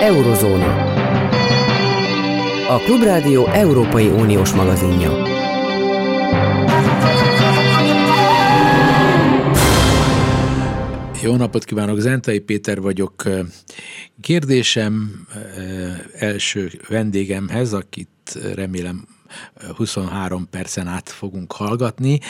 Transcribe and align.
Eurozóna. 0.00 0.84
A 2.68 2.78
Klubrádió 2.78 3.46
Európai 3.46 4.06
Uniós 4.06 4.52
magazinja. 4.52 5.10
Jó 11.22 11.36
napot 11.36 11.64
kívánok, 11.64 11.98
Zentai 11.98 12.38
Péter 12.38 12.80
vagyok. 12.80 13.22
Kérdésem 14.20 15.26
első 16.18 16.70
vendégemhez, 16.88 17.72
akit 17.72 18.38
remélem 18.54 19.04
23 19.76 20.48
percen 20.50 20.86
át 20.86 21.08
fogunk 21.08 21.52
hallgatni. 21.52 22.20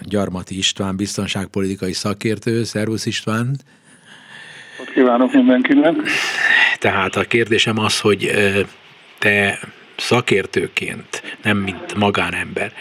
Gyarmati 0.00 0.56
István, 0.56 0.96
biztonságpolitikai 0.96 1.92
szakértő. 1.92 2.64
Szervusz 2.64 3.06
István! 3.06 3.56
Kívánok 4.96 5.32
mindenkinek! 5.32 5.94
Tehát 6.78 7.16
a 7.16 7.24
kérdésem 7.24 7.78
az, 7.78 8.00
hogy 8.00 8.30
te 9.18 9.58
szakértőként, 9.96 11.36
nem 11.42 11.56
mint 11.56 11.94
magánember, 11.94 12.72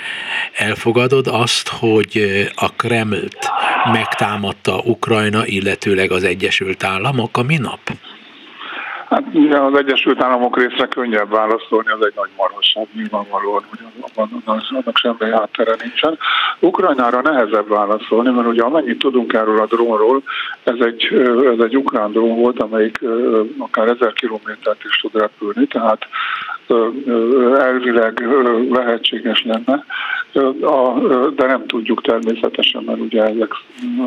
elfogadod 0.54 1.28
azt, 1.28 1.68
hogy 1.68 2.46
a 2.56 2.70
Kremlt 2.72 3.50
megtámadta 3.92 4.78
Ukrajna, 4.78 5.46
illetőleg 5.46 6.12
az 6.12 6.24
Egyesült 6.24 6.84
Államok 6.84 7.38
a 7.38 7.44
minap? 7.44 7.80
Hát 9.16 9.24
az 9.72 9.78
Egyesült 9.78 10.22
Államok 10.22 10.58
részre 10.58 10.86
könnyebb 10.86 11.30
válaszolni, 11.30 11.90
az 11.90 12.06
egy 12.06 12.14
nagy 12.16 12.30
marhasság 12.38 12.88
nyilvánvalóan, 12.94 13.64
hogy 13.70 13.80
annak 14.16 14.98
semmi 14.98 15.32
háttere 15.32 15.76
nincsen. 15.84 16.18
Ukrajnára 16.60 17.22
nehezebb 17.22 17.68
válaszolni, 17.68 18.32
mert 18.32 18.48
ugye 18.48 18.62
amennyit 18.62 19.00
tudunk 19.00 19.34
erről 19.34 19.60
a 19.60 19.66
drónról, 19.66 20.22
ez 20.64 20.76
egy, 20.80 21.04
ez 21.54 21.60
egy 21.60 21.78
ukrán 21.78 22.12
drón 22.12 22.36
volt, 22.36 22.60
amelyik 22.62 23.00
akár 23.58 23.88
ezer 23.88 24.14
kilométert 24.14 24.84
is 24.84 24.98
tud 25.02 25.22
repülni, 25.22 25.68
tehát 25.68 26.08
elvileg 27.60 28.28
lehetséges 28.70 29.44
lenne, 29.44 29.86
de 31.36 31.46
nem 31.46 31.66
tudjuk 31.66 32.02
természetesen, 32.02 32.84
mert 32.84 33.00
ugye 33.00 33.24
ezek 33.24 33.52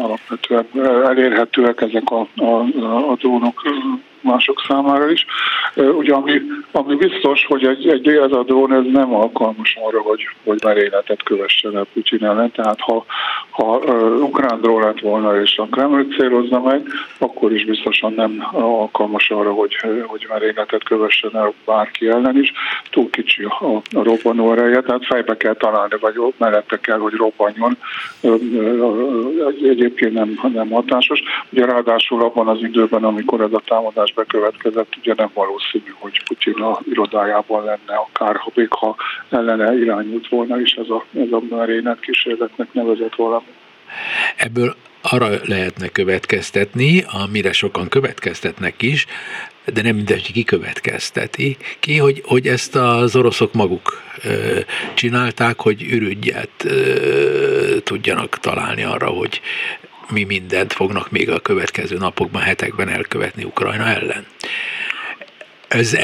alapvetően 0.01 0.67
elérhetőek 1.05 1.81
ezek 1.81 2.11
a, 2.11 2.27
a, 2.37 2.55
a 3.11 3.17
drónok 3.19 3.63
mások 4.21 4.65
számára 4.69 5.11
is. 5.11 5.27
Ugye 5.75 6.15
ami, 6.15 6.41
ami 6.73 6.95
biztos, 6.95 7.47
hogy 7.47 7.65
egy, 7.65 7.89
egy 7.89 8.09
ez 8.09 8.31
drón 8.31 8.73
ez 8.73 8.85
nem 8.93 9.15
alkalmas 9.15 9.79
arra, 9.85 10.01
hogy, 10.01 10.29
hogy 10.45 10.59
merényletet 10.65 11.23
kövessen 11.23 11.77
el 11.77 11.87
Putin 11.93 12.25
ellen, 12.25 12.53
tehát 12.53 12.81
ha, 12.81 13.05
ha 13.51 13.77
ukrán 14.21 14.61
drón 14.61 14.83
lett 14.83 15.01
volna 15.01 15.41
és 15.41 15.59
a 15.59 15.67
Kreml 15.71 16.07
célozna 16.17 16.61
meg, 16.61 16.87
akkor 17.19 17.53
is 17.53 17.65
biztosan 17.65 18.13
nem 18.13 18.49
alkalmas 18.53 19.31
arra, 19.31 19.53
hogy, 19.53 19.77
hogy 20.07 20.27
merényletet 20.29 20.85
kövessen 20.85 21.37
el 21.37 21.53
bárki 21.65 22.09
ellen 22.09 22.41
is. 22.41 22.53
Túl 22.91 23.11
kicsi 23.11 23.45
a, 23.45 23.65
a 23.75 24.03
robbanó 24.03 24.53
ereje, 24.53 24.81
tehát 24.81 25.07
fejbe 25.07 25.37
kell 25.37 25.55
találni, 25.55 25.95
vagy 26.01 26.15
mellette 26.37 26.79
kell, 26.81 26.99
hogy 26.99 27.13
robbanjon. 27.13 27.77
Egyébként 29.63 30.13
nem, 30.13 30.41
nem 30.53 30.71
hatásos. 30.71 31.23
Ugye 31.51 31.65
ráadásul 31.65 32.23
abban 32.23 32.49
az 32.49 32.59
időben, 32.63 33.05
amikor 33.05 33.41
ez 33.41 33.53
a 33.53 33.63
támadás 33.67 34.08
támadás 34.09 34.13
bekövetkezett, 34.15 34.97
ugye 34.97 35.15
nem 35.17 35.31
valószínű, 35.35 35.95
hogy 35.99 36.23
Putyin 36.25 36.63
a 36.63 36.81
irodájában 36.91 37.65
lenne, 37.65 37.95
akár 37.95 38.37
ha 38.37 38.51
még 38.55 38.69
ha 38.71 38.97
ellene 39.31 39.75
irányult 39.79 40.29
volna 40.29 40.61
is 40.61 40.73
ez 40.73 40.89
a, 40.89 41.05
ez 41.15 41.33
a 41.33 41.43
merénylet 41.51 42.01
kísérletnek 42.01 42.73
nevezett 42.73 43.15
valami. 43.15 43.47
Ebből 44.37 44.75
arra 45.03 45.29
lehetne 45.45 45.89
következtetni, 45.89 47.05
amire 47.25 47.53
sokan 47.53 47.89
következtetnek 47.89 48.83
is, 48.83 49.07
de 49.65 49.83
nem 49.83 49.95
mindegy, 49.95 50.33
ki 50.33 50.45
következteti 50.45 51.57
ki, 51.81 51.99
hogy, 51.99 52.23
hogy 52.25 52.47
ezt 52.47 52.77
az 52.77 53.17
oroszok 53.17 53.53
maguk 53.53 54.03
ö, 54.25 54.59
csinálták, 54.95 55.61
hogy 55.61 55.83
ürügyet 55.83 56.65
ö, 56.65 57.79
tudjanak 57.85 58.39
találni 58.39 58.83
arra, 58.83 59.07
hogy 59.07 59.41
mi 60.11 60.25
mindent 60.25 60.73
fognak 60.73 61.11
még 61.11 61.31
a 61.31 61.41
következő 61.41 61.97
napokban, 61.97 62.43
hetekben 62.43 62.89
elkövetni 62.89 63.45
Ukrajna 63.45 63.85
ellen. 63.85 64.27
Ez, 65.69 65.95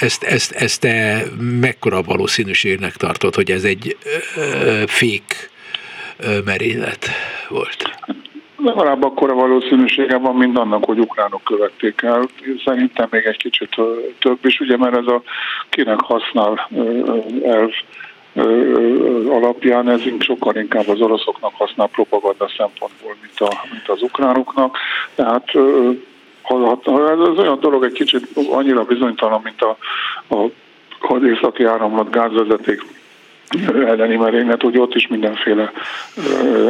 ezt, 0.00 0.22
ezt, 0.22 0.52
ezt 0.52 0.80
te 0.80 1.22
mekkora 1.60 2.02
valószínűségnek 2.02 2.92
tartod, 2.92 3.34
hogy 3.34 3.50
ez 3.50 3.64
egy 3.64 3.96
ö, 4.36 4.82
fék 4.86 5.50
ö, 6.16 6.38
merénylet 6.44 7.06
volt? 7.48 7.98
Legalább 8.56 9.04
akkora 9.04 9.34
valószínűsége 9.34 10.16
van, 10.16 10.36
mint 10.36 10.58
annak, 10.58 10.84
hogy 10.84 10.98
ukránok 10.98 11.44
követték 11.44 12.02
el. 12.02 12.28
Szerintem 12.64 13.08
még 13.10 13.24
egy 13.24 13.36
kicsit 13.36 13.76
több 14.18 14.38
is, 14.42 14.60
ugye, 14.60 14.76
mert 14.76 14.96
ez 14.96 15.06
a 15.06 15.22
kinek 15.68 16.00
használ 16.00 16.70
elv 17.44 17.70
alapján 19.28 19.88
ez 19.88 20.00
sokkal 20.18 20.56
inkább 20.56 20.88
az 20.88 21.00
oroszoknak 21.00 21.52
használ 21.54 21.88
propaganda 21.88 22.50
szempontból, 22.56 23.16
mint, 23.20 23.40
a, 23.40 23.64
mint 23.72 23.88
az 23.88 24.02
ukránoknak. 24.02 24.76
Tehát 25.14 25.48
ez 26.48 27.38
olyan 27.38 27.60
dolog 27.60 27.84
egy 27.84 27.92
kicsit 27.92 28.26
annyira 28.50 28.84
bizonytalan, 28.84 29.40
mint 29.44 29.62
a, 29.62 29.76
a 30.34 30.50
az 31.08 31.22
északi 31.22 31.64
áramlat 31.64 32.10
gázvezeték 32.10 32.84
elleni 33.86 34.16
merénylet, 34.16 34.62
hogy 34.62 34.78
ott 34.78 34.94
is 34.94 35.06
mindenféle 35.06 35.72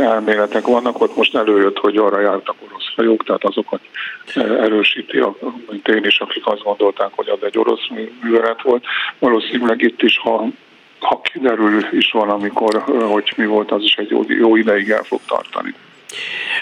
elméletek 0.01 0.67
vannak, 0.67 1.01
ott 1.01 1.17
most 1.17 1.37
előjött, 1.37 1.79
hogy 1.79 1.97
arra 1.97 2.21
jártak 2.21 2.55
orosz 2.69 2.95
hajók, 2.97 3.25
tehát 3.25 3.45
azokat 3.45 3.81
erősíti, 4.35 5.23
mint 5.71 5.89
én 5.89 6.05
is, 6.05 6.21
akik 6.21 6.47
azt 6.47 6.63
gondolták, 6.63 7.11
hogy 7.15 7.29
az 7.29 7.39
egy 7.43 7.59
orosz 7.59 7.89
művelet 8.23 8.63
volt. 8.63 8.85
Valószínűleg 9.19 9.83
itt 9.83 10.03
is, 10.03 10.19
ha 10.19 10.47
ha 11.01 11.21
kiderül 11.21 11.89
is 11.93 12.11
valamikor, 12.11 12.83
hogy 13.11 13.33
mi 13.37 13.47
volt, 13.47 13.71
az 13.71 13.83
is 13.83 13.95
egy 13.95 14.11
jó, 14.11 14.23
jó 14.29 14.57
ideig 14.57 14.91
el 14.91 15.03
fog 15.03 15.21
tartani. 15.27 15.75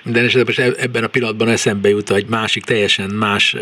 Minden 0.02 0.30
most 0.44 0.58
ebben 0.58 1.04
a 1.04 1.06
pillanatban 1.06 1.48
eszembe 1.48 1.88
jut 1.88 2.10
egy 2.10 2.26
másik, 2.26 2.64
teljesen 2.64 3.10
más 3.10 3.56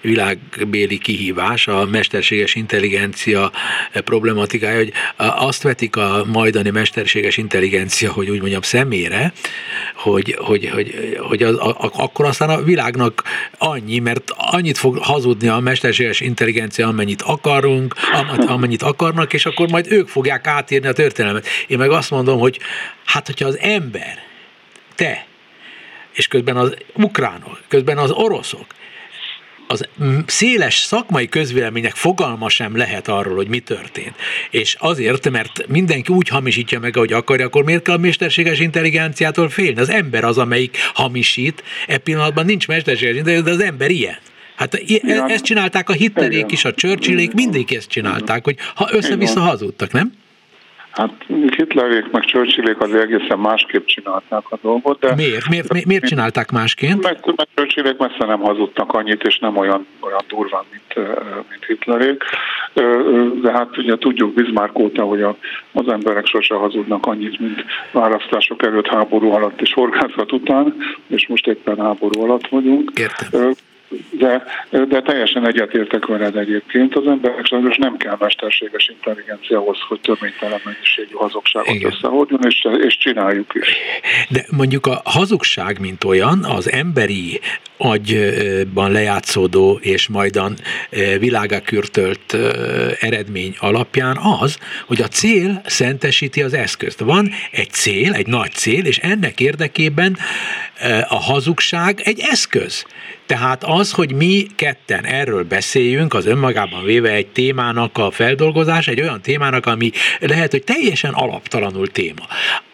világbéli 0.00 0.98
kihívás, 0.98 1.68
a 1.68 1.86
mesterséges 1.86 2.54
intelligencia 2.54 3.52
problematikája, 3.92 4.76
hogy 4.76 4.92
azt 5.16 5.62
vetik 5.62 5.96
a 5.96 6.24
majdani 6.32 6.70
mesterséges 6.70 7.36
intelligencia, 7.36 8.12
hogy 8.12 8.30
úgy 8.30 8.40
mondjam, 8.40 8.62
szemére, 8.62 9.32
hogy, 9.94 10.36
hogy, 10.38 10.68
hogy, 10.68 11.18
hogy 11.20 11.42
az, 11.42 11.54
a, 11.54 11.90
akkor 11.92 12.24
aztán 12.24 12.48
a 12.48 12.62
világnak 12.62 13.22
annyi, 13.58 13.98
mert 13.98 14.32
annyit 14.36 14.78
fog 14.78 14.98
hazudni 14.98 15.48
a 15.48 15.58
mesterséges 15.58 16.20
intelligencia, 16.20 16.88
amennyit 16.88 17.22
akarunk, 17.22 17.94
amennyit 18.46 18.82
akarnak, 18.82 19.32
és 19.32 19.46
akkor 19.46 19.68
majd 19.68 19.86
ők 19.92 20.08
fogják 20.08 20.46
átírni 20.46 20.88
a 20.88 20.92
történelmet. 20.92 21.46
Én 21.66 21.78
meg 21.78 21.90
azt 21.90 22.10
mondom, 22.10 22.38
hogy 22.38 22.58
hát, 23.04 23.26
hogyha 23.26 23.46
az 23.46 23.58
ember 23.58 24.24
te, 24.96 25.26
és 26.12 26.28
közben 26.28 26.56
az 26.56 26.76
ukránok, 26.94 27.60
közben 27.68 27.98
az 27.98 28.10
oroszok, 28.10 28.66
az 29.66 29.88
széles 30.26 30.74
szakmai 30.74 31.28
közvélemények 31.28 31.94
fogalma 31.94 32.48
sem 32.48 32.76
lehet 32.76 33.08
arról, 33.08 33.34
hogy 33.36 33.48
mi 33.48 33.58
történt. 33.58 34.14
És 34.50 34.76
azért, 34.78 35.30
mert 35.30 35.66
mindenki 35.68 36.12
úgy 36.12 36.28
hamisítja 36.28 36.80
meg, 36.80 36.96
ahogy 36.96 37.12
akarja, 37.12 37.46
akkor 37.46 37.64
miért 37.64 37.82
kell 37.82 37.94
a 37.94 37.98
mesterséges 37.98 38.60
intelligenciától 38.60 39.48
félni? 39.48 39.80
Az 39.80 39.88
ember 39.88 40.24
az, 40.24 40.38
amelyik 40.38 40.78
hamisít, 40.94 41.62
e 41.86 41.98
pillanatban 41.98 42.44
nincs 42.44 42.68
mesterséges 42.68 43.16
intelligencia, 43.16 43.56
de 43.56 43.62
az 43.62 43.70
ember 43.70 43.90
ilyen. 43.90 44.18
Hát 44.56 44.74
e- 44.74 45.24
ezt 45.28 45.44
csinálták 45.44 45.88
a 45.88 45.92
Hitlerék 45.92 46.52
is, 46.52 46.64
a 46.64 46.74
Churchillék, 46.74 47.32
mindig 47.32 47.72
ezt 47.72 47.88
csinálták, 47.88 48.44
hogy 48.44 48.56
ha 48.74 48.88
össze-vissza 48.92 49.40
hazudtak, 49.40 49.92
nem? 49.92 50.12
Hát 50.96 51.10
Hitlerék 51.56 52.10
meg 52.10 52.24
Churchillék 52.24 52.80
azért 52.80 53.02
egészen 53.02 53.38
másképp 53.38 53.86
csinálták 53.86 54.42
a 54.50 54.58
dolgot. 54.62 55.00
De 55.00 55.14
miért? 55.14 55.48
Miért, 55.48 55.72
miért, 55.72 55.86
miért 55.86 56.04
csinálták 56.04 56.50
másként? 56.50 57.02
Meg, 57.02 57.18
meg 57.36 57.46
Churchillék 57.54 57.96
messze 57.98 58.26
nem 58.26 58.40
hazudtak 58.40 58.92
annyit, 58.92 59.22
és 59.22 59.38
nem 59.38 59.56
olyan, 59.56 59.86
olyan 60.00 60.22
durván, 60.28 60.62
mint, 60.70 61.08
mint 61.50 61.64
Hitlerék. 61.66 62.22
De 63.42 63.52
hát 63.52 63.78
ugye 63.78 63.96
tudjuk 63.96 64.34
Bismarck 64.34 64.78
óta, 64.78 65.02
hogy 65.02 65.22
a, 65.22 65.36
az 65.72 65.88
emberek 65.88 66.26
sose 66.26 66.54
hazudnak 66.54 67.06
annyit, 67.06 67.38
mint 67.40 67.64
választások 67.92 68.62
előtt, 68.62 68.86
háború 68.86 69.30
alatt 69.30 69.60
és 69.60 69.72
horgászat 69.72 70.32
után, 70.32 70.74
és 71.06 71.26
most 71.26 71.46
éppen 71.46 71.78
háború 71.78 72.22
alatt 72.22 72.48
vagyunk. 72.48 72.92
Értem 72.94 73.54
de, 74.10 74.44
de 74.70 75.02
teljesen 75.02 75.46
egyetértek 75.46 76.06
veled 76.06 76.36
egyébként. 76.36 76.96
Az 76.96 77.06
emberek 77.06 77.46
sajnos 77.46 77.76
nem 77.76 77.96
kell 77.96 78.16
mesterséges 78.18 78.88
intelligenciához, 78.88 79.78
hogy 79.88 80.00
töménytelen 80.00 80.60
mennyiségű 80.64 81.14
hazugságot 81.14 81.74
Igen. 81.74 81.92
összehordjon, 81.92 82.40
és, 82.44 82.66
és 82.86 82.96
csináljuk 82.96 83.54
is. 83.54 83.68
De 84.28 84.44
mondjuk 84.50 84.86
a 84.86 85.00
hazugság, 85.04 85.80
mint 85.80 86.04
olyan, 86.04 86.44
az 86.44 86.70
emberi 86.72 87.40
agyban 87.76 88.90
lejátszódó 88.90 89.78
és 89.82 90.08
majdan 90.08 90.58
világa 91.18 91.60
kürtölt 91.60 92.36
eredmény 93.00 93.56
alapján 93.58 94.16
az, 94.16 94.58
hogy 94.86 95.00
a 95.00 95.08
cél 95.08 95.62
szentesíti 95.66 96.42
az 96.42 96.54
eszközt. 96.54 97.00
Van 97.00 97.32
egy 97.50 97.70
cél, 97.70 98.12
egy 98.12 98.26
nagy 98.26 98.52
cél, 98.52 98.84
és 98.84 98.98
ennek 98.98 99.40
érdekében 99.40 100.16
a 101.08 101.20
hazugság 101.20 102.00
egy 102.04 102.20
eszköz. 102.30 102.84
Tehát 103.26 103.64
az, 103.64 103.92
hogy 103.92 104.12
mi 104.12 104.46
ketten 104.56 105.04
erről 105.04 105.44
beszéljünk, 105.44 106.14
az 106.14 106.26
önmagában 106.26 106.84
véve 106.84 107.10
egy 107.10 107.26
témának 107.26 107.98
a 107.98 108.10
feldolgozás, 108.10 108.88
egy 108.88 109.00
olyan 109.00 109.20
témának, 109.20 109.66
ami 109.66 109.90
lehet, 110.20 110.50
hogy 110.50 110.64
teljesen 110.64 111.12
alaptalanul 111.12 111.88
téma, 111.88 112.26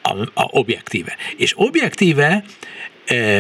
a, 0.02 0.10
a 0.34 0.48
objektíve. 0.50 1.16
És 1.36 1.52
objektíve 1.56 2.44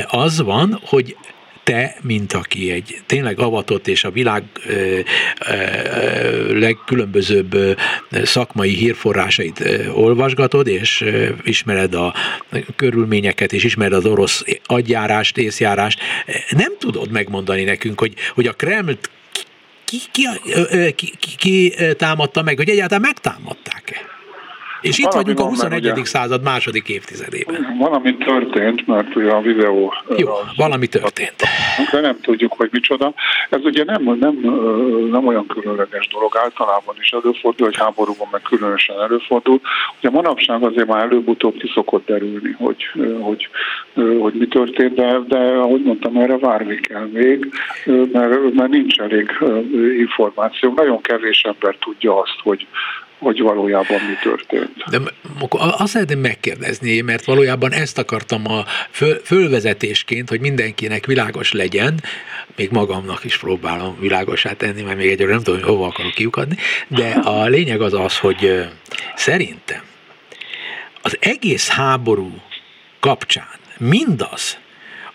az 0.06 0.40
van, 0.40 0.80
hogy 0.84 1.16
te, 1.64 1.96
mint 2.00 2.32
aki 2.32 2.70
egy 2.70 3.00
tényleg 3.06 3.38
avatott 3.38 3.88
és 3.88 4.04
a 4.04 4.10
világ 4.10 4.42
ö, 4.66 5.00
ö, 5.48 6.58
legkülönbözőbb 6.58 7.78
szakmai 8.10 8.74
hírforrásait 8.74 9.60
ö, 9.60 9.88
olvasgatod, 9.88 10.66
és 10.66 11.00
ö, 11.00 11.28
ismered 11.44 11.94
a 11.94 12.14
körülményeket, 12.76 13.52
és 13.52 13.64
ismered 13.64 13.92
az 13.92 14.04
orosz 14.04 14.44
agyjárást, 14.64 15.38
észjárást, 15.38 16.00
nem 16.50 16.72
tudod 16.78 17.10
megmondani 17.10 17.64
nekünk, 17.64 18.00
hogy, 18.00 18.14
hogy 18.34 18.46
a 18.46 18.52
Kremlt 18.52 19.10
ki, 19.84 19.98
ki, 20.10 20.28
ki, 20.94 21.12
ki, 21.18 21.36
ki 21.36 21.74
támadta 21.96 22.42
meg, 22.42 22.56
hogy 22.56 22.68
egyáltalán 22.68 23.02
megtámadták-e? 23.02 24.11
És 24.82 24.98
itt 24.98 25.12
vagyunk 25.12 25.40
a 25.40 25.44
21. 25.44 25.90
Ugye, 25.90 26.04
század 26.04 26.42
második 26.42 26.88
évtizedében. 26.88 27.76
Valami 27.78 28.16
történt, 28.16 28.86
mert 28.86 29.16
ugye 29.16 29.30
a 29.30 29.40
videó... 29.40 29.94
Jó, 30.16 30.30
valami 30.56 30.86
történt. 30.86 31.34
De 31.92 32.00
nem 32.00 32.20
tudjuk, 32.20 32.52
hogy 32.52 32.68
micsoda. 32.72 33.14
Ez 33.50 33.64
ugye 33.64 33.84
nem, 33.84 34.02
nem, 34.20 34.34
nem 35.10 35.26
olyan 35.26 35.46
különleges 35.46 36.08
dolog, 36.08 36.36
általában 36.36 36.94
is 37.00 37.10
előfordul, 37.10 37.66
hogy 37.66 37.76
háborúban 37.76 38.28
meg 38.30 38.42
különösen 38.42 39.00
előfordul. 39.00 39.60
Ugye 39.98 40.10
manapság 40.10 40.62
azért 40.62 40.86
már 40.86 41.02
előbb-utóbb 41.02 41.56
ki 41.56 41.70
szokott 41.74 42.06
derülni, 42.06 42.50
hogy, 42.58 42.84
hogy, 43.20 43.48
hogy 44.20 44.32
mi 44.34 44.46
történt, 44.46 44.94
de, 44.94 45.18
de 45.28 45.38
ahogy 45.38 45.82
mondtam, 45.82 46.16
erre 46.16 46.38
várni 46.38 46.80
kell 46.80 47.08
még, 47.12 47.52
mert, 48.12 48.54
mert 48.54 48.70
nincs 48.70 48.98
elég 48.98 49.30
információ. 49.98 50.72
Nagyon 50.76 51.00
kevés 51.00 51.42
ember 51.42 51.76
tudja 51.80 52.20
azt, 52.20 52.38
hogy, 52.42 52.66
hogy 53.22 53.40
valójában 53.40 54.00
mi 54.08 54.14
történt. 54.22 54.70
De 54.90 54.98
azt 55.58 55.92
szeretném 55.92 56.18
megkérdezni, 56.18 57.00
mert 57.00 57.24
valójában 57.24 57.72
ezt 57.72 57.98
akartam 57.98 58.50
a 58.50 58.64
föl, 58.90 59.20
fölvezetésként, 59.24 60.28
hogy 60.28 60.40
mindenkinek 60.40 61.06
világos 61.06 61.52
legyen, 61.52 62.00
még 62.56 62.70
magamnak 62.70 63.24
is 63.24 63.38
próbálom 63.38 63.96
világosát 64.00 64.56
tenni, 64.56 64.82
mert 64.82 64.96
még 64.96 65.10
egyre 65.10 65.26
nem 65.26 65.42
tudom, 65.42 65.60
hogy 65.60 65.68
hova 65.68 65.86
akarok 65.86 66.12
kiukadni, 66.12 66.56
de 66.88 67.08
a 67.10 67.46
lényeg 67.46 67.80
az 67.80 67.94
az, 67.94 68.18
hogy 68.18 68.68
szerintem 69.14 69.82
az 71.02 71.16
egész 71.20 71.68
háború 71.68 72.30
kapcsán 73.00 73.58
mindaz, 73.78 74.58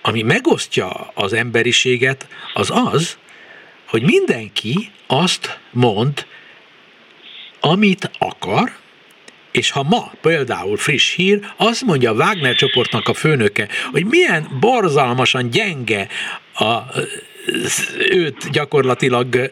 ami 0.02 0.22
megosztja 0.22 1.12
az 1.14 1.34
emberiséget, 1.34 2.28
az 2.54 2.72
az, 2.92 3.18
hogy 3.86 4.02
mindenki 4.02 4.92
azt 5.08 5.60
mond, 5.72 6.26
amit 7.70 8.12
akar, 8.18 8.72
és 9.52 9.72
ha 9.72 9.84
ma 9.84 10.12
például 10.22 10.78
friss 10.78 11.16
hír, 11.16 11.40
azt 11.58 11.86
mondja 11.86 12.12
a 12.12 12.14
Wagner 12.14 12.56
csoportnak 12.56 13.08
a 13.08 13.14
főnöke, 13.14 13.68
hogy 13.92 14.06
milyen 14.06 14.58
borzalmasan 14.60 15.50
gyenge 15.50 16.08
a 16.54 16.78
őt 18.10 18.50
gyakorlatilag 18.52 19.50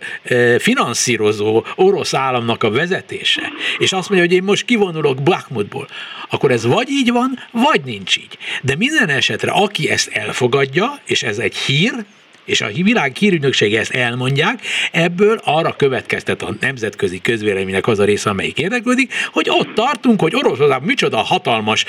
finanszírozó 0.57 1.63
orosz 1.75 2.13
államnak 2.13 2.63
a 2.63 2.69
vezetése, 2.69 3.51
és 3.77 3.91
azt 3.91 4.09
mondja, 4.09 4.27
hogy 4.27 4.35
én 4.35 4.43
most 4.43 4.65
kivonulok 4.65 5.23
Bakhmutból, 5.23 5.87
akkor 6.29 6.51
ez 6.51 6.65
vagy 6.65 6.89
így 6.89 7.11
van, 7.11 7.39
vagy 7.51 7.81
nincs 7.83 8.17
így. 8.17 8.37
De 8.61 8.75
minden 8.75 9.09
esetre, 9.09 9.51
aki 9.51 9.89
ezt 9.89 10.07
elfogadja, 10.07 10.99
és 11.05 11.23
ez 11.23 11.37
egy 11.37 11.55
hír, 11.55 12.05
és 12.45 12.61
a 12.61 12.67
világ 12.73 13.15
hírügynöksége 13.15 13.79
ezt 13.79 13.91
elmondják, 13.91 14.61
ebből 14.91 15.39
arra 15.43 15.75
következtet 15.75 16.41
a 16.41 16.55
nemzetközi 16.59 17.21
közvéleménynek 17.21 17.87
az 17.87 17.99
a 17.99 18.03
része, 18.03 18.29
amelyik 18.29 18.59
érdeklődik, 18.59 19.13
hogy 19.31 19.49
ott 19.49 19.73
tartunk, 19.73 20.21
hogy 20.21 20.35
Oroszországban 20.35 20.87
micsoda 20.87 21.17
hatalmas 21.17 21.85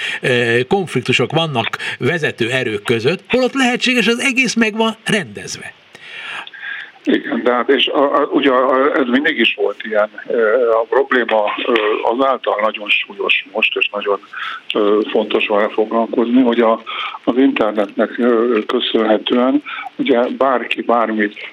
konfliktusok 0.68 1.32
vannak 1.32 1.78
vezető 1.98 2.50
erők 2.50 2.82
között, 2.82 3.22
holott 3.28 3.54
lehetséges 3.54 4.06
az 4.06 4.18
egész 4.18 4.54
meg 4.54 4.76
van 4.76 4.96
rendezve. 5.04 5.75
Igen, 7.06 7.42
de 7.42 7.52
hát 7.52 7.68
és 7.68 7.86
a, 7.86 8.20
a, 8.20 8.24
ugye 8.24 8.52
ez 8.94 9.06
mindig 9.06 9.38
is 9.38 9.54
volt 9.54 9.84
ilyen. 9.84 10.10
A 10.72 10.84
probléma 10.88 11.44
azáltal 12.02 12.60
nagyon 12.60 12.88
súlyos 12.88 13.46
most, 13.52 13.76
és 13.76 13.88
nagyon 13.88 14.20
fontos 15.10 15.46
vele 15.46 15.68
foglalkozni, 15.68 16.42
hogy 16.42 16.60
a, 16.60 16.82
az 17.24 17.36
internetnek 17.36 18.20
köszönhetően 18.66 19.62
ugye 19.96 20.20
bárki 20.38 20.82
bármit 20.82 21.50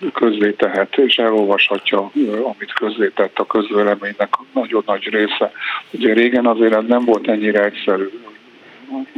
tehet, 0.57 0.97
és 0.97 1.17
elolvashatja, 1.17 2.11
amit 2.43 2.73
közzétett 2.73 3.39
a 3.39 3.45
közvéleménynek 3.45 4.33
nagyon 4.53 4.83
nagy 4.85 5.09
része. 5.09 5.51
Ugye 5.91 6.13
régen 6.13 6.45
azért 6.45 6.87
nem 6.87 7.05
volt 7.05 7.27
ennyire 7.27 7.63
egyszerű 7.63 8.09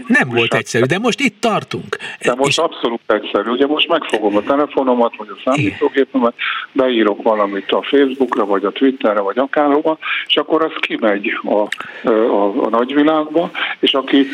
nem 0.07 0.29
volt 0.29 0.53
egyszerű, 0.53 0.83
de 0.83 0.99
most 0.99 1.19
itt 1.19 1.41
tartunk. 1.41 1.97
De 2.21 2.35
most 2.35 2.49
és... 2.49 2.57
abszolút 2.57 3.01
egyszerű. 3.07 3.49
Ugye 3.49 3.65
most 3.65 3.87
megfogom 3.87 4.35
a 4.35 4.41
telefonomat, 4.41 5.15
vagy 5.17 5.27
a 5.29 5.41
számítógépemet, 5.43 6.33
beírok 6.71 7.23
valamit 7.23 7.71
a 7.71 7.81
Facebookra, 7.81 8.45
vagy 8.45 8.65
a 8.65 8.71
Twitterre, 8.71 9.19
vagy 9.19 9.37
akárhova, 9.37 9.97
és 10.27 10.35
akkor 10.35 10.63
az 10.63 10.71
kimegy 10.79 11.39
a, 11.43 11.67
a, 12.09 12.65
a 12.65 12.69
nagyvilágba, 12.69 13.51
és 13.79 13.93
aki 13.93 14.25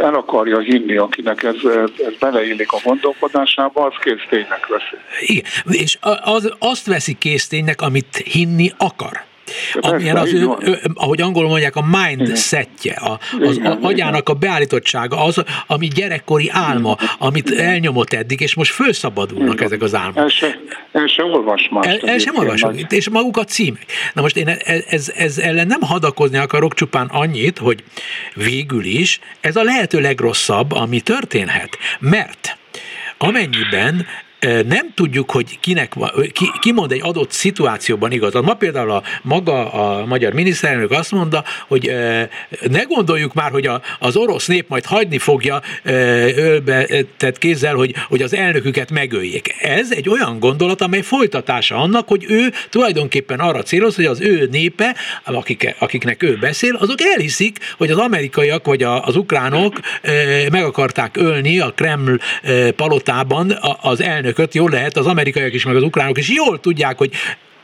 el 0.00 0.14
akarja 0.14 0.58
hinni, 0.58 0.96
akinek 0.96 1.42
ez, 1.42 1.56
ez 2.06 2.16
beleillik 2.20 2.72
a 2.72 2.80
gondolkodásába, 2.84 3.84
az 3.84 3.94
készténynek 4.00 4.66
veszi. 4.66 4.96
Igen, 5.20 5.44
és 5.70 5.98
az, 6.22 6.54
azt 6.58 6.86
veszi 6.86 7.14
készténynek, 7.18 7.80
amit 7.80 8.16
hinni 8.16 8.70
akar 8.78 9.24
amilyen 9.80 10.16
az 10.16 10.32
ő, 10.32 10.48
ő, 10.60 10.80
ahogy 10.94 11.20
angolul 11.20 11.48
mondják, 11.48 11.76
a 11.76 11.84
mindsetje, 11.90 12.92
a, 12.92 13.18
az 13.40 13.56
igen, 13.56 13.72
agyának 13.72 14.28
a 14.28 14.34
beállítottsága, 14.34 15.24
az, 15.24 15.44
ami 15.66 15.86
gyerekkori 15.86 16.48
álma, 16.52 16.96
amit 17.18 17.50
elnyomott 17.50 18.12
eddig, 18.12 18.40
és 18.40 18.54
most 18.54 18.72
felszabadulnak 18.72 19.54
igen. 19.54 19.66
ezek 19.66 19.82
az 19.82 19.94
álmok. 19.94 20.16
El 20.16 20.28
se, 20.28 20.58
el 20.92 21.06
se 21.06 21.24
olvas 21.24 21.68
más. 21.70 21.86
El, 21.86 21.98
el 22.04 22.18
sem 22.18 22.36
olvasok, 22.36 22.92
és 22.92 23.08
maguk 23.08 23.36
a 23.36 23.44
címek. 23.44 23.86
Na 24.12 24.22
most 24.22 24.36
én 24.36 24.48
ez, 24.48 24.84
ez, 24.88 25.12
ez 25.16 25.38
ellen 25.38 25.66
nem 25.66 25.80
hadakozni 25.80 26.38
akarok, 26.38 26.74
csupán 26.74 27.06
annyit, 27.06 27.58
hogy 27.58 27.84
végül 28.34 28.84
is 28.84 29.20
ez 29.40 29.56
a 29.56 29.62
lehető 29.62 30.00
legrosszabb, 30.00 30.72
ami 30.72 31.00
történhet. 31.00 31.78
Mert 32.00 32.58
amennyiben 33.18 34.06
nem 34.40 34.92
tudjuk, 34.94 35.30
hogy 35.30 35.58
kinek 35.60 35.94
ki, 36.32 36.50
ki 36.60 36.72
mond 36.72 36.92
egy 36.92 37.00
adott 37.02 37.30
szituációban 37.30 38.12
igazat. 38.12 38.44
Ma 38.44 38.54
például 38.54 38.90
a 38.90 39.02
maga 39.22 39.72
a 39.72 40.06
magyar 40.06 40.32
miniszterelnök 40.32 40.90
azt 40.90 41.12
mondta, 41.12 41.44
hogy 41.68 41.92
ne 42.70 42.82
gondoljuk 42.82 43.34
már, 43.34 43.50
hogy 43.50 43.66
a, 43.66 43.80
az 43.98 44.16
orosz 44.16 44.46
nép 44.46 44.68
majd 44.68 44.84
hagyni 44.84 45.18
fogja 45.18 45.62
ölbe 46.36 46.86
tehát 47.16 47.38
kézzel, 47.38 47.74
hogy, 47.74 47.94
hogy 48.08 48.22
az 48.22 48.34
elnöküket 48.34 48.90
megöljék. 48.90 49.54
Ez 49.60 49.92
egy 49.92 50.08
olyan 50.08 50.38
gondolat, 50.38 50.80
amely 50.80 51.02
folytatása 51.02 51.76
annak, 51.76 52.08
hogy 52.08 52.24
ő 52.28 52.52
tulajdonképpen 52.70 53.40
arra 53.40 53.62
céloz, 53.62 53.96
hogy 53.96 54.04
az 54.04 54.20
ő 54.20 54.48
népe, 54.50 54.96
akik, 55.24 55.74
akiknek 55.78 56.22
ő 56.22 56.36
beszél, 56.40 56.74
azok 56.74 57.00
elhiszik, 57.00 57.58
hogy 57.76 57.90
az 57.90 57.98
amerikaiak 57.98 58.66
vagy 58.66 58.82
az 58.82 59.16
ukránok 59.16 59.80
meg 60.50 60.64
akarták 60.64 61.16
ölni 61.16 61.60
a 61.60 61.72
Kreml 61.76 62.18
palotában 62.76 63.58
az 63.80 64.00
elnök 64.00 64.25
elnököt, 64.26 64.54
jól 64.54 64.70
lehet, 64.70 64.96
az 64.96 65.06
amerikaiak 65.06 65.52
is, 65.52 65.64
meg 65.64 65.76
az 65.76 65.82
ukránok 65.82 66.18
is 66.18 66.28
jól 66.28 66.60
tudják, 66.60 66.98
hogy 66.98 67.10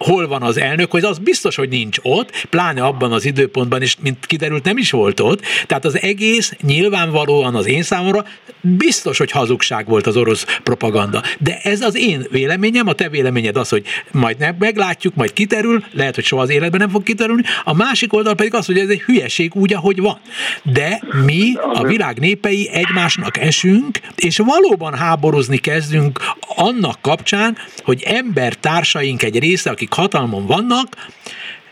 hol 0.02 0.28
van 0.28 0.42
az 0.42 0.58
elnök, 0.58 0.90
hogy 0.90 1.04
az 1.04 1.18
biztos, 1.18 1.56
hogy 1.56 1.68
nincs 1.68 1.98
ott, 2.02 2.46
pláne 2.50 2.84
abban 2.84 3.12
az 3.12 3.24
időpontban, 3.24 3.82
és 3.82 3.96
mint 4.02 4.26
kiderült, 4.26 4.64
nem 4.64 4.76
is 4.76 4.90
volt 4.90 5.20
ott. 5.20 5.40
Tehát 5.66 5.84
az 5.84 6.00
egész 6.00 6.52
nyilvánvalóan 6.62 7.54
az 7.54 7.66
én 7.66 7.82
számomra 7.82 8.24
biztos, 8.60 9.18
hogy 9.18 9.30
hazugság 9.30 9.86
volt 9.86 10.06
az 10.06 10.16
orosz 10.16 10.46
propaganda. 10.62 11.22
De 11.38 11.58
ez 11.62 11.80
az 11.80 11.96
én 11.96 12.26
véleményem, 12.30 12.88
a 12.88 12.92
te 12.92 13.08
véleményed 13.08 13.56
az, 13.56 13.68
hogy 13.68 13.84
majd 14.10 14.54
meglátjuk, 14.58 15.14
majd 15.14 15.32
kiterül, 15.32 15.84
lehet, 15.92 16.14
hogy 16.14 16.24
soha 16.24 16.42
az 16.42 16.50
életben 16.50 16.80
nem 16.80 16.90
fog 16.90 17.02
kiterülni. 17.02 17.42
A 17.64 17.74
másik 17.74 18.12
oldal 18.12 18.34
pedig 18.34 18.54
az, 18.54 18.66
hogy 18.66 18.78
ez 18.78 18.88
egy 18.88 19.00
hülyeség 19.00 19.54
úgy, 19.54 19.74
ahogy 19.74 20.00
van. 20.00 20.20
De 20.62 21.02
mi, 21.24 21.52
a 21.72 21.84
világ 21.84 22.18
népei 22.18 22.68
egymásnak 22.72 23.36
esünk, 23.36 24.00
és 24.16 24.38
valóban 24.38 24.94
háborozni 24.94 25.56
kezdünk 25.56 26.20
annak 26.56 26.98
kapcsán, 27.00 27.56
hogy 27.84 28.02
ember 28.02 28.54
társaink 28.54 29.22
egy 29.22 29.38
része, 29.38 29.70
akik 29.70 29.91
akik 29.92 30.12
hatalmon 30.12 30.46
vannak, 30.46 30.86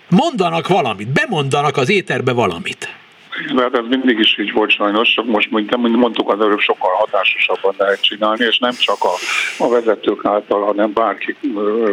mondanak 0.09 0.69
valamit, 0.69 1.09
bemondanak 1.09 1.77
az 1.77 1.91
éterbe 1.91 2.33
valamit. 2.33 2.89
Hát 3.57 3.75
ez 3.75 3.85
mindig 3.89 4.19
is 4.19 4.39
így 4.39 4.53
volt 4.53 4.71
sajnos, 4.71 5.15
csak 5.15 5.27
most 5.27 5.51
nem 5.51 5.81
mondtuk 5.81 6.33
az 6.33 6.41
előbb 6.41 6.59
sokkal 6.59 6.91
hatásosabban 6.95 7.75
lehet 7.79 8.03
csinálni, 8.03 8.45
és 8.45 8.59
nem 8.59 8.73
csak 8.79 8.97
a, 9.01 9.15
a 9.65 9.69
vezetők 9.69 10.25
által, 10.25 10.65
hanem 10.65 10.93
bárki 10.93 11.37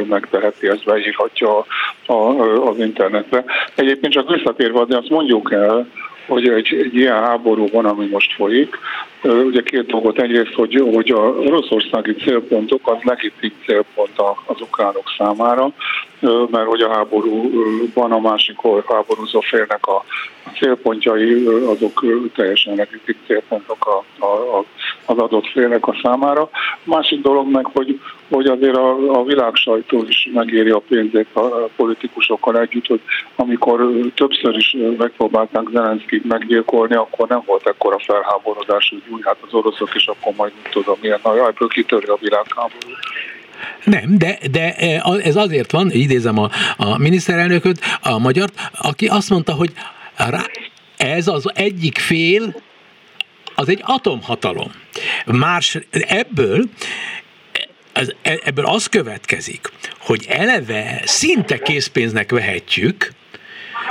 megteheti, 0.10 0.67
ezt 0.67 0.84
beírhatja 0.84 1.57
a, 1.57 2.13
a, 2.13 2.67
az 2.69 2.79
internetre. 2.79 3.43
Egyébként 3.75 4.13
csak 4.13 4.29
visszatérve, 4.29 4.86
de 4.86 4.98
azt 4.98 5.10
mondjuk 5.10 5.51
el, 5.51 5.88
hogy 6.27 6.48
egy, 6.48 6.74
egy 6.84 6.96
ilyen 6.96 7.24
háború 7.24 7.67
van, 7.72 7.86
ami 7.86 8.05
most 8.05 8.34
folyik. 8.34 8.77
Ugye 9.24 9.62
két 9.62 9.86
dolgot. 9.86 10.22
Egyrészt, 10.22 10.53
hogy, 10.53 10.84
hogy 10.93 11.12
a 11.12 11.19
oroszországi 11.19 12.13
célpontok 12.13 12.81
az 12.84 12.98
legitim 13.01 13.51
célpont 13.65 14.22
az 14.46 14.62
ukránok 14.62 15.13
számára, 15.17 15.72
mert 16.51 16.67
hogy 16.67 16.81
a 16.81 16.93
háborúban 16.93 18.12
a 18.12 18.19
másik 18.19 18.55
háborúzó 18.88 19.39
félnek 19.39 19.88
a, 19.88 19.96
a 20.43 20.50
célpontjai 20.60 21.46
azok 21.46 22.05
teljesen 22.36 22.75
legitim 22.75 23.15
célpontok 23.27 23.88
a, 23.88 24.25
a, 24.25 24.63
az 25.07 25.17
adott 25.17 25.47
félnek 25.47 25.87
a 25.87 25.99
számára. 26.03 26.49
Másik 26.83 27.21
dolog 27.21 27.51
meg, 27.51 27.65
hogy, 27.65 27.99
hogy 28.29 28.45
azért 28.45 28.75
a, 28.75 29.19
a 29.19 29.23
világ 29.23 29.55
sajtó 29.55 30.05
is 30.07 30.29
megéri 30.33 30.69
a 30.69 30.81
pénzét 30.87 31.27
a 31.33 31.69
politikusokkal 31.75 32.59
együtt, 32.59 32.87
hogy 32.87 33.01
amikor 33.35 33.89
többször 34.15 34.55
is 34.55 34.75
megpróbálták 34.97 35.67
Zelenszkit 35.71 36.25
meggyilkolni, 36.25 36.95
akkor 36.95 37.27
nem 37.27 37.41
volt 37.45 37.67
ekkora 37.67 37.99
felháborodás, 37.99 38.89
hogy 38.89 39.13
úgy 39.13 39.21
hát 39.25 39.37
az 39.47 39.53
oroszok 39.53 39.95
is 39.95 40.07
akkor 40.07 40.33
majd 40.37 40.51
nem 40.63 40.71
tudom 40.71 40.97
milyen 41.01 41.19
nagy, 41.23 41.37
ebből 41.37 41.67
kitöri 41.67 42.05
a 42.05 42.17
világháború. 42.19 42.89
Nem, 43.83 44.17
de, 44.17 44.37
de 44.51 44.75
ez 45.23 45.35
azért 45.35 45.71
van, 45.71 45.89
idézem 45.91 46.39
a, 46.39 46.49
a 46.77 46.97
miniszterelnököt, 46.97 47.79
a 48.01 48.19
magyart, 48.19 48.53
aki 48.81 49.07
azt 49.07 49.29
mondta, 49.29 49.53
hogy 49.53 49.71
rá, 50.17 50.41
ez 50.97 51.27
az 51.27 51.51
egyik 51.55 51.97
fél, 51.97 52.55
az 53.55 53.69
egy 53.69 53.81
atomhatalom. 53.85 54.71
Más 55.31 55.77
ebből 55.91 56.69
az, 57.93 58.15
ebből 58.22 58.65
az 58.65 58.88
következik, 58.88 59.72
hogy 60.00 60.25
eleve 60.29 61.01
szinte 61.05 61.60
készpénznek 61.60 62.31
vehetjük, 62.31 63.12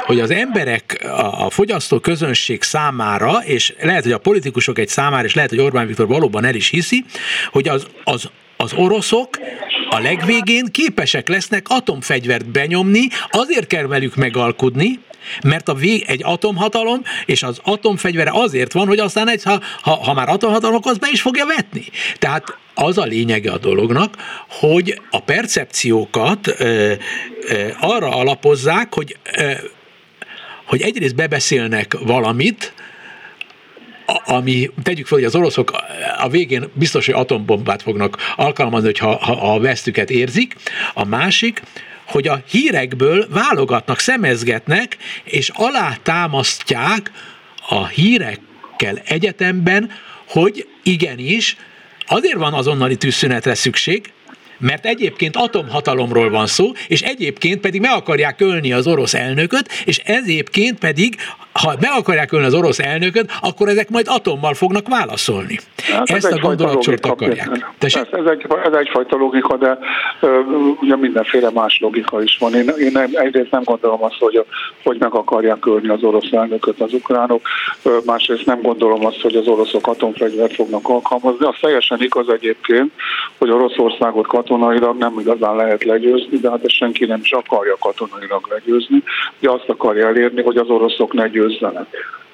hogy 0.04 0.20
az 0.20 0.30
emberek, 0.30 0.98
a, 1.02 1.44
a 1.44 1.50
fogyasztó 1.50 1.98
közönség 1.98 2.62
számára, 2.62 3.42
és 3.44 3.74
lehet, 3.80 4.02
hogy 4.02 4.12
a 4.12 4.18
politikusok 4.18 4.78
egy 4.78 4.88
számára, 4.88 5.24
és 5.24 5.34
lehet, 5.34 5.50
hogy 5.50 5.60
Orbán 5.60 5.86
Viktor 5.86 6.06
valóban 6.06 6.44
el 6.44 6.54
is 6.54 6.68
hiszi, 6.68 7.04
hogy 7.50 7.68
az, 7.68 7.86
az, 8.04 8.30
az 8.56 8.72
oroszok 8.72 9.38
a 9.90 9.98
legvégén 9.98 10.64
képesek 10.72 11.28
lesznek 11.28 11.66
atomfegyvert 11.68 12.50
benyomni, 12.50 13.08
azért 13.30 13.66
kell 13.66 13.86
velük 13.86 14.14
megalkudni, 14.14 15.00
mert 15.44 15.68
a 15.68 15.74
vég, 15.74 16.04
egy 16.06 16.20
atomhatalom, 16.24 17.02
és 17.24 17.42
az 17.42 17.60
atomfegyvere 17.62 18.30
azért 18.32 18.72
van, 18.72 18.86
hogy 18.86 18.98
aztán 18.98 19.28
egy, 19.28 19.42
ha, 19.42 19.60
ha, 19.80 19.94
ha 19.94 20.14
már 20.14 20.28
atomhatalom, 20.28 20.80
az 20.82 20.98
be 20.98 21.08
is 21.10 21.20
fogja 21.20 21.46
vetni. 21.46 21.84
Tehát 22.18 22.56
az 22.74 22.98
a 22.98 23.04
lényege 23.04 23.52
a 23.52 23.58
dolognak, 23.58 24.14
hogy 24.48 25.00
a 25.10 25.20
percepciókat 25.20 26.54
ö, 26.58 26.92
ö, 27.48 27.68
arra 27.80 28.08
alapozzák, 28.08 28.94
hogy 28.94 29.16
ö, 29.36 29.52
hogy 30.66 30.82
egyrészt 30.82 31.14
bebeszélnek 31.14 31.96
valamit, 32.00 32.72
ami, 34.24 34.70
tegyük 34.82 35.06
fel, 35.06 35.18
hogy 35.18 35.26
az 35.26 35.34
oroszok 35.34 35.72
a 36.18 36.28
végén 36.28 36.70
biztos, 36.72 37.06
hogy 37.06 37.14
atombombát 37.14 37.82
fognak 37.82 38.16
alkalmazni, 38.36 38.86
hogyha 38.86 39.16
ha 39.16 39.54
a 39.54 39.60
vesztüket 39.60 40.10
érzik. 40.10 40.56
A 40.94 41.04
másik, 41.04 41.62
hogy 42.06 42.28
a 42.28 42.42
hírekből 42.48 43.26
válogatnak, 43.30 43.98
szemezgetnek, 43.98 44.96
és 45.24 45.50
alátámasztják 45.54 47.10
a 47.68 47.86
hírekkel 47.86 48.98
egyetemben, 49.04 49.90
hogy 50.28 50.66
igenis, 50.82 51.56
azért 52.06 52.36
van 52.36 52.52
azonnali 52.52 52.96
tűzszünetre 52.96 53.54
szükség, 53.54 54.12
mert 54.58 54.86
egyébként 54.86 55.36
atomhatalomról 55.36 56.30
van 56.30 56.46
szó, 56.46 56.72
és 56.88 57.02
egyébként 57.02 57.60
pedig 57.60 57.80
meg 57.80 57.90
akarják 57.90 58.40
ölni 58.40 58.72
az 58.72 58.86
orosz 58.86 59.14
elnököt, 59.14 59.68
és 59.84 59.98
egyébként 59.98 60.78
pedig, 60.78 61.16
ha 61.62 61.74
meg 61.80 61.90
akarják 61.96 62.32
ölni 62.32 62.46
az 62.46 62.54
orosz 62.54 62.78
elnököt, 62.78 63.32
akkor 63.40 63.68
ezek 63.68 63.88
majd 63.90 64.06
atommal 64.08 64.54
fognak 64.54 64.88
válaszolni. 64.88 65.58
Hát 65.92 66.10
Ezt 66.10 66.26
ez 66.26 66.32
a 66.32 66.38
gondolatsort 66.38 67.06
akarják. 67.06 67.50
Ez, 67.78 67.94
ez, 67.94 68.26
egy, 68.30 68.46
ez 68.64 68.72
egyfajta 68.72 69.16
logika, 69.16 69.56
de 69.56 69.78
ö, 70.20 70.40
ugye 70.80 70.96
mindenféle 70.96 71.50
más 71.50 71.78
logika 71.80 72.22
is 72.22 72.36
van. 72.38 72.54
Én, 72.54 72.70
én 72.78 72.92
nem, 72.92 73.10
egyrészt 73.12 73.50
nem 73.50 73.62
gondolom 73.62 74.02
azt, 74.04 74.18
hogy, 74.18 74.44
hogy 74.82 74.96
meg 74.98 75.14
akarják 75.14 75.66
ölni 75.66 75.88
az 75.88 76.02
orosz 76.02 76.32
elnököt 76.32 76.80
az 76.80 76.92
ukránok, 76.92 77.48
ö, 77.82 77.98
másrészt 78.06 78.46
nem 78.46 78.62
gondolom 78.62 79.06
azt, 79.06 79.20
hogy 79.20 79.34
az 79.34 79.46
oroszok 79.46 79.86
atomfegyvert 79.86 80.54
fognak 80.54 80.88
alkalmazni. 80.88 81.46
Az 81.46 81.54
teljesen 81.60 82.02
igaz 82.02 82.28
egyébként, 82.28 82.92
hogy 83.38 83.50
Oroszországot 83.50 84.26
katonailag 84.26 84.96
nem 84.98 85.18
igazán 85.18 85.56
lehet 85.56 85.84
legyőzni, 85.84 86.38
de 86.38 86.50
hát 86.50 86.64
ezt 86.64 86.74
senki 86.74 87.04
nem 87.04 87.20
is 87.22 87.32
akarja 87.32 87.76
katonailag 87.80 88.46
legyőzni. 88.48 89.02
Ugye 89.38 89.50
azt 89.50 89.68
akarja 89.68 90.06
elérni, 90.06 90.42
hogy 90.42 90.56
az 90.56 90.68
oroszok 90.68 91.12
ne 91.12 91.28
gözlenen. 91.48 91.86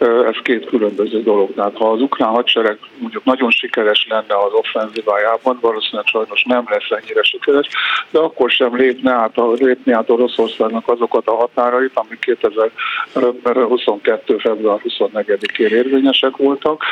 Ez 0.02 0.36
két 0.42 0.66
különböző 0.66 1.22
dolog. 1.22 1.54
Tehát 1.54 1.76
ha 1.76 1.90
az 1.90 2.00
ukrán 2.00 2.28
hadsereg 2.28 2.78
mondjuk 2.98 3.24
nagyon 3.24 3.50
sikeres 3.50 4.06
lenne 4.08 4.34
az 4.46 4.52
offenzívájában, 4.52 5.58
valószínűleg 5.60 6.06
sajnos 6.06 6.42
nem 6.42 6.64
lesz 6.68 7.00
ennyire 7.00 7.22
sikeres, 7.22 7.68
de 8.10 8.18
akkor 8.18 8.50
sem 8.50 8.76
lépne 8.76 9.12
át, 9.12 9.40
lépni 9.54 9.92
át 9.92 10.10
Oroszországnak 10.10 10.88
azokat 10.88 11.26
a 11.26 11.34
határait, 11.34 11.90
amik 11.94 12.18
2022. 12.18 14.36
február 14.36 14.80
24-én 14.84 15.76
érvényesek 15.76 16.36
voltak, 16.36 16.82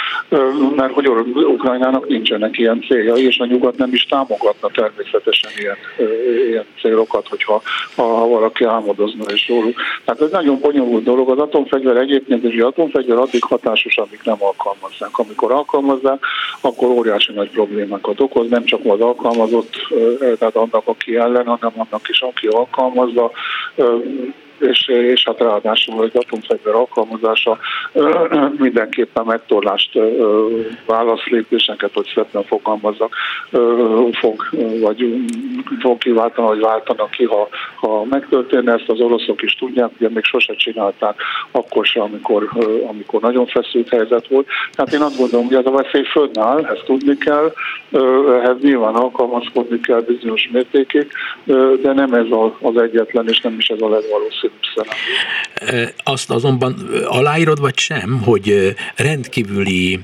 mert 0.77 0.93
hogy 0.93 1.09
Ukrajnának 1.35 2.09
nincsenek 2.09 2.59
ilyen 2.59 2.85
céljai, 2.89 3.27
és 3.27 3.39
a 3.39 3.45
nyugat 3.45 3.77
nem 3.77 3.93
is 3.93 4.05
támogatna 4.05 4.69
természetesen 4.75 5.51
ilyen, 5.59 5.77
ilyen 6.49 6.65
célokat, 6.81 7.29
hogyha 7.29 7.63
ha 7.97 8.29
valaki 8.29 8.65
álmodozna 8.65 9.25
és 9.33 9.49
róluk. 9.49 9.75
Tehát 10.05 10.21
ez 10.21 10.31
nagyon 10.31 10.61
bonyolult 10.61 11.05
dolog. 11.05 11.31
Az 11.31 11.39
atomfegyver 11.39 11.97
egyébként, 11.97 12.45
és 12.45 12.61
az 12.61 12.67
atomfegyver 12.67 12.99
fegyver 13.01 13.19
addig 13.19 13.45
hatásos, 13.45 13.97
amíg 13.97 14.21
nem 14.25 14.37
alkalmazzák. 14.39 15.19
Amikor 15.19 15.53
alkalmazzák, 15.53 16.25
akkor 16.61 16.89
óriási 16.89 17.33
nagy 17.33 17.51
problémákat 17.51 18.21
okoz, 18.21 18.49
nem 18.49 18.65
csak 18.65 18.81
az 18.85 19.01
alkalmazott, 19.01 19.75
tehát 20.39 20.57
annak, 20.57 20.83
aki 20.85 21.17
ellen, 21.17 21.47
hanem 21.47 21.73
annak 21.77 22.09
is, 22.09 22.21
aki 22.21 22.47
alkalmazza 22.47 23.31
és, 24.61 24.89
és 24.89 25.23
hát 25.25 25.41
ráadásul 25.41 26.05
egy 26.05 26.17
atomfegyver 26.17 26.75
alkalmazása 26.75 27.59
mindenképpen 28.57 29.25
megtorlást 29.25 29.99
válaszlépéseket, 30.87 31.91
hogy 31.95 32.11
szépen 32.15 32.45
fogalmazzak, 32.45 33.15
fog, 34.13 34.49
vagy 34.81 35.15
fog 35.81 35.99
kiváltani, 35.99 36.47
vagy 36.49 36.61
váltanak 36.61 37.11
ki, 37.11 37.25
ha, 37.25 37.49
ha 37.75 38.05
megtörténne. 38.05 38.73
Ezt 38.73 38.89
az 38.89 39.01
oroszok 39.01 39.43
is 39.43 39.55
tudják, 39.55 39.91
ugye 39.99 40.09
még 40.09 40.25
sose 40.25 40.55
csinálták, 40.55 41.23
akkor 41.51 41.87
se, 41.87 42.01
amikor, 42.01 42.49
amikor 42.87 43.21
nagyon 43.21 43.47
feszült 43.47 43.89
helyzet 43.89 44.29
volt. 44.29 44.47
Tehát 44.73 44.93
én 44.93 45.01
azt 45.01 45.19
gondolom, 45.19 45.47
hogy 45.47 45.57
ez 45.57 45.67
a 45.67 45.71
veszély 45.71 46.05
fönnáll, 46.05 46.65
ezt 46.65 46.85
tudni 46.85 47.19
kell, 47.19 47.53
ehhez 48.43 48.57
nyilván 48.61 48.95
alkalmazkodni 48.95 49.81
kell 49.81 50.01
bizonyos 50.01 50.49
mértékig, 50.53 51.13
de 51.83 51.93
nem 51.93 52.13
ez 52.15 52.27
az 52.61 52.77
egyetlen, 52.77 53.29
és 53.29 53.41
nem 53.41 53.55
is 53.59 53.69
ez 53.69 53.81
a 53.81 53.89
legvalószínűbb 53.89 54.50
azt 55.97 56.31
azonban 56.31 56.75
aláírod, 57.05 57.61
vagy 57.61 57.79
sem, 57.79 58.23
hogy 58.23 58.75
rendkívüli 58.97 60.01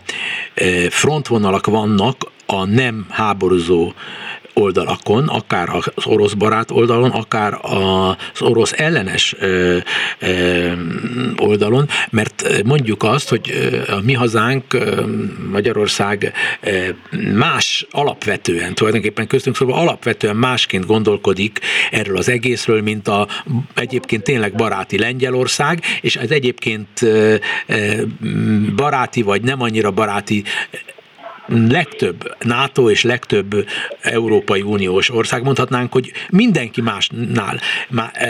frontvonalak 0.89 1.67
vannak 1.67 2.31
a 2.47 2.65
nem 2.65 3.07
háborúzó 3.11 3.93
oldalakon, 4.61 5.29
akár 5.29 5.69
az 5.69 6.07
orosz 6.07 6.33
barát 6.33 6.71
oldalon, 6.71 7.11
akár 7.11 7.59
az 7.63 8.43
orosz 8.43 8.73
ellenes 8.73 9.37
oldalon, 11.37 11.89
mert 12.11 12.63
mondjuk 12.65 13.03
azt, 13.03 13.29
hogy 13.29 13.71
a 13.89 14.01
mi 14.01 14.13
hazánk, 14.13 14.65
Magyarország 15.51 16.33
más 17.35 17.87
alapvetően, 17.91 18.75
tulajdonképpen 18.75 19.27
köztünk 19.27 19.57
szóval 19.57 19.79
alapvetően 19.79 20.37
másként 20.37 20.87
gondolkodik 20.87 21.61
erről 21.91 22.17
az 22.17 22.29
egészről, 22.29 22.83
mint 22.83 23.09
a 23.09 23.29
egyébként 23.75 24.23
tényleg 24.23 24.55
baráti 24.55 24.99
Lengyelország, 24.99 25.83
és 26.01 26.17
az 26.17 26.31
egyébként 26.31 26.89
baráti 28.77 29.23
vagy 29.23 29.43
nem 29.43 29.63
annyira 29.63 29.91
baráti 29.91 30.45
legtöbb 31.49 32.35
NATO 32.45 32.91
és 32.91 33.03
legtöbb 33.03 33.67
Európai 34.01 34.63
Uniós 34.63 35.11
ország, 35.11 35.43
mondhatnánk, 35.43 35.93
hogy 35.93 36.13
mindenki 36.31 36.81
másnál 36.81 37.61
má, 37.89 38.11
e, 38.13 38.27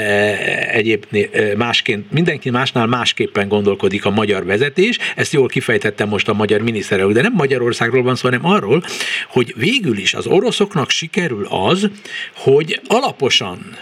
egyébként 0.70 1.34
e, 1.34 1.56
másként, 1.56 2.12
mindenki 2.12 2.50
másnál 2.50 2.86
másképpen 2.86 3.48
gondolkodik 3.48 4.04
a 4.04 4.10
magyar 4.10 4.44
vezetés, 4.44 4.98
ezt 5.16 5.32
jól 5.32 5.48
kifejtettem 5.48 6.08
most 6.08 6.28
a 6.28 6.32
magyar 6.32 6.60
miniszterelnök, 6.60 7.14
de 7.14 7.22
nem 7.22 7.32
Magyarországról 7.32 8.02
van 8.02 8.16
szó, 8.16 8.28
hanem 8.28 8.46
arról, 8.46 8.82
hogy 9.28 9.54
végül 9.56 9.98
is 9.98 10.14
az 10.14 10.26
oroszoknak 10.26 10.90
sikerül 10.90 11.46
az, 11.50 11.90
hogy 12.34 12.80
alaposan 12.86 13.76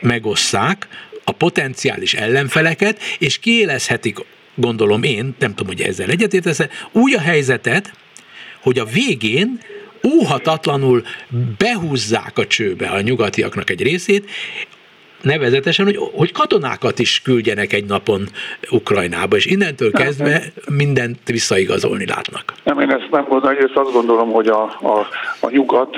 megosszák 0.00 0.88
a 1.24 1.32
potenciális 1.32 2.14
ellenfeleket, 2.14 3.00
és 3.18 3.38
kiélezhetik 3.38 4.18
gondolom 4.54 5.02
én, 5.02 5.34
nem 5.38 5.54
tudom, 5.54 5.66
hogy 5.66 5.86
ezzel 5.86 6.08
egyetértesz, 6.08 6.60
úgy 6.92 7.14
a 7.14 7.20
helyzetet, 7.20 7.92
hogy 8.62 8.78
a 8.78 8.84
végén 8.84 9.60
óhatatlanul 10.14 11.02
behúzzák 11.58 12.38
a 12.38 12.46
csőbe 12.46 12.88
a 12.88 13.00
nyugatiaknak 13.00 13.70
egy 13.70 13.82
részét, 13.82 14.30
nevezetesen, 15.22 15.84
hogy, 15.84 15.98
hogy 16.12 16.32
katonákat 16.32 16.98
is 16.98 17.22
küldjenek 17.22 17.72
egy 17.72 17.84
napon 17.84 18.28
Ukrajnába, 18.70 19.36
és 19.36 19.46
innentől 19.46 19.90
kezdve 19.90 20.42
mindent 20.70 21.18
visszaigazolni 21.26 22.06
látnak. 22.06 22.52
Nem, 22.64 22.80
én 22.80 22.90
ezt 22.90 23.08
nem 23.10 23.24
gondolom, 23.28 23.56
egyrészt 23.56 23.76
azt 23.76 23.92
gondolom, 23.92 24.30
hogy 24.30 24.48
a, 24.48 24.62
a, 24.62 25.06
a 25.40 25.50
nyugat, 25.50 25.96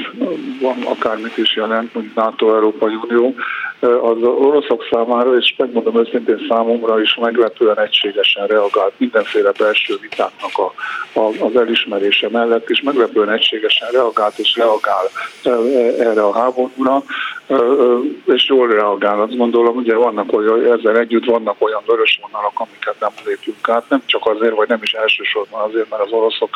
akármit 0.84 1.36
is 1.36 1.56
jelent, 1.56 1.94
mint 1.94 2.14
NATO, 2.14 2.54
Európai 2.54 2.94
Unió, 3.08 3.34
az 3.80 4.22
oroszok 4.22 4.86
számára, 4.90 5.36
és 5.36 5.54
megmondom 5.56 5.98
őszintén 5.98 6.46
számomra 6.48 7.00
is 7.00 7.14
meglepően 7.14 7.78
egységesen 7.78 8.46
reagált 8.46 8.92
mindenféle 8.96 9.52
belső 9.58 9.94
vitáknak 10.00 10.58
a, 10.58 10.72
a, 11.20 11.44
az 11.44 11.56
elismerése 11.56 12.28
mellett, 12.28 12.70
és 12.70 12.80
meglepően 12.80 13.30
egységesen 13.30 13.88
reagált 13.90 14.38
és 14.38 14.56
reagál 14.56 15.08
erre 15.98 16.22
a 16.22 16.32
háborúra, 16.32 17.02
és 18.24 18.48
jól 18.48 18.68
reagál. 18.68 19.20
Azt 19.20 19.36
gondolom, 19.36 19.76
ugye 19.76 19.94
vannak 19.94 20.32
olyan, 20.32 20.78
ezzel 20.78 20.98
együtt 20.98 21.24
vannak 21.24 21.56
olyan 21.58 21.82
vörös 21.86 22.20
vonalak, 22.22 22.60
amiket 22.60 23.00
nem 23.00 23.10
lépjünk 23.24 23.68
át, 23.68 23.88
nem 23.88 24.02
csak 24.06 24.26
azért, 24.26 24.54
vagy 24.54 24.68
nem 24.68 24.82
is 24.82 24.92
elsősorban 24.92 25.60
azért, 25.60 25.90
mert 25.90 26.02
az 26.02 26.12
oroszok 26.12 26.50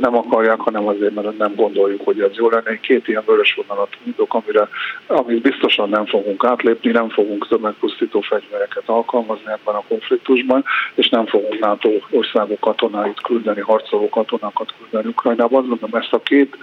nem 0.00 0.16
akarják, 0.16 0.60
hanem 0.60 0.86
azért, 0.86 1.14
mert 1.14 1.38
nem 1.38 1.54
gondoljuk, 1.54 2.04
hogy 2.04 2.20
ez 2.20 2.36
jó 2.36 2.48
lenne. 2.50 2.80
Két 2.80 3.08
ilyen 3.08 3.22
vörös 3.26 3.54
vonalat 3.54 3.96
tudok, 4.04 4.34
amire, 4.34 4.68
amit 5.06 5.42
biztosan 5.42 5.88
nem 5.88 6.06
fogunk 6.06 6.44
átlépni, 6.44 6.90
nem 6.90 7.08
fogunk 7.08 7.48
tömegpusztító 7.48 8.20
fegyvereket 8.20 8.82
alkalmazni 8.86 9.50
ebben 9.50 9.74
a 9.74 9.84
konfliktusban, 9.88 10.64
és 10.94 11.08
nem 11.08 11.26
fogunk 11.26 11.58
NATO 11.58 11.90
országok 12.10 12.60
katonáit 12.60 13.20
küldeni, 13.20 13.60
harcoló 13.60 14.08
katonákat 14.08 14.74
küldeni 14.78 15.12
Ukrajnába. 15.12 15.58
Azt 15.58 15.68
mondom, 15.68 16.00
ezt 16.00 16.12
a 16.12 16.22
két, 16.22 16.56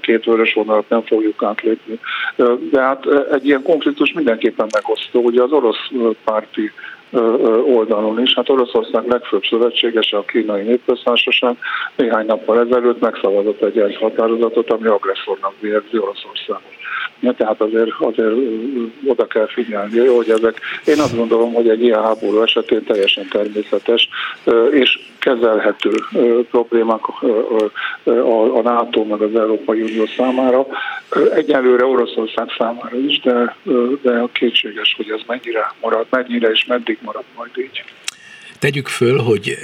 két 0.00 0.24
vörös 0.24 0.54
vonalat 0.54 0.88
nem 0.88 1.02
fogjuk 1.02 1.42
átlépni 1.42 1.98
de 2.70 2.80
hát 2.80 3.06
egy 3.32 3.46
ilyen 3.46 3.62
konfliktus 3.62 4.12
mindenképpen 4.12 4.66
megosztó. 4.72 5.20
Ugye 5.20 5.42
az 5.42 5.52
orosz 5.52 5.90
párti 6.24 6.72
oldalon 7.64 8.20
is. 8.20 8.34
Hát 8.34 8.48
Oroszország 8.48 9.06
legfőbb 9.06 9.42
szövetségese 9.50 10.16
a 10.16 10.24
kínai 10.24 10.62
népköztársaság 10.62 11.56
néhány 11.96 12.26
nappal 12.26 12.60
ezelőtt 12.60 13.00
megszavazott 13.00 13.62
egy 13.62 13.78
egy 13.78 13.96
határozatot, 13.96 14.70
ami 14.70 14.86
agresszornak 14.86 15.54
bérzi 15.60 15.98
Oroszországot. 15.98 16.77
Ja, 17.20 17.32
tehát 17.32 17.60
azért, 17.60 17.90
azért 17.98 18.34
oda 19.06 19.26
kell 19.26 19.46
figyelni, 19.46 20.06
hogy 20.06 20.30
ezek, 20.30 20.60
én 20.84 20.98
azt 20.98 21.16
gondolom, 21.16 21.52
hogy 21.52 21.68
egy 21.68 21.82
ilyen 21.82 22.02
háború 22.02 22.42
esetén 22.42 22.84
teljesen 22.84 23.28
természetes 23.30 24.08
és 24.70 24.98
kezelhető 25.18 25.90
problémák 26.50 27.00
a 28.54 28.62
NATO 28.62 29.04
meg 29.04 29.20
az 29.20 29.34
Európai 29.34 29.82
Unió 29.82 30.06
számára. 30.16 30.66
Egyelőre 31.34 31.84
Oroszország 31.84 32.48
számára 32.58 32.96
is, 32.96 33.20
de, 33.20 33.56
de 34.02 34.22
kétséges, 34.32 34.94
hogy 34.96 35.10
ez 35.10 35.20
mennyire 35.26 35.72
marad, 35.80 36.06
mennyire 36.10 36.48
és 36.48 36.64
meddig 36.64 36.98
marad 37.00 37.24
majd 37.36 37.50
így. 37.56 37.84
Tegyük 38.58 38.86
föl, 38.86 39.18
hogy 39.18 39.58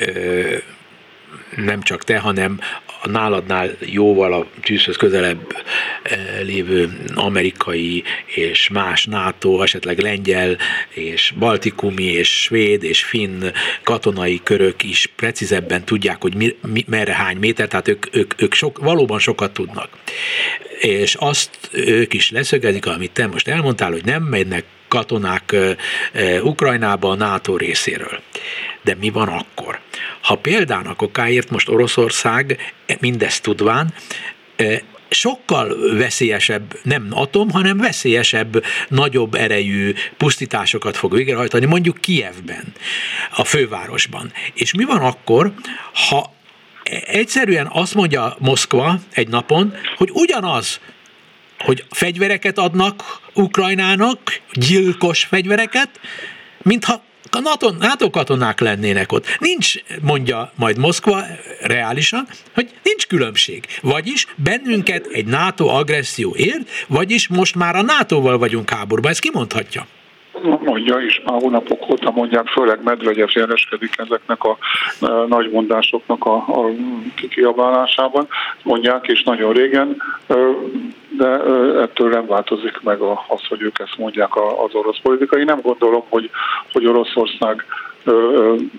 nem 1.57 1.83
csak 1.83 2.05
te, 2.05 2.19
hanem 2.19 2.61
a 3.03 3.09
náladnál 3.09 3.71
jóval 3.81 4.33
a 4.33 4.47
tűzhöz 4.63 4.97
közelebb 4.97 5.57
lévő 6.43 7.07
amerikai 7.15 8.05
és 8.27 8.69
más 8.69 9.05
NATO, 9.05 9.63
esetleg 9.63 9.99
lengyel 9.99 10.57
és 10.89 11.33
baltikumi 11.39 12.05
és 12.05 12.43
svéd 12.43 12.83
és 12.83 13.05
finn 13.05 13.51
katonai 13.83 14.41
körök 14.43 14.83
is 14.83 15.07
precízebben 15.17 15.85
tudják, 15.85 16.23
hogy 16.23 16.35
mi, 16.35 16.57
mi, 16.73 16.85
merre 16.89 17.15
hány 17.15 17.37
méter, 17.37 17.69
tehát 17.69 17.89
ők, 17.89 18.07
ők, 18.11 18.43
ők 18.43 18.55
sok, 18.55 18.79
valóban 18.79 19.19
sokat 19.19 19.53
tudnak. 19.53 19.89
És 20.81 21.15
azt 21.15 21.51
ők 21.73 22.15
is 22.15 22.31
leszögezik, 22.31 22.87
amit 22.87 23.13
te 23.13 23.27
most 23.27 23.49
elmondtál, 23.49 23.91
hogy 23.91 24.05
nem 24.05 24.23
mennek 24.23 24.65
katonák 24.89 25.57
Ukrajnába 26.43 27.11
a 27.11 27.15
NATO 27.15 27.57
részéről. 27.57 28.21
De 28.83 28.97
mi 29.01 29.11
van 29.11 29.29
akkor? 29.29 29.81
Ha 30.25 30.35
példának 30.35 31.03
okáért 31.03 31.51
most 31.51 31.69
Oroszország 31.69 32.75
mindezt 33.01 33.43
tudván 33.43 33.95
sokkal 35.09 35.97
veszélyesebb, 35.97 36.79
nem 36.83 37.09
atom, 37.11 37.51
hanem 37.51 37.77
veszélyesebb, 37.77 38.65
nagyobb 38.89 39.35
erejű 39.35 39.95
pusztításokat 40.17 40.97
fog 40.97 41.15
végrehajtani, 41.15 41.67
mondjuk 41.67 42.01
Kievben, 42.01 42.73
a 43.37 43.45
fővárosban. 43.45 44.33
És 44.55 44.75
mi 44.75 44.85
van 44.85 45.01
akkor, 45.01 45.53
ha 46.09 46.35
egyszerűen 47.07 47.69
azt 47.73 47.95
mondja 47.95 48.37
Moszkva 48.39 48.99
egy 49.13 49.29
napon, 49.29 49.75
hogy 49.97 50.11
ugyanaz, 50.13 50.81
hogy 51.59 51.85
fegyvereket 51.91 52.59
adnak 52.59 53.21
Ukrajnának, 53.35 54.41
gyilkos 54.53 55.25
fegyvereket, 55.25 56.01
mintha 56.63 57.04
a 57.35 57.41
NATO, 57.41 57.71
NATO 57.71 58.11
katonák 58.11 58.61
lennének 58.61 59.13
ott. 59.13 59.37
Nincs, 59.39 59.75
mondja 60.01 60.53
majd 60.55 60.79
Moszkva 60.79 61.23
reálisan, 61.61 62.29
hogy 62.55 62.71
nincs 62.83 63.07
különbség. 63.07 63.67
Vagyis 63.81 64.27
bennünket 64.37 65.07
egy 65.07 65.27
NATO 65.27 65.67
agresszió 65.67 66.35
ér, 66.37 66.65
vagyis 66.87 67.29
most 67.29 67.55
már 67.55 67.77
a 67.77 67.83
NATO-val 67.83 68.39
vagyunk 68.39 68.71
háborúban. 68.71 69.11
Ezt 69.11 69.21
kimondhatja? 69.21 69.87
Mondja 70.45 70.99
is, 70.99 71.23
már 71.25 71.41
hónapok 71.41 71.91
óta 71.91 72.11
mondják, 72.11 72.47
főleg 72.47 72.83
Medvegyev 72.83 73.29
jeleskedik 73.35 73.95
ezeknek 73.97 74.45
a 74.45 74.59
nagy 75.29 75.51
mondásoknak 75.51 76.25
a, 76.25 76.35
a 76.35 76.71
kiabálásában, 77.29 78.29
mondják, 78.63 79.07
és 79.07 79.23
nagyon 79.23 79.53
régen, 79.53 80.03
de 81.09 81.29
ettől 81.81 82.09
nem 82.09 82.27
változik 82.27 82.81
meg 82.83 83.01
az, 83.01 83.47
hogy 83.49 83.63
ők 83.63 83.79
ezt 83.79 83.99
mondják 83.99 84.37
az 84.37 84.75
orosz 84.75 85.01
politika. 85.03 85.39
Én 85.39 85.45
nem 85.45 85.61
gondolom, 85.61 86.03
hogy, 86.09 86.31
hogy 86.73 86.87
Oroszország 86.87 87.65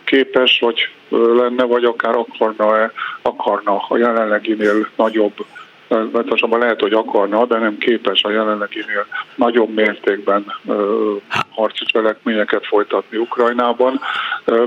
képes, 0.03 0.59
vagy 0.59 0.89
lenne, 1.09 1.63
vagy 1.63 1.83
akár 1.83 2.15
akarna, 2.15 2.91
akarna 3.21 3.85
a 3.89 3.97
jelenleginél 3.97 4.87
nagyobb 4.95 5.45
pontosabban 5.87 6.59
lehet, 6.59 6.79
hogy 6.79 6.93
akarna, 6.93 7.45
de 7.45 7.57
nem 7.57 7.77
képes 7.77 8.23
a 8.23 8.29
jelenleginél 8.29 9.05
nagyobb 9.35 9.73
mértékben 9.73 10.45
harci 11.49 11.85
cselekményeket 11.85 12.65
folytatni 12.65 13.17
Ukrajnában. 13.17 14.01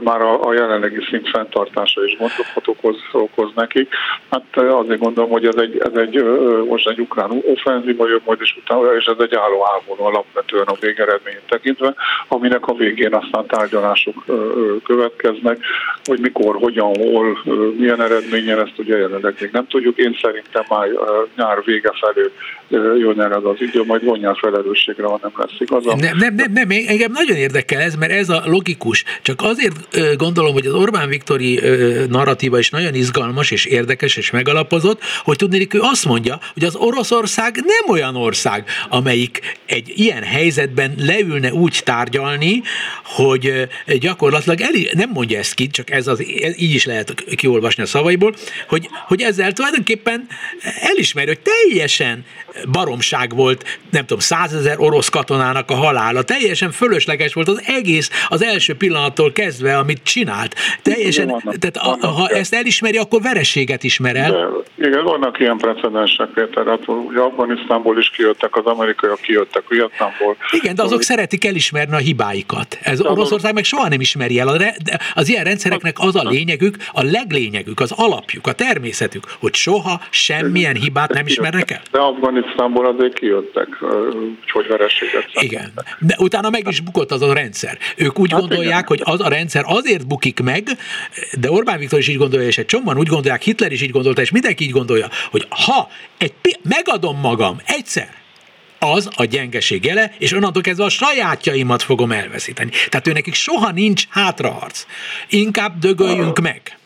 Már 0.03 0.21
a, 0.21 0.45
a 0.45 0.53
jelenlegi 0.53 1.05
szint 1.11 1.29
fenntartása 1.29 2.05
is 2.05 2.17
gondokat 2.17 2.67
okoz, 2.67 2.97
okoz 3.13 3.51
nekik. 3.55 3.95
Hát 4.31 4.57
azért 4.57 5.01
gondolom, 5.01 5.31
hogy 5.31 5.47
ez 5.47 5.57
egy, 5.57 5.79
ez 5.79 5.95
egy 5.95 6.25
most 6.69 6.89
egy 6.89 7.01
ukrán 7.01 7.31
offenzíva 7.45 8.09
jön 8.09 8.21
majd 8.25 8.41
is 8.41 8.57
utána, 8.65 8.95
és 8.95 9.05
ez 9.05 9.17
egy 9.19 9.35
álló 9.35 9.63
háború 9.63 10.03
alapvetően 10.03 10.67
a 10.67 10.77
végeredményét 10.81 11.43
tekintve, 11.49 11.95
aminek 12.29 12.67
a 12.67 12.75
végén 12.75 13.15
aztán 13.15 13.47
tárgyalások 13.47 14.25
következnek, 14.85 15.59
hogy 16.05 16.21
mikor, 16.21 16.57
hogyan, 16.57 16.97
hol, 16.97 17.39
milyen 17.77 18.03
eredményen, 18.03 18.59
ezt 18.59 18.79
ugye 18.79 18.97
jelenleg 18.99 19.35
még 19.41 19.51
nem 19.53 19.67
tudjuk. 19.67 19.99
Én 19.99 20.19
szerintem 20.23 20.65
már 20.69 20.89
nyár 21.37 21.63
vége 21.65 21.93
felé 22.01 22.31
jön 22.99 23.21
el 23.21 23.33
az 23.33 23.57
idő, 23.59 23.85
majd 23.85 24.05
vonjál 24.05 24.35
felelősségre, 24.35 25.07
ha 25.07 25.19
nem 25.23 25.33
lesz 25.37 25.51
igaza. 25.59 25.97
Nem, 25.97 26.17
nem, 26.17 26.35
nem, 26.35 26.53
nem, 26.53 26.69
engem 26.87 27.13
nagyon 27.13 27.37
érdekel 27.37 27.81
ez, 27.81 27.95
mert 27.95 28.13
ez 28.13 28.29
a 28.29 28.43
logikus. 28.45 29.05
Csak 29.23 29.43
azért 29.43 29.75
gondolom, 30.17 30.53
hogy 30.53 30.67
az 30.67 30.75
Orbán 30.75 31.09
Viktori 31.09 31.61
narratíva 32.09 32.59
is 32.59 32.71
nagyon 32.71 32.95
izgalmas 32.95 33.51
és 33.51 33.65
érdekes 33.65 34.17
és 34.17 34.31
megalapozott, 34.31 35.01
hogy 35.25 35.37
tudni, 35.37 35.67
ő 35.73 35.81
azt 35.83 36.05
mondja, 36.05 36.39
hogy 36.55 36.65
az 36.65 36.77
Oroszország 36.77 37.55
nem 37.55 37.91
olyan 37.91 38.17
ország, 38.17 38.65
amelyik 38.89 39.41
egy 39.67 39.93
ilyen 39.97 40.23
helyzetben 40.23 40.95
leülne 40.99 41.53
úgy 41.53 41.81
tárgyalni, 41.85 42.63
hogy 43.05 43.69
gyakorlatilag 43.99 44.61
el, 44.61 44.71
nem 44.93 45.11
mondja 45.11 45.39
ezt 45.39 45.55
ki, 45.55 45.67
csak 45.67 45.91
ez 45.91 46.07
az, 46.07 46.23
így 46.57 46.75
is 46.75 46.85
lehet 46.85 47.25
kiolvasni 47.37 47.83
a 47.83 47.87
szavaiból, 47.87 48.35
hogy, 48.69 48.89
hogy 49.07 49.23
ezzel 49.23 49.53
tulajdonképpen 49.53 50.27
elismeri, 50.99 51.27
hogy 51.27 51.41
teljesen 51.41 52.25
baromság 52.69 53.35
volt, 53.35 53.65
nem 53.91 54.01
tudom, 54.01 54.19
százezer 54.19 54.75
orosz 54.79 55.09
katonának 55.09 55.71
a 55.71 55.75
halála. 55.75 56.23
Teljesen 56.23 56.71
fölösleges 56.71 57.33
volt 57.33 57.49
az 57.49 57.63
egész 57.67 58.11
az 58.29 58.43
első 58.43 58.75
pillanattól 58.75 59.33
kezdve, 59.33 59.79
amit 59.79 60.03
csinált. 60.03 60.55
Teljesen, 60.83 61.27
vannak, 61.27 61.57
tehát 61.57 61.81
vannak, 61.83 62.17
ha 62.17 62.29
ezt 62.29 62.55
elismeri, 62.55 62.97
akkor 62.97 63.23
verességet 63.23 63.85
ismer 63.85 64.17
el. 64.17 64.31
De, 64.31 64.87
igen, 64.87 65.05
vannak 65.05 65.41
ilyen 65.41 65.57
precedensek, 65.57 66.29
Péter. 66.29 66.67
Hát 66.67 66.89
ugye 66.89 67.21
Afganisztánból 67.21 67.99
is 67.99 68.11
kijöttek, 68.11 68.57
az 68.57 68.65
amerikaiak 68.65 69.21
kijöttek 69.21 69.69
Vietnamból. 69.69 70.37
Igen, 70.51 70.75
de 70.75 70.83
azok 70.83 71.03
szeretik 71.03 71.45
elismerni 71.45 71.95
a 71.95 71.99
hibáikat. 71.99 72.79
Ez 72.83 73.01
de 73.01 73.11
Oroszország 73.11 73.55
meg 73.55 73.65
soha 73.65 73.89
nem 73.89 74.01
ismeri 74.01 74.39
el. 74.39 74.75
Az 75.15 75.29
ilyen 75.29 75.45
rendszereknek 75.45 75.97
az 75.99 76.17
a 76.17 76.23
lényegük, 76.29 76.77
a 76.93 77.03
leglényegük, 77.03 77.81
az 77.81 77.93
alapjuk, 77.97 78.47
a 78.47 78.53
természetük, 78.53 79.25
hogy 79.41 79.55
soha 79.55 80.01
semmilyen 80.11 80.75
hibát 80.75 81.13
nem 81.13 81.27
ismernek 81.27 81.71
el. 81.71 81.81
De 81.91 81.99
Afganisztán 81.99 82.48
Afganisztánból 82.49 82.87
azért 82.87 83.15
kijöttek 83.15 83.69
hogy 84.53 84.67
vereséget 84.69 85.25
Igen, 85.33 85.73
de 85.99 86.15
utána 86.19 86.51
meg 86.51 86.67
is 86.69 86.81
bukott 86.81 87.11
az 87.11 87.23
a 87.23 87.33
rendszer. 87.33 87.79
Ők 87.97 88.19
úgy 88.19 88.31
hát 88.31 88.41
gondolják, 88.41 88.67
igen. 88.67 88.85
hogy 88.87 89.01
az 89.03 89.21
a 89.21 89.29
rendszer 89.29 89.65
azért 89.67 90.07
bukik 90.07 90.41
meg, 90.41 90.69
de 91.41 91.51
Orbán 91.51 91.79
Viktor 91.79 91.99
is 91.99 92.09
így 92.09 92.17
gondolja, 92.17 92.47
és 92.47 92.59
egy 92.59 92.67
csomóan 92.67 92.99
úgy 92.99 93.07
gondolják, 93.07 93.43
Hitler 93.43 93.73
is 93.73 93.83
így 93.83 93.91
gondolta, 93.91 94.21
és 94.21 94.31
mindenki 94.31 94.65
így 94.65 94.71
gondolja, 94.71 95.09
hogy 95.31 95.47
ha 95.49 95.89
egy 96.19 96.33
megadom 96.63 97.19
magam 97.21 97.57
egyszer, 97.65 98.17
az 98.81 99.09
a 99.17 99.25
gyengeség 99.25 99.85
jele, 99.85 100.13
és 100.19 100.33
onnantól 100.33 100.63
kezdve 100.63 100.85
a 100.85 100.89
sajátjaimat 100.89 101.83
fogom 101.83 102.13
elveszíteni. 102.13 102.71
Tehát 102.89 103.07
ő 103.07 103.13
nekik 103.13 103.35
soha 103.35 103.71
nincs 103.71 104.05
hátraharc. 104.09 104.87
Inkább 105.29 105.79
dögöljünk 105.79 106.39
meg. 106.39 106.79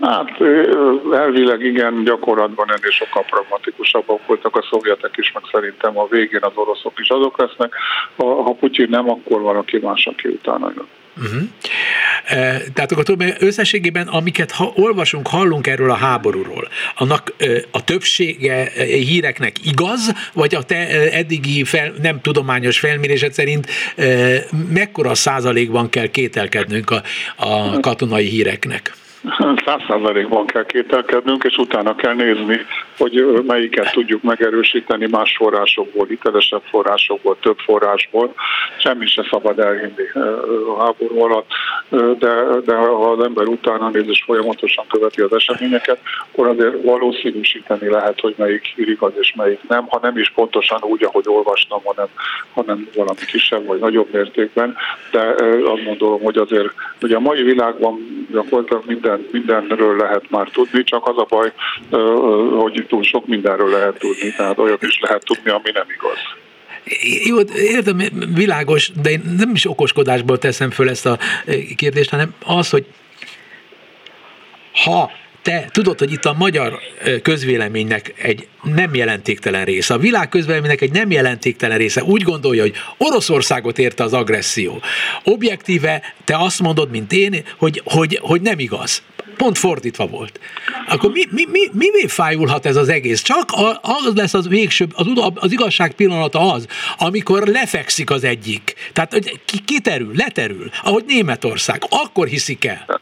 Hát 0.00 0.40
elvileg 1.12 1.60
igen, 1.60 2.04
gyakorlatban 2.04 2.68
ennél 2.68 2.90
sokkal 2.90 3.24
pragmatikusabbak 3.30 4.26
voltak 4.26 4.56
a 4.56 4.66
szovjetek 4.70 5.16
is, 5.16 5.32
meg 5.32 5.42
szerintem 5.52 5.98
a 5.98 6.06
végén 6.06 6.42
az 6.42 6.52
oroszok 6.54 6.92
is 7.00 7.08
azok 7.08 7.38
lesznek. 7.38 7.74
Ha, 8.16 8.42
ha 8.42 8.52
Putyin 8.52 8.88
nem, 8.90 9.10
akkor 9.10 9.40
valaki 9.40 9.78
más, 9.78 10.06
aki 10.06 10.28
utána 10.28 10.72
jön. 10.76 10.86
Uh-huh. 11.16 11.42
E, 12.24 12.62
tehát 12.74 12.92
akkor 12.92 13.04
tudom, 13.04 13.28
összességében, 13.38 14.06
amiket 14.06 14.50
ha 14.50 14.72
olvasunk, 14.76 15.28
hallunk 15.28 15.66
erről 15.66 15.90
a 15.90 15.94
háborúról, 15.94 16.68
annak 16.96 17.32
a 17.70 17.84
többsége 17.84 18.70
híreknek 18.84 19.66
igaz, 19.66 20.12
vagy 20.32 20.54
a 20.54 20.62
te 20.62 21.10
eddigi 21.10 21.64
fel, 21.64 21.92
nem 22.02 22.20
tudományos 22.20 22.78
felmérésed 22.78 23.32
szerint 23.32 23.66
mekkora 24.68 25.14
százalékban 25.14 25.88
kell 25.88 26.06
kételkednünk 26.06 26.90
a, 26.90 27.02
a 27.36 27.80
katonai 27.80 28.26
híreknek? 28.26 28.92
Száz 29.64 29.80
százalékban 29.88 30.46
kell 30.46 30.66
kételkednünk, 30.66 31.44
és 31.44 31.56
utána 31.56 31.94
kell 31.94 32.14
nézni, 32.14 32.60
hogy 32.98 33.42
melyiket 33.46 33.92
tudjuk 33.92 34.22
megerősíteni 34.22 35.06
más 35.10 35.36
forrásokból, 35.36 36.06
hitelesebb 36.06 36.62
forrásokból, 36.70 37.36
több 37.40 37.58
forrásból. 37.58 38.34
Semmi 38.78 39.06
se 39.06 39.26
szabad 39.30 39.58
elhinni 39.58 40.08
a 40.76 40.82
háború 40.84 41.20
alatt, 41.20 41.50
de, 42.18 42.44
de 42.64 42.74
ha 42.74 43.10
az 43.10 43.24
ember 43.24 43.46
utána 43.46 43.88
néz 43.88 44.08
és 44.08 44.22
folyamatosan 44.26 44.84
követi 44.88 45.20
az 45.20 45.32
eseményeket, 45.32 45.98
akkor 46.32 46.46
azért 46.46 46.82
valószínűsíteni 46.82 47.88
lehet, 47.88 48.20
hogy 48.20 48.34
melyik 48.36 48.72
hír 48.76 48.88
igaz 48.88 49.12
és 49.20 49.34
melyik 49.36 49.60
nem, 49.68 49.86
ha 49.88 49.98
nem 50.02 50.18
is 50.18 50.30
pontosan 50.30 50.82
úgy, 50.82 51.04
ahogy 51.04 51.24
olvastam, 51.26 51.80
hanem, 51.84 52.08
hanem 52.54 52.88
valami 52.94 53.24
kisebb 53.26 53.66
vagy 53.66 53.78
nagyobb 53.78 54.12
mértékben, 54.12 54.76
de 55.10 55.34
azt 55.64 55.84
gondolom, 55.84 56.22
hogy 56.22 56.36
azért 56.36 56.72
ugye 57.02 57.16
a 57.16 57.20
mai 57.20 57.42
világban 57.42 58.26
gyakorlatilag 58.32 58.82
minden 58.86 59.13
minden, 59.32 59.58
mindenről 59.58 59.96
lehet 59.96 60.30
már 60.30 60.48
tudni, 60.52 60.84
csak 60.84 61.08
az 61.08 61.16
a 61.16 61.26
baj, 61.28 61.52
hogy 62.56 62.86
túl 62.88 63.02
sok 63.02 63.26
mindenről 63.26 63.70
lehet 63.70 63.98
tudni, 63.98 64.34
tehát 64.36 64.58
olyat 64.58 64.82
is 64.82 64.98
lehet 65.00 65.24
tudni, 65.24 65.50
ami 65.50 65.70
nem 65.72 65.86
igaz. 65.96 66.18
Jó, 67.24 67.36
értem, 67.56 68.02
világos, 68.34 68.90
de 69.02 69.10
én 69.10 69.22
nem 69.38 69.50
is 69.54 69.66
okoskodásból 69.66 70.38
teszem 70.38 70.70
föl 70.70 70.88
ezt 70.88 71.06
a 71.06 71.18
kérdést, 71.76 72.10
hanem 72.10 72.34
az, 72.44 72.70
hogy 72.70 72.86
ha 74.84 75.10
te 75.44 75.68
tudod, 75.72 75.98
hogy 75.98 76.12
itt 76.12 76.24
a 76.24 76.34
magyar 76.38 76.78
közvéleménynek 77.22 78.14
egy 78.16 78.46
nem 78.62 78.94
jelentéktelen 78.94 79.64
része, 79.64 79.94
a 79.94 79.98
világ 79.98 80.28
közvéleménynek 80.28 80.80
egy 80.80 80.92
nem 80.92 81.10
jelentéktelen 81.10 81.78
része 81.78 82.02
úgy 82.02 82.22
gondolja, 82.22 82.62
hogy 82.62 82.74
Oroszországot 82.96 83.78
érte 83.78 84.04
az 84.04 84.12
agresszió. 84.12 84.80
Objektíve 85.24 86.02
te 86.24 86.36
azt 86.38 86.60
mondod, 86.60 86.90
mint 86.90 87.12
én, 87.12 87.44
hogy, 87.56 87.82
hogy, 87.84 88.18
hogy 88.22 88.40
nem 88.40 88.58
igaz. 88.58 89.02
Pont 89.36 89.58
fordítva 89.58 90.06
volt. 90.06 90.40
Akkor 90.88 91.10
mi, 91.10 91.22
mi, 91.30 91.44
mi, 91.50 91.60
mivé 91.72 92.06
fájulhat 92.06 92.66
ez 92.66 92.76
az 92.76 92.88
egész? 92.88 93.22
Csak 93.22 93.52
az 93.80 94.14
lesz 94.14 94.34
az 94.34 94.48
végső, 94.48 94.86
az, 94.92 95.06
az 95.34 95.52
igazság 95.52 95.92
pillanata 95.92 96.52
az, 96.52 96.66
amikor 96.98 97.46
lefekszik 97.46 98.10
az 98.10 98.24
egyik. 98.24 98.74
Tehát 98.92 99.12
hogy 99.12 99.40
kiterül, 99.64 100.12
leterül, 100.14 100.70
ahogy 100.82 101.04
Németország. 101.06 101.82
Akkor 101.88 102.26
hiszik 102.26 102.64
el. 102.64 103.00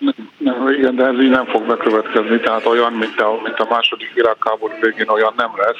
Igen, 0.70 0.96
de 0.96 1.04
ez 1.04 1.20
így 1.20 1.30
nem 1.30 1.44
fog 1.44 1.66
bekövetkezni, 1.66 2.40
tehát 2.40 2.66
olyan, 2.66 2.92
mint 2.92 3.20
a, 3.20 3.40
mint 3.42 3.58
a 3.58 3.66
második 3.70 4.12
világháború 4.14 4.74
végén 4.80 5.08
olyan 5.08 5.32
nem 5.36 5.50
lesz, 5.56 5.76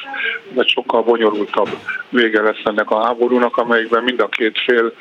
de 0.49 0.65
sokkal 0.65 1.03
bonyolultabb 1.03 1.69
vége 2.09 2.43
lesz 2.43 2.61
ennek 2.65 2.91
a 2.91 3.05
háborúnak, 3.05 3.57
amelyikben 3.57 4.03
mind 4.03 4.21
a 4.21 4.29
két 4.29 4.59
fél 4.59 4.93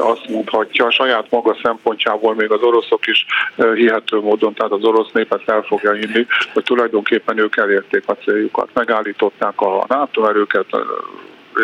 azt 0.00 0.28
mondhatja, 0.28 0.86
a 0.86 0.90
saját 0.90 1.30
maga 1.30 1.56
szempontjából 1.62 2.34
még 2.34 2.50
az 2.50 2.62
oroszok 2.62 3.06
is 3.06 3.26
hihető 3.74 4.20
módon, 4.20 4.54
tehát 4.54 4.72
az 4.72 4.84
orosz 4.84 5.10
népet 5.12 5.48
el 5.48 5.62
fogja 5.62 5.92
hinni, 5.92 6.26
hogy 6.52 6.62
tulajdonképpen 6.62 7.38
ők 7.38 7.56
elérték 7.56 8.02
a 8.06 8.16
céljukat, 8.24 8.68
megállították 8.72 9.60
a 9.60 9.84
NATO 9.88 10.28
erőket, 10.28 10.66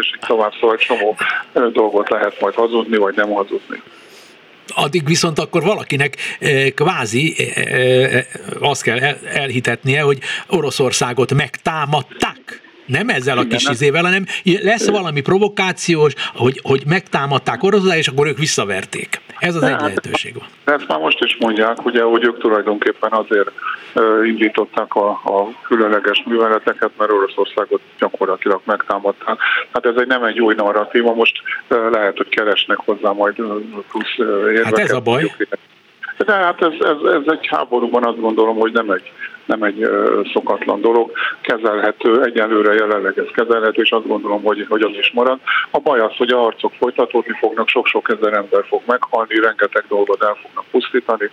és 0.00 0.12
így 0.14 0.26
tovább, 0.26 0.52
szóval 0.60 0.76
egy 0.76 0.86
csomó 0.86 1.16
dolgot 1.72 2.08
lehet 2.08 2.40
majd 2.40 2.54
hazudni, 2.54 2.96
vagy 2.96 3.14
nem 3.16 3.30
hazudni 3.30 3.82
addig 4.74 5.06
viszont 5.06 5.38
akkor 5.38 5.62
valakinek 5.62 6.16
eh, 6.38 6.70
kvázi 6.70 7.34
eh, 7.38 8.12
eh, 8.12 8.24
azt 8.60 8.82
kell 8.82 8.98
elhitetnie, 9.24 10.02
hogy 10.02 10.18
Oroszországot 10.46 11.34
megtámadták. 11.34 12.65
Nem 12.86 13.08
ezzel 13.08 13.38
a 13.38 13.44
kis 13.44 13.68
izével, 13.68 14.02
hanem 14.02 14.24
lesz 14.62 14.88
valami 14.88 15.20
provokációs, 15.20 16.12
hogy, 16.34 16.60
hogy 16.62 16.82
megtámadták 16.86 17.62
Oroszországot, 17.62 17.98
és 17.98 18.08
akkor 18.08 18.26
ők 18.26 18.38
visszaverték. 18.38 19.20
Ez 19.38 19.54
az 19.54 19.62
egy 19.62 19.70
hát, 19.70 19.80
lehetőség 19.80 20.34
van. 20.34 20.74
Ezt 20.76 20.88
már 20.88 20.98
most 20.98 21.24
is 21.24 21.36
mondják, 21.40 21.84
ugye, 21.84 22.02
hogy 22.02 22.24
ők 22.24 22.38
tulajdonképpen 22.38 23.12
azért 23.12 23.50
indították 24.24 24.94
a, 24.94 25.08
a 25.08 25.48
különleges 25.62 26.22
műveleteket, 26.26 26.90
mert 26.98 27.10
Oroszországot 27.10 27.80
gyakorlatilag 27.98 28.60
megtámadták. 28.64 29.38
Hát 29.72 29.86
ez 29.86 29.94
egy 29.96 30.06
nem 30.06 30.24
egy 30.24 30.40
új 30.40 30.54
narratíva, 30.54 31.14
most 31.14 31.42
lehet, 31.68 32.16
hogy 32.16 32.28
keresnek 32.28 32.76
hozzá 32.76 33.10
majd 33.10 33.34
plusz 33.90 34.14
érveket. 34.18 34.64
Hát 34.64 34.78
ez 34.78 34.92
a 34.92 35.00
baj. 35.00 35.34
De 36.16 36.32
hát 36.32 36.62
ez, 36.62 36.72
ez, 36.80 37.12
ez 37.12 37.22
egy 37.26 37.46
háborúban 37.46 38.04
azt 38.04 38.20
gondolom, 38.20 38.56
hogy 38.56 38.72
nem 38.72 38.90
egy 38.90 39.12
nem 39.46 39.62
egy 39.62 39.88
szokatlan 40.32 40.80
dolog, 40.80 41.10
kezelhető, 41.40 42.22
egyelőre 42.22 42.74
jelenleg 42.74 43.18
ez 43.18 43.30
kezelhető, 43.34 43.82
és 43.82 43.90
azt 43.90 44.06
gondolom, 44.06 44.42
hogy, 44.42 44.66
hogy 44.68 44.82
az 44.82 44.96
is 44.98 45.10
marad. 45.14 45.38
A 45.70 45.78
baj 45.78 46.00
az, 46.00 46.16
hogy 46.16 46.30
a 46.30 46.38
harcok 46.38 46.72
folytatódni 46.78 47.36
fognak, 47.38 47.68
sok-sok 47.68 48.08
ezer 48.18 48.32
ember 48.32 48.64
fog 48.68 48.82
meghalni, 48.86 49.40
rengeteg 49.40 49.84
dolgot 49.88 50.22
el 50.22 50.36
fognak 50.42 50.64
pusztítani 50.70 51.30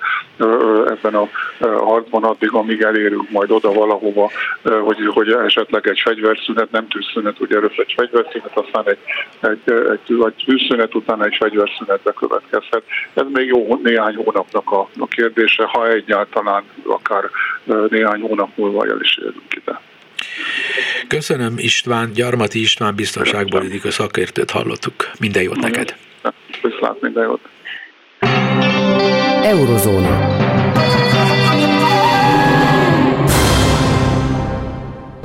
ebben 0.87 1.15
a 1.15 1.27
harcban 1.61 2.23
addig, 2.23 2.53
amíg 2.53 2.81
elérünk 2.81 3.29
majd 3.29 3.51
oda 3.51 3.71
valahova, 3.71 4.29
hogy, 4.63 4.97
hogy 5.13 5.31
esetleg 5.31 5.87
egy 5.87 5.99
fegyverszünet, 5.99 6.71
nem 6.71 6.87
tűzszünet, 6.87 7.39
ugye 7.39 7.55
először 7.55 7.85
egy 7.87 7.93
fegyverszünet, 7.97 8.57
aztán 8.57 8.83
egy, 8.85 8.97
egy, 9.39 9.73
egy, 9.73 10.23
egy 10.25 10.43
tűzszünet, 10.45 10.95
után 10.95 11.23
egy 11.23 11.35
fegyverszünet 11.39 11.99
bekövetkezhet. 12.03 12.83
Ez 13.13 13.25
még 13.33 13.47
jó 13.47 13.79
néhány 13.83 14.15
hónapnak 14.15 14.71
a, 14.71 14.87
a 14.99 15.07
kérdése, 15.07 15.63
ha 15.63 15.87
egyáltalán 15.87 16.63
akár 16.85 17.29
néhány 17.89 18.02
néhány 18.03 18.21
hónap 18.21 18.57
múlva 18.57 18.85
el 18.85 19.01
is 19.01 19.17
érünk 19.17 19.55
ide. 19.61 19.81
Köszönöm 21.07 21.53
István, 21.57 22.11
Gyarmati 22.13 22.59
István 22.59 22.95
biztonságpolitika 22.95 23.91
szakértőt 23.91 24.51
hallottuk. 24.51 25.11
Minden 25.19 25.43
jót 25.43 25.59
neked. 25.59 25.95
Viszlát, 26.61 27.01
minden 27.01 27.23
jót. 27.23 27.41
Eurozóna. 29.43 30.41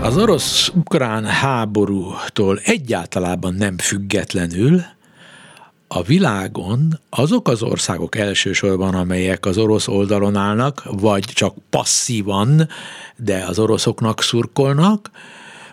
Az 0.00 0.16
orosz-ukrán 0.18 1.24
háborútól 1.24 2.58
egyáltalában 2.64 3.54
nem 3.54 3.78
függetlenül 3.78 4.80
a 5.88 6.02
világon 6.02 7.00
azok 7.10 7.48
az 7.48 7.62
országok 7.62 8.16
elsősorban, 8.16 8.94
amelyek 8.94 9.46
az 9.46 9.58
orosz 9.58 9.88
oldalon 9.88 10.36
állnak, 10.36 10.82
vagy 10.84 11.24
csak 11.24 11.56
passzívan, 11.70 12.68
de 13.16 13.44
az 13.44 13.58
oroszoknak 13.58 14.22
szurkolnak, 14.22 15.10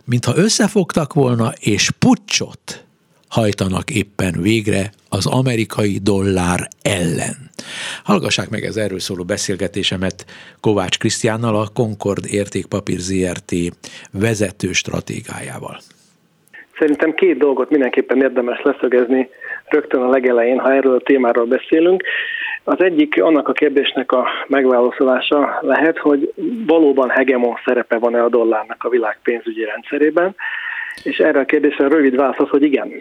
mintha 0.03 0.35
összefogtak 0.35 1.13
volna, 1.13 1.53
és 1.59 1.91
pucsot 1.99 2.85
hajtanak 3.27 3.89
éppen 3.89 4.41
végre 4.41 4.93
az 5.09 5.25
amerikai 5.25 5.97
dollár 5.97 6.67
ellen. 6.81 7.49
Hallgassák 8.03 8.49
meg 8.49 8.65
ez 8.65 8.75
erről 8.75 8.99
szóló 8.99 9.23
beszélgetésemet 9.23 10.25
Kovács 10.59 10.97
Krisztiánnal, 10.97 11.55
a 11.55 11.67
Concord 11.67 12.25
Értékpapír 12.25 12.99
ZRT 12.99 13.53
vezető 14.11 14.73
stratégájával. 14.73 15.81
Szerintem 16.79 17.13
két 17.13 17.37
dolgot 17.37 17.69
mindenképpen 17.69 18.21
érdemes 18.21 18.61
leszögezni 18.61 19.29
rögtön 19.65 20.01
a 20.01 20.09
legelején, 20.09 20.59
ha 20.59 20.73
erről 20.73 20.95
a 20.95 20.99
témáról 21.03 21.45
beszélünk. 21.45 22.03
Az 22.63 22.83
egyik 22.83 23.23
annak 23.23 23.47
a 23.47 23.53
kérdésnek 23.53 24.11
a 24.11 24.27
megválaszolása 24.47 25.59
lehet, 25.61 25.97
hogy 25.97 26.33
valóban 26.65 27.09
hegemon 27.09 27.59
szerepe 27.65 27.97
van-e 27.97 28.23
a 28.23 28.29
dollárnak 28.29 28.83
a 28.83 28.89
világ 28.89 29.19
pénzügyi 29.23 29.63
rendszerében, 29.63 30.35
és 31.03 31.17
erre 31.17 31.39
a 31.39 31.45
kérdésre 31.45 31.85
a 31.85 31.89
rövid 31.89 32.15
válasz 32.15 32.39
az, 32.39 32.49
hogy 32.49 32.63
igen. 32.63 32.91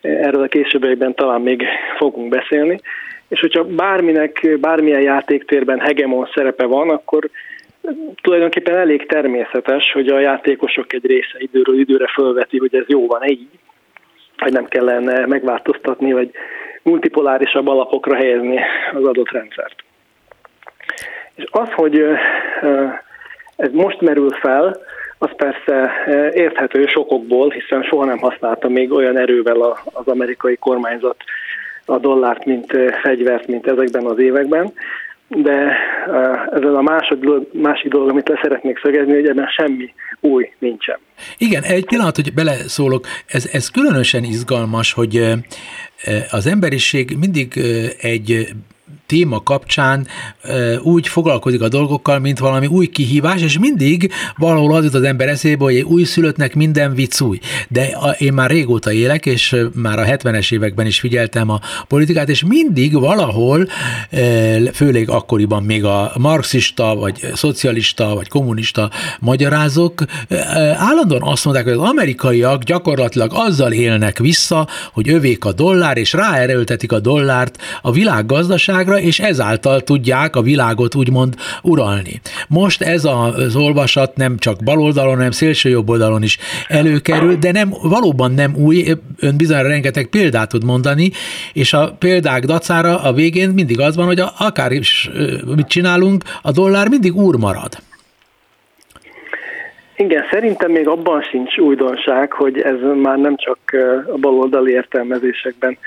Erről 0.00 0.42
a 0.42 0.48
későbbiekben 0.48 1.14
talán 1.14 1.40
még 1.40 1.64
fogunk 1.96 2.28
beszélni. 2.28 2.80
És 3.28 3.40
hogyha 3.40 3.64
bárminek, 3.64 4.58
bármilyen 4.60 5.00
játéktérben 5.00 5.80
hegemon 5.80 6.28
szerepe 6.34 6.66
van, 6.66 6.90
akkor 6.90 7.30
tulajdonképpen 8.22 8.76
elég 8.76 9.06
természetes, 9.06 9.92
hogy 9.92 10.08
a 10.08 10.18
játékosok 10.18 10.92
egy 10.92 11.06
része 11.06 11.36
időről 11.38 11.78
időre 11.78 12.06
fölveti, 12.06 12.58
hogy 12.58 12.74
ez 12.74 12.84
jó 12.86 13.06
van 13.06 13.22
így, 13.22 13.48
hogy 14.38 14.52
nem 14.52 14.64
kellene 14.64 15.26
megváltoztatni, 15.26 16.12
vagy 16.12 16.30
multipolárisabb 16.82 17.68
alapokra 17.68 18.14
helyezni 18.14 18.60
az 18.92 19.04
adott 19.04 19.30
rendszert. 19.30 19.74
És 21.34 21.44
az, 21.50 21.68
hogy 21.72 22.04
ez 23.56 23.70
most 23.72 24.00
merül 24.00 24.30
fel, 24.30 24.80
az 25.18 25.30
persze 25.36 25.92
érthető 26.34 26.86
sokokból, 26.86 27.50
hiszen 27.50 27.82
soha 27.82 28.04
nem 28.04 28.18
használta 28.18 28.68
még 28.68 28.92
olyan 28.92 29.16
erővel 29.16 29.60
az 29.92 30.06
amerikai 30.06 30.56
kormányzat 30.56 31.16
a 31.84 31.98
dollárt, 31.98 32.44
mint 32.44 32.76
fegyvert, 33.02 33.46
mint 33.46 33.66
ezekben 33.66 34.04
az 34.04 34.18
években 34.18 34.72
de 35.30 35.76
ez 36.52 36.62
a 36.62 37.14
dolog, 37.20 37.48
másik 37.52 37.90
dolog, 37.90 38.08
amit 38.08 38.28
le 38.28 38.38
szeretnék 38.42 38.78
szögezni, 38.78 39.14
hogy 39.14 39.26
ebben 39.26 39.46
semmi 39.46 39.94
új 40.20 40.50
nincsen. 40.58 40.98
Igen, 41.38 41.62
egy 41.62 41.86
pillanat, 41.86 42.16
hogy 42.16 42.32
beleszólok, 42.34 43.06
ez, 43.26 43.48
ez 43.52 43.68
különösen 43.68 44.24
izgalmas, 44.24 44.92
hogy 44.92 45.22
az 46.30 46.46
emberiség 46.46 47.16
mindig 47.18 47.52
egy 48.00 48.48
téma 49.06 49.42
kapcsán 49.42 50.06
úgy 50.82 51.08
foglalkozik 51.08 51.62
a 51.62 51.68
dolgokkal, 51.68 52.18
mint 52.18 52.38
valami 52.38 52.66
új 52.66 52.86
kihívás, 52.86 53.42
és 53.42 53.58
mindig 53.58 54.12
valahol 54.36 54.74
az 54.74 54.84
jut 54.84 54.94
az 54.94 55.02
ember 55.02 55.28
eszébe, 55.28 55.64
hogy 55.64 55.76
egy 55.76 55.82
új 55.82 56.04
szülöttnek 56.04 56.54
minden 56.54 56.94
vicc 56.94 57.20
új. 57.20 57.38
De 57.68 57.88
én 58.18 58.32
már 58.32 58.50
régóta 58.50 58.92
élek, 58.92 59.26
és 59.26 59.56
már 59.74 59.98
a 59.98 60.04
70-es 60.04 60.52
években 60.52 60.86
is 60.86 61.00
figyeltem 61.00 61.50
a 61.50 61.60
politikát, 61.88 62.28
és 62.28 62.44
mindig 62.44 62.92
valahol, 62.92 63.68
főleg 64.72 65.08
akkoriban 65.08 65.62
még 65.62 65.84
a 65.84 66.12
marxista, 66.18 66.94
vagy 66.94 67.26
szocialista, 67.34 68.14
vagy 68.14 68.28
kommunista 68.28 68.90
magyarázók 69.20 70.04
állandóan 70.74 71.22
azt 71.22 71.44
mondták, 71.44 71.66
hogy 71.66 71.76
az 71.76 71.88
amerikaiak 71.88 72.62
gyakorlatilag 72.62 73.30
azzal 73.34 73.72
élnek 73.72 74.18
vissza, 74.18 74.68
hogy 74.92 75.08
övék 75.08 75.44
a 75.44 75.52
dollár, 75.52 75.96
és 75.96 76.12
ráerőltetik 76.12 76.92
a 76.92 77.00
dollárt 77.00 77.58
a 77.82 77.90
világgazdaságra, 78.84 78.98
és 78.98 79.18
ezáltal 79.18 79.80
tudják 79.80 80.36
a 80.36 80.42
világot 80.42 80.94
úgymond 80.94 81.34
uralni. 81.62 82.20
Most 82.48 82.82
ez 82.82 83.04
az 83.04 83.56
olvasat 83.56 84.16
nem 84.16 84.38
csak 84.38 84.62
baloldalon, 84.64 85.16
hanem 85.16 85.30
szélső 85.30 85.68
jobb 85.68 85.88
oldalon 85.88 86.22
is 86.22 86.38
előkerül, 86.68 87.36
de 87.36 87.52
nem, 87.52 87.72
valóban 87.82 88.32
nem 88.32 88.54
új, 88.56 88.84
ön 89.20 89.36
bizonyára 89.36 89.68
rengeteg 89.68 90.06
példát 90.06 90.48
tud 90.48 90.64
mondani, 90.64 91.10
és 91.52 91.72
a 91.72 91.96
példák 91.98 92.44
dacára 92.44 93.02
a 93.02 93.12
végén 93.12 93.48
mindig 93.48 93.80
az 93.80 93.96
van, 93.96 94.06
hogy 94.06 94.22
akár 94.38 94.72
is 94.72 95.10
mit 95.56 95.68
csinálunk, 95.68 96.22
a 96.42 96.50
dollár 96.50 96.88
mindig 96.88 97.16
úr 97.16 97.36
marad. 97.36 97.78
Igen, 99.96 100.22
szerintem 100.30 100.70
még 100.70 100.88
abban 100.88 101.22
sincs 101.22 101.58
újdonság, 101.58 102.32
hogy 102.32 102.60
ez 102.60 102.76
már 103.02 103.18
nem 103.18 103.36
csak 103.36 103.58
a 104.12 104.18
baloldali 104.18 104.72
értelmezésekben 104.72 105.78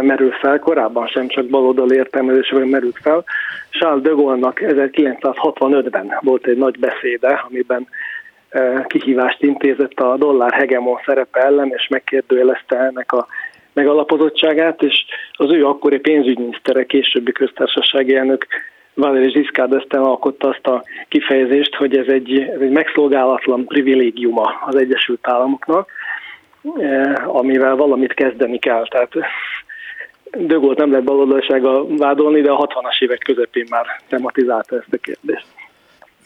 merül 0.00 0.30
fel, 0.30 0.58
korábban 0.58 1.06
sem 1.06 1.28
csak 1.28 1.46
baloldali 1.46 1.96
értelmezésben 1.96 2.68
merült 2.68 2.98
fel. 3.02 3.24
Charles 3.70 4.02
de 4.02 4.10
Gaulle-nak 4.10 4.60
1965-ben 4.62 6.18
volt 6.20 6.46
egy 6.46 6.56
nagy 6.56 6.78
beszéde, 6.78 7.44
amiben 7.48 7.88
e, 8.48 8.84
kihívást 8.88 9.42
intézett 9.42 10.00
a 10.00 10.16
dollár 10.16 10.52
hegemon 10.52 11.00
szerepe 11.04 11.40
ellen, 11.40 11.72
és 11.76 11.88
megkérdőjelezte 11.88 12.76
ennek 12.76 13.12
a 13.12 13.26
megalapozottságát, 13.72 14.82
és 14.82 15.04
az 15.32 15.52
ő 15.52 15.66
akkori 15.66 15.98
pénzügyminisztere, 15.98 16.84
későbbi 16.84 17.32
köztársasági 17.32 18.14
elnök 18.14 18.46
Valéry 18.94 19.30
Giscard 19.30 19.72
d'Estaing 19.74 20.04
alkotta 20.04 20.48
azt 20.48 20.66
a 20.66 20.82
kifejezést, 21.08 21.74
hogy 21.74 21.96
ez 21.96 22.06
egy, 22.06 22.38
ez 22.38 22.60
egy 22.60 22.70
megszolgálatlan 22.70 23.66
privilégiuma 23.66 24.62
az 24.66 24.76
Egyesült 24.76 25.28
Államoknak, 25.28 25.90
e, 26.78 27.22
amivel 27.26 27.76
valamit 27.76 28.14
kezdeni 28.14 28.58
kell. 28.58 28.86
Tehát 28.88 29.12
Dögolt 30.38 30.78
nem 30.78 30.90
lehet 30.90 31.04
baloldalsága 31.04 31.86
vádolni, 31.96 32.40
de 32.40 32.50
a 32.50 32.66
60-as 32.66 33.02
évek 33.02 33.18
közepén 33.18 33.66
már 33.70 33.86
tematizálta 34.08 34.76
ezt 34.76 34.92
a 34.92 34.96
kérdést. 34.96 35.46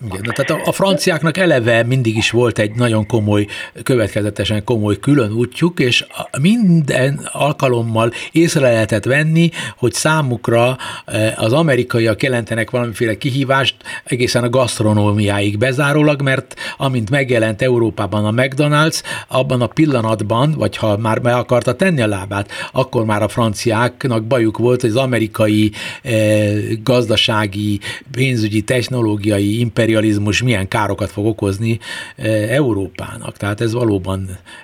Igen, 0.05 0.23
de 0.23 0.33
tehát 0.33 0.63
a, 0.63 0.69
a 0.69 0.73
franciáknak 0.73 1.37
eleve 1.37 1.83
mindig 1.83 2.17
is 2.17 2.31
volt 2.31 2.59
egy 2.59 2.75
nagyon 2.75 3.07
komoly, 3.07 3.47
következetesen 3.83 4.65
komoly 4.65 4.99
külön 4.99 5.33
útjuk, 5.33 5.81
és 5.81 6.07
minden 6.41 7.29
alkalommal 7.33 8.13
észre 8.33 8.61
lehetett 8.61 9.05
venni, 9.05 9.51
hogy 9.77 9.93
számukra 9.93 10.77
e, 11.05 11.35
az 11.37 11.53
amerikaiak 11.53 12.23
jelentenek 12.23 12.71
valamiféle 12.71 13.19
kihívást 13.19 13.75
egészen 14.05 14.45
a 14.45 14.49
gasztronómiáig 14.49 15.59
bezárólag, 15.59 16.23
mert 16.23 16.55
amint 16.77 17.11
megjelent 17.11 17.63
Európában 17.63 18.25
a 18.25 18.43
McDonald's, 18.43 19.03
abban 19.29 19.61
a 19.61 19.67
pillanatban, 19.67 20.53
vagy 20.53 20.77
ha 20.77 20.97
már 20.97 21.19
meg 21.19 21.35
akarta 21.35 21.75
tenni 21.75 22.01
a 22.01 22.07
lábát, 22.07 22.51
akkor 22.73 23.05
már 23.05 23.23
a 23.23 23.29
franciáknak 23.29 24.25
bajuk 24.25 24.59
volt, 24.59 24.81
hogy 24.81 24.91
az 24.91 24.97
amerikai 24.97 25.73
eh, 26.03 26.55
gazdasági, 26.83 27.81
pénzügyi, 28.11 28.63
technológiai 28.63 29.59
imperium 29.59 29.85
imperializmus 29.87 30.43
milyen 30.43 30.69
károkat 30.69 31.11
fog 31.11 31.27
okozni 31.27 31.79
eh, 32.17 32.57
Európának. 32.57 33.37
Tehát 33.37 33.61
ez 33.61 33.73
valóban 33.73 34.21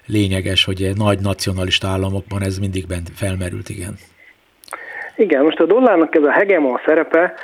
lényeges, 0.06 0.64
hogy 0.64 0.90
nagy 0.96 1.18
nacionalista 1.18 1.88
államokban 1.88 2.42
ez 2.42 2.58
mindig 2.58 2.86
bent 2.86 3.08
felmerült, 3.14 3.68
igen. 3.68 3.94
Igen, 5.16 5.44
most 5.44 5.60
a 5.60 5.66
dollárnak 5.66 6.14
ez 6.14 6.22
a 6.22 6.30
hegemon 6.30 6.80
szerepe, 6.84 7.34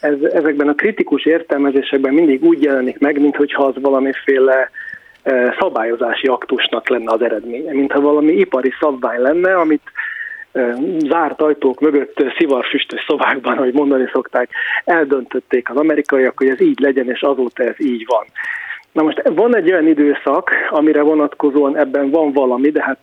ez, 0.00 0.22
ezekben 0.32 0.68
a 0.68 0.74
kritikus 0.74 1.24
értelmezésekben 1.24 2.14
mindig 2.14 2.44
úgy 2.44 2.62
jelenik 2.62 2.98
meg, 2.98 3.20
mintha 3.20 3.64
az 3.64 3.74
valamiféle 3.80 4.70
eh, 5.22 5.54
szabályozási 5.60 6.26
aktusnak 6.26 6.88
lenne 6.88 7.12
az 7.12 7.22
eredménye, 7.22 7.72
mintha 7.72 8.00
valami 8.00 8.32
ipari 8.32 8.72
szabvány 8.80 9.20
lenne, 9.20 9.54
amit 9.54 9.82
zárt 10.98 11.42
ajtók 11.42 11.80
mögött 11.80 12.24
szivarfüstös 12.38 13.04
szobákban, 13.06 13.56
ahogy 13.56 13.72
mondani 13.72 14.08
szokták, 14.12 14.50
eldöntötték 14.84 15.70
az 15.70 15.76
amerikaiak, 15.76 16.38
hogy 16.38 16.48
ez 16.48 16.60
így 16.60 16.80
legyen, 16.80 17.10
és 17.10 17.20
azóta 17.20 17.62
ez 17.62 17.80
így 17.80 18.04
van. 18.06 18.24
Na 18.92 19.02
most 19.02 19.22
van 19.24 19.56
egy 19.56 19.70
olyan 19.70 19.86
időszak, 19.86 20.50
amire 20.68 21.02
vonatkozóan 21.02 21.76
ebben 21.76 22.10
van 22.10 22.32
valami, 22.32 22.70
de 22.70 22.82
hát 22.82 22.98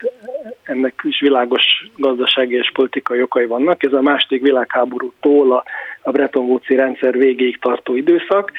ennek 0.64 0.94
is 1.04 1.20
világos 1.20 1.64
gazdasági 1.98 2.56
és 2.56 2.72
politikai 2.74 3.22
okai 3.22 3.46
vannak. 3.46 3.84
Ez 3.84 3.94
a 3.94 4.02
második 4.02 4.42
világháborútól 4.42 5.64
a, 6.04 6.12
Bretton 6.12 6.46
Woods-i 6.46 6.76
rendszer 6.76 7.18
végéig 7.18 7.60
tartó 7.60 7.96
időszak. 7.96 8.52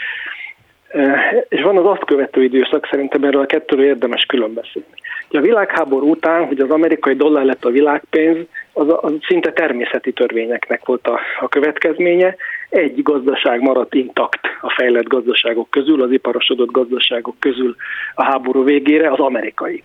És 1.48 1.62
van 1.62 1.76
az 1.76 1.86
azt 1.86 2.04
követő 2.04 2.42
időszak, 2.42 2.86
szerintem 2.90 3.24
erről 3.24 3.42
a 3.42 3.46
kettőről 3.46 3.84
érdemes 3.84 4.24
különbeszélni. 4.24 4.88
A 5.32 5.40
világháború 5.40 6.10
után, 6.10 6.46
hogy 6.46 6.60
az 6.60 6.70
amerikai 6.70 7.14
dollár 7.14 7.44
lett 7.44 7.64
a 7.64 7.70
világpénz, 7.70 8.46
az, 8.72 8.86
az 9.00 9.12
szinte 9.26 9.52
természeti 9.52 10.12
törvényeknek 10.12 10.84
volt 10.84 11.06
a, 11.06 11.20
a 11.40 11.48
következménye. 11.48 12.36
Egy 12.68 13.02
gazdaság 13.02 13.60
maradt 13.60 13.94
intakt 13.94 14.40
a 14.60 14.70
fejlett 14.70 15.08
gazdaságok 15.08 15.70
közül, 15.70 16.02
az 16.02 16.12
iparosodott 16.12 16.70
gazdaságok 16.70 17.36
közül 17.38 17.76
a 18.14 18.24
háború 18.24 18.64
végére, 18.64 19.10
az 19.10 19.18
amerikai 19.18 19.82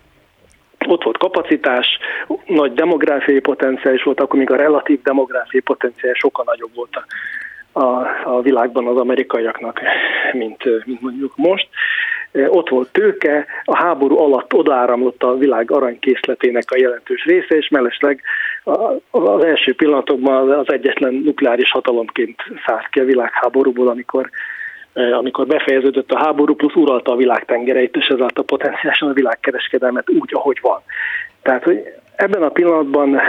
ott 0.88 1.04
volt 1.04 1.18
kapacitás, 1.18 2.00
nagy 2.46 2.74
demográfiai 2.74 3.40
potenciál 3.40 3.94
is 3.94 4.04
volt, 4.04 4.20
akkor 4.20 4.40
még 4.40 4.52
a 4.52 4.56
relatív 4.56 5.02
demográfiai 5.02 5.62
potenciál 5.62 6.14
sokkal 6.14 6.44
nagyobb 6.48 6.76
volt 6.76 6.96
a, 6.96 7.06
a, 7.76 8.08
a 8.24 8.42
világban 8.42 8.88
az 8.88 8.98
amerikaiaknak, 8.98 9.80
mint, 10.32 10.86
mint 10.86 11.02
mondjuk 11.02 11.34
most. 11.36 11.68
Ott 12.48 12.70
volt 12.70 12.92
tőke, 12.92 13.46
a 13.64 13.78
háború 13.78 14.18
alatt 14.18 14.54
odaáramlott 14.54 15.24
a 15.24 15.38
világ 15.38 15.72
aranykészletének 15.72 16.72
a 16.72 16.78
jelentős 16.78 17.26
része, 17.26 17.56
és 17.56 17.70
mellesleg 17.70 18.22
az 19.12 19.44
első 19.44 19.76
pillanatokban 19.76 20.52
az 20.52 20.72
egyetlen 20.72 21.14
nukleáris 21.14 21.72
hatalomként 21.72 22.42
szállt 22.66 22.88
ki 22.90 23.00
a 23.00 23.06
világháborúból, 23.06 23.88
amikor 23.88 24.30
amikor 24.94 25.48
befejeződött 25.48 26.12
a 26.12 26.18
háború, 26.18 26.56
plusz 26.56 26.76
uralta 26.76 27.12
a 27.12 27.16
világ 27.16 27.46
tengereit, 27.46 27.96
és 27.96 28.08
ezáltal 28.08 28.44
potenciálisan 28.44 29.10
a 29.10 29.14
világkereskedelmet 29.14 30.10
úgy, 30.10 30.30
ahogy 30.34 30.58
van. 30.62 30.82
Tehát, 31.42 31.64
hogy 31.64 31.82
ebben 32.16 32.44
a 32.44 32.50
pillanatban 32.50 33.20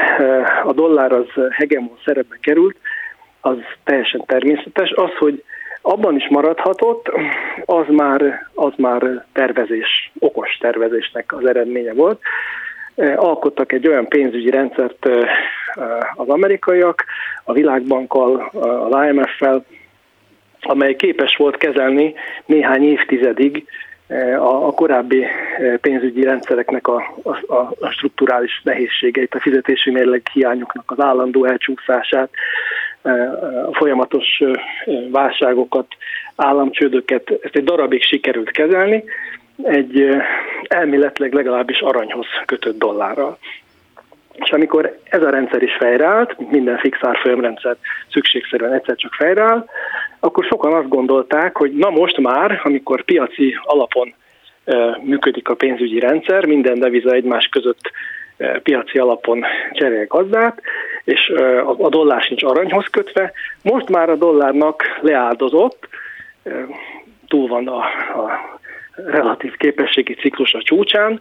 a 0.65 0.73
dollár 0.73 1.13
az 1.13 1.27
hegemon 1.51 1.99
szerepbe 2.05 2.37
került, 2.41 2.77
az 3.47 3.57
teljesen 3.85 4.23
természetes. 4.27 4.91
Az, 4.91 5.11
hogy 5.19 5.45
abban 5.83 6.17
is 6.17 6.29
maradhatott, 6.29 7.11
az 7.65 7.85
már, 7.89 8.47
az 8.55 8.73
már 8.77 9.25
tervezés, 9.33 10.13
okos 10.19 10.57
tervezésnek 10.61 11.33
az 11.33 11.47
eredménye 11.47 11.93
volt. 11.93 12.21
Alkottak 13.17 13.73
egy 13.73 13.89
olyan 13.89 14.09
pénzügyi 14.09 14.51
rendszert 14.51 15.09
az 16.15 16.29
amerikaiak, 16.29 17.05
a 17.45 17.53
Világbankkal, 17.53 18.51
az 18.91 19.07
IMF-fel, 19.09 19.65
amely 20.61 20.95
képes 20.97 21.37
volt 21.37 21.57
kezelni 21.57 22.15
néhány 22.47 22.83
évtizedig 22.83 23.65
a, 24.39 24.67
a 24.67 24.73
korábbi 24.73 25.27
pénzügyi 25.81 26.23
rendszereknek 26.23 26.89
a, 26.89 27.15
a, 27.47 27.57
a 27.81 27.91
strukturális 27.91 28.61
nehézségeit, 28.65 29.35
a 29.35 29.41
fizetési 29.41 29.91
mérleg 29.91 30.23
hiányoknak 30.33 30.91
az 30.91 31.01
állandó 31.01 31.45
elcsúszását, 31.45 32.31
a 33.71 33.75
folyamatos 33.75 34.43
válságokat, 35.11 35.87
államcsődöket, 36.37 37.31
ezt 37.43 37.57
egy 37.57 37.65
darabig 37.65 38.03
sikerült 38.03 38.51
kezelni, 38.51 39.05
egy 39.63 40.09
elméletleg 40.63 41.33
legalábbis 41.33 41.81
aranyhoz 41.81 42.27
kötött 42.45 42.79
dollárral. 42.79 43.39
És 44.33 44.51
amikor 44.51 44.99
ez 45.05 45.23
a 45.23 45.31
rendszer 45.31 45.63
is 45.63 45.77
fejreállt, 45.79 46.51
minden 46.51 46.79
fix 46.79 46.99
árfolyamrendszer 47.01 47.77
szükségszerűen 48.11 48.73
egyszer 48.73 48.97
csak 48.97 49.13
fejreáll, 49.13 49.67
akkor 50.21 50.45
sokan 50.45 50.73
azt 50.73 50.89
gondolták, 50.89 51.57
hogy 51.57 51.73
na 51.73 51.91
most 51.91 52.19
már, 52.19 52.61
amikor 52.65 53.05
piaci 53.05 53.57
alapon 53.63 54.15
működik 55.03 55.49
a 55.49 55.55
pénzügyi 55.55 55.99
rendszer, 55.99 56.47
minden 56.47 56.79
deviza 56.79 57.11
egymás 57.11 57.47
között 57.47 57.91
piaci 58.63 58.99
alapon 58.99 59.45
cserél 59.73 60.07
gazdát, 60.07 60.61
és 61.07 61.33
a 61.79 61.89
dollár 61.89 62.23
sincs 62.23 62.43
aranyhoz 62.43 62.87
kötve. 62.91 63.33
Most 63.63 63.89
már 63.89 64.11
a 64.11 64.17
dollárnak 64.17 64.83
leáldozott, 65.01 65.89
túl 67.29 67.49
van 67.49 67.69
a, 67.69 67.79
a 68.23 68.59
relatív 68.95 69.57
képességi 69.57 70.15
ciklus 70.15 70.55
a 70.55 70.63
csúcsán, 70.63 71.21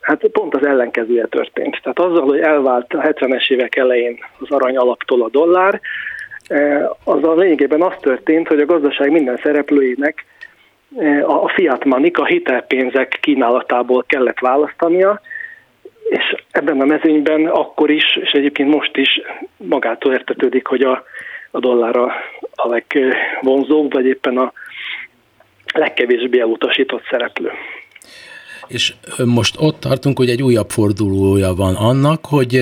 hát 0.00 0.26
pont 0.26 0.54
az 0.54 0.66
ellenkezője 0.66 1.26
történt. 1.26 1.80
Tehát 1.82 1.98
azzal, 1.98 2.24
hogy 2.24 2.40
elvált 2.40 2.92
a 2.92 3.00
70-es 3.00 3.50
évek 3.50 3.76
elején 3.76 4.18
az 4.38 4.50
arany 4.50 4.76
alaptól 4.76 5.22
a 5.22 5.28
dollár, 5.28 5.80
az 7.04 7.24
a 7.24 7.34
lényegében 7.34 7.82
az 7.82 7.94
történt, 8.00 8.48
hogy 8.48 8.60
a 8.60 8.66
gazdaság 8.66 9.10
minden 9.10 9.36
szereplőjének 9.42 10.24
a 11.26 11.48
fiat 11.48 11.84
money, 11.84 12.10
a 12.14 12.24
hitelpénzek 12.24 13.18
kínálatából 13.20 14.04
kellett 14.06 14.38
választania, 14.38 15.20
és 16.08 16.34
ebben 16.50 16.80
a 16.80 16.84
mezőnyben 16.84 17.46
akkor 17.46 17.90
is, 17.90 18.16
és 18.16 18.30
egyébként 18.30 18.74
most 18.74 18.96
is 18.96 19.20
magától 19.56 20.12
értetődik, 20.12 20.66
hogy 20.66 20.82
a, 20.82 21.04
a 21.50 21.58
dollár 21.58 21.96
a, 21.96 22.14
a 22.54 22.68
legvonzóbb, 22.68 23.92
vagy 23.92 24.06
éppen 24.06 24.38
a 24.38 24.52
legkevésbé 25.74 26.40
elutasított 26.40 27.06
szereplő 27.10 27.52
és 28.68 28.94
most 29.24 29.54
ott 29.58 29.80
tartunk, 29.80 30.18
hogy 30.18 30.30
egy 30.30 30.42
újabb 30.42 30.70
fordulója 30.70 31.54
van 31.54 31.74
annak, 31.74 32.26
hogy 32.26 32.56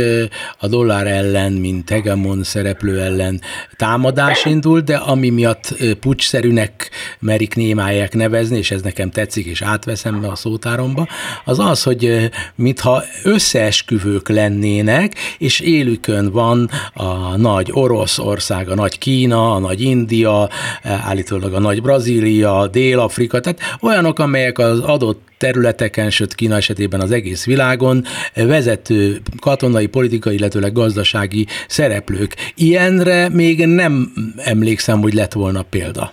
a 0.59 0.67
dollár 0.69 1.07
ellen, 1.07 1.53
mint 1.53 1.91
hegemon 1.91 2.43
szereplő 2.43 3.01
ellen 3.01 3.41
támadás 3.77 4.45
indul, 4.45 4.81
de 4.81 4.97
ami 4.97 5.29
miatt 5.31 5.75
pucsszerűnek 6.01 6.91
merik 7.19 7.55
némáják 7.55 8.15
nevezni, 8.15 8.57
és 8.57 8.71
ez 8.71 8.83
nekem 8.83 9.11
tetszik, 9.11 9.47
és 9.47 9.63
átveszem 9.63 10.21
be 10.21 10.29
a 10.29 10.35
szótáromba, 10.35 11.07
az 11.45 11.59
az, 11.59 11.83
hogy 11.83 12.31
mintha 12.55 13.03
összeesküvők 13.23 14.29
lennének, 14.29 15.15
és 15.39 15.61
élükön 15.61 16.31
van 16.31 16.71
a 16.95 17.37
nagy 17.37 17.69
Oroszország, 17.73 18.69
a 18.69 18.75
nagy 18.75 18.99
Kína, 18.99 19.55
a 19.55 19.59
nagy 19.59 19.81
India, 19.81 20.49
állítólag 20.83 21.55
a 21.55 21.61
nagy 21.61 21.83
Brazília, 21.83 22.67
Dél-Afrika, 22.67 23.41
tehát 23.41 23.61
olyanok, 23.81 24.19
amelyek 24.19 24.59
az 24.59 24.79
adott 24.79 25.31
területeken, 25.43 26.11
sőt 26.11 26.35
Kína 26.35 26.57
esetében 26.57 27.01
az 27.01 27.13
egész 27.13 27.47
világon 27.47 28.03
vezető 28.35 29.17
katonai, 29.41 29.87
politikai, 29.87 30.35
illetőleg 30.35 30.73
gazdasági 30.73 31.47
szereplők. 31.69 32.31
Ilyenre 32.57 33.29
még 33.29 33.67
nem 33.67 33.93
emlékszem, 34.37 34.99
hogy 35.01 35.15
lett 35.15 35.33
volna 35.33 35.63
példa. 35.71 36.11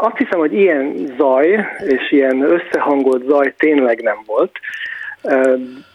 Azt 0.00 0.16
hiszem, 0.16 0.38
hogy 0.38 0.52
ilyen 0.52 1.14
zaj 1.18 1.48
és 1.86 2.04
ilyen 2.10 2.38
összehangolt 2.42 3.24
zaj 3.28 3.54
tényleg 3.58 4.00
nem 4.02 4.18
volt 4.26 4.52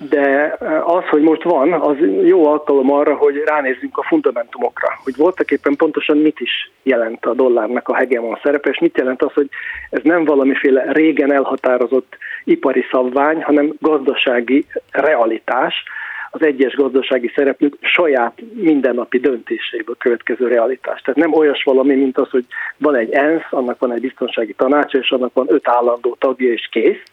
de 0.09 0.57
az, 0.83 1.03
hogy 1.09 1.21
most 1.21 1.43
van, 1.43 1.73
az 1.73 1.95
jó 2.23 2.45
alkalom 2.45 2.91
arra, 2.91 3.15
hogy 3.15 3.41
ránézzünk 3.45 3.97
a 3.97 4.03
fundamentumokra, 4.03 4.87
hogy 5.03 5.15
voltak 5.15 5.51
éppen 5.51 5.75
pontosan 5.75 6.17
mit 6.17 6.39
is 6.39 6.71
jelent 6.83 7.25
a 7.25 7.33
dollárnak 7.33 7.87
a 7.87 7.95
hegemon 7.95 8.39
szerepe, 8.43 8.69
és 8.69 8.79
mit 8.79 8.97
jelent 8.97 9.23
az, 9.23 9.33
hogy 9.33 9.49
ez 9.89 10.01
nem 10.03 10.25
valamiféle 10.25 10.91
régen 10.91 11.33
elhatározott 11.33 12.17
ipari 12.43 12.85
szabvány, 12.91 13.43
hanem 13.43 13.73
gazdasági 13.79 14.65
realitás, 14.91 15.83
az 16.31 16.43
egyes 16.43 16.75
gazdasági 16.75 17.31
szereplők 17.35 17.77
saját 17.81 18.41
mindennapi 18.53 19.19
döntéseiből 19.19 19.95
következő 19.97 20.47
realitás. 20.47 21.01
Tehát 21.01 21.19
nem 21.19 21.33
olyas 21.33 21.63
valami, 21.63 21.95
mint 21.95 22.17
az, 22.17 22.29
hogy 22.29 22.45
van 22.77 22.95
egy 22.95 23.11
ENSZ, 23.11 23.47
annak 23.49 23.79
van 23.79 23.93
egy 23.93 24.01
biztonsági 24.01 24.53
tanácsa, 24.53 24.97
és 24.97 25.11
annak 25.11 25.33
van 25.33 25.45
öt 25.49 25.67
állandó 25.67 26.15
tagja, 26.19 26.51
és 26.51 26.67
kész. 26.71 27.03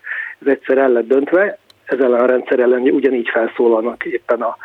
Ez 0.40 0.46
egyszer 0.46 0.78
el 0.78 0.90
lett 0.90 1.06
döntve, 1.06 1.58
ez 1.86 2.00
ellen 2.00 2.20
a 2.20 2.26
rendszer 2.26 2.58
ellen 2.58 2.80
ugyanígy 2.80 3.28
felszólalnak 3.28 4.04
éppen 4.04 4.42
a, 4.42 4.56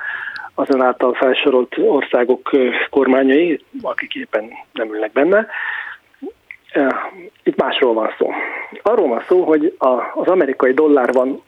azon 0.54 0.82
által 0.82 1.14
felsorolt 1.14 1.78
országok 1.78 2.50
kormányai, 2.90 3.64
akik 3.82 4.16
éppen 4.16 4.50
nem 4.74 4.94
ülnek 4.94 5.12
benne. 5.12 5.48
Itt 7.44 7.62
másról 7.62 7.94
van 7.94 8.10
szó. 8.18 8.32
Arról 8.82 9.08
van 9.08 9.24
szó, 9.28 9.44
hogy 9.44 9.76
a, 9.78 9.90
az 10.14 10.28
amerikai 10.28 10.74
dollár 10.74 11.14
van 11.14 11.42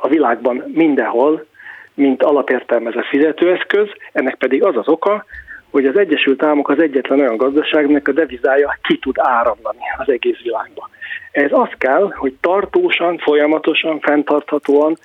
a 0.00 0.08
világban 0.08 0.64
mindenhol, 0.66 1.46
mint 1.94 2.22
alapértelmezett 2.22 3.06
fizetőeszköz, 3.06 3.88
ennek 4.12 4.34
pedig 4.34 4.64
az 4.64 4.76
az 4.76 4.88
oka, 4.88 5.24
hogy 5.70 5.86
az 5.86 5.98
Egyesült 5.98 6.42
Államok 6.42 6.68
az 6.68 6.80
egyetlen 6.80 7.20
olyan 7.20 7.36
gazdaságnak 7.36 8.08
a 8.08 8.12
devizája 8.12 8.78
ki 8.82 8.98
tud 8.98 9.16
áramlani 9.18 9.84
az 9.98 10.08
egész 10.08 10.38
világban. 10.42 10.88
Ez 11.32 11.50
az 11.52 11.68
kell, 11.78 12.12
hogy 12.14 12.34
tartósan, 12.40 13.18
folyamatosan, 13.18 14.00
fenntarthatóan 14.00 14.96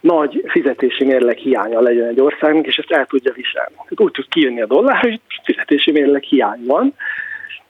nagy 0.00 0.44
fizetési 0.46 1.04
mérleg 1.04 1.36
hiánya 1.36 1.80
legyen 1.80 2.08
egy 2.08 2.20
országnak, 2.20 2.66
és 2.66 2.76
ezt 2.76 2.90
el 2.90 3.06
tudja 3.06 3.32
viselni. 3.32 3.74
Úgy 3.88 4.12
tud 4.12 4.28
kijönni 4.28 4.60
a 4.60 4.66
dollár, 4.66 5.00
hogy 5.00 5.20
fizetési 5.44 5.90
mérleg 5.90 6.22
hiány 6.22 6.64
van. 6.66 6.94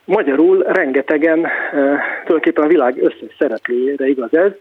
Magyarul 0.05 0.63
rengetegen, 0.63 1.45
eh, 1.45 1.51
tulajdonképpen 2.25 2.65
a 2.65 2.69
világ 2.69 3.03
összes 3.03 3.35
szereplőjére 3.39 4.09
igaz 4.09 4.35
ez, 4.35 4.53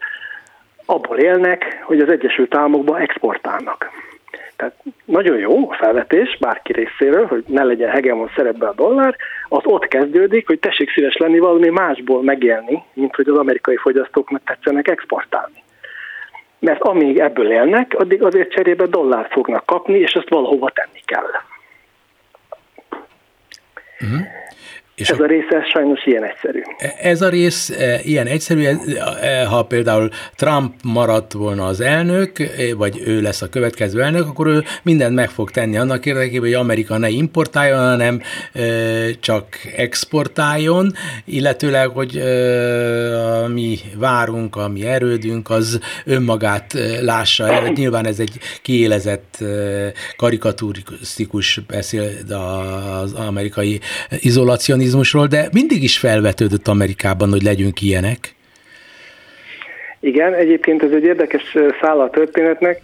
abból 0.86 1.18
élnek, 1.18 1.82
hogy 1.84 2.00
az 2.00 2.10
Egyesült 2.10 2.56
Államokba 2.56 3.00
exportálnak. 3.00 3.90
Tehát 4.62 4.84
nagyon 5.06 5.38
jó 5.38 5.70
a 5.70 5.76
felvetés 5.76 6.38
bárki 6.40 6.72
részéről, 6.72 7.26
hogy 7.26 7.44
ne 7.48 7.64
legyen 7.64 7.90
hegemon 7.90 8.32
szerepbe 8.36 8.68
a 8.68 8.74
dollár, 8.74 9.16
az 9.50 9.62
ott 9.64 9.88
kezdődik, 9.88 10.48
hogy 10.48 10.60
tessék 10.60 10.92
szíves 10.92 11.18
lenni 11.18 11.40
valami 11.40 11.70
másból 11.70 12.24
megélni, 12.24 12.84
mint 12.94 13.16
hogy 13.16 13.28
az 13.28 13.38
amerikai 13.38 13.76
fogyasztóknak 13.76 14.44
tetszenek 14.44 14.88
exportálni. 14.88 15.64
Mert 16.60 16.82
amíg 16.82 17.20
ebből 17.20 17.52
élnek, 17.52 17.94
addig 17.94 18.24
azért 18.24 18.52
cserébe 18.52 18.86
dollárt 18.86 19.32
fognak 19.32 19.66
kapni, 19.66 20.00
és 20.00 20.12
ezt 20.12 20.30
valahova 20.30 20.70
tenni 20.70 21.02
kell. 21.06 21.30
Uh-huh. 24.00 24.28
És 25.02 25.10
ez 25.10 25.20
a 25.20 25.26
rész 25.26 25.50
ez 25.50 25.68
sajnos 25.74 26.06
ilyen 26.06 26.24
egyszerű. 26.24 26.62
Ez 27.02 27.22
a 27.22 27.30
rész 27.30 27.70
e, 27.70 28.00
ilyen 28.04 28.28
egyszerű, 28.28 28.66
e, 29.22 29.46
ha 29.46 29.64
például 29.64 30.10
Trump 30.36 30.74
maradt 30.84 31.34
volna 31.34 31.66
az 31.66 31.82
elnök, 31.82 32.40
e, 32.40 32.48
vagy 32.78 33.02
ő 33.06 33.22
lesz 33.22 33.42
a 33.42 33.50
következő 33.50 34.02
elnök, 34.02 34.28
akkor 34.28 34.48
ő 34.48 34.64
mindent 34.84 35.16
meg 35.16 35.30
fog 35.30 35.52
tenni 35.52 35.78
annak 35.78 36.06
érdekében, 36.06 36.42
hogy 36.42 36.54
Amerika 36.54 36.98
ne 36.98 37.10
importáljon, 37.10 37.80
hanem 37.80 38.22
csak 39.20 39.46
exportáljon, 39.76 40.92
illetőleg, 41.26 41.88
hogy 41.88 42.22
mi 43.54 43.78
várunk, 43.98 44.56
a 44.56 44.68
mi 44.68 44.86
erődünk, 44.86 45.50
az 45.50 45.80
önmagát 46.06 46.74
lássa 47.02 47.48
el. 47.48 47.68
Nyilván 47.68 48.06
ez 48.06 48.20
egy 48.20 48.40
kiélezett 48.62 49.38
karikaturisztikus 50.18 51.60
beszél 51.68 52.04
az 53.02 53.14
amerikai 53.14 53.80
izolacionizmus, 54.20 54.91
kommunizmusról, 54.92 55.28
de 55.28 55.50
mindig 55.54 55.84
is 55.84 55.98
felvetődött 55.98 56.68
Amerikában, 56.68 57.30
hogy 57.30 57.42
legyünk 57.42 57.82
ilyenek. 57.82 58.36
Igen, 60.00 60.34
egyébként 60.34 60.84
ez 60.84 60.92
egy 60.92 61.04
érdekes 61.04 61.58
szála 61.82 62.04
a 62.04 62.10
történetnek. 62.10 62.82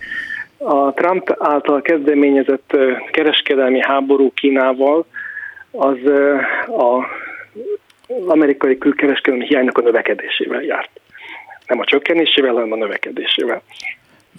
A 0.58 0.93
Trump 0.93 1.36
által 1.39 1.82
kezdeményezett 1.82 2.78
kereskedelmi 3.12 3.80
háború 3.82 4.32
Kínával 4.34 5.06
az 5.72 5.98
a 6.67 7.06
amerikai 8.28 8.78
külkereskedelmi 8.78 9.46
hiánynak 9.46 9.78
a 9.78 9.82
növekedésével 9.82 10.62
járt. 10.62 10.89
Nem 11.67 11.80
a 11.80 11.86
csökkenésével, 11.86 12.54
hanem 12.54 12.72
a 12.72 12.76
növekedésével. 12.76 13.62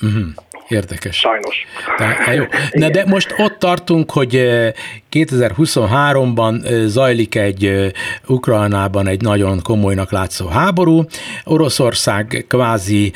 Uh-huh. 0.03 0.27
Érdekes. 0.69 1.17
Sajnos. 1.17 1.67
De, 1.99 2.35
jó. 2.35 2.45
Na 2.73 2.89
de 2.91 3.05
most 3.07 3.35
ott 3.37 3.59
tartunk, 3.59 4.11
hogy 4.11 4.49
2023-ban 5.13 6.85
zajlik 6.87 7.35
egy 7.35 7.93
Ukrajnában 8.27 9.09
egy 9.09 9.21
nagyon 9.21 9.63
komolynak 9.63 10.13
látszó 10.13 10.47
háború. 10.47 11.05
Oroszország 11.45 12.45
kvázi 12.49 13.13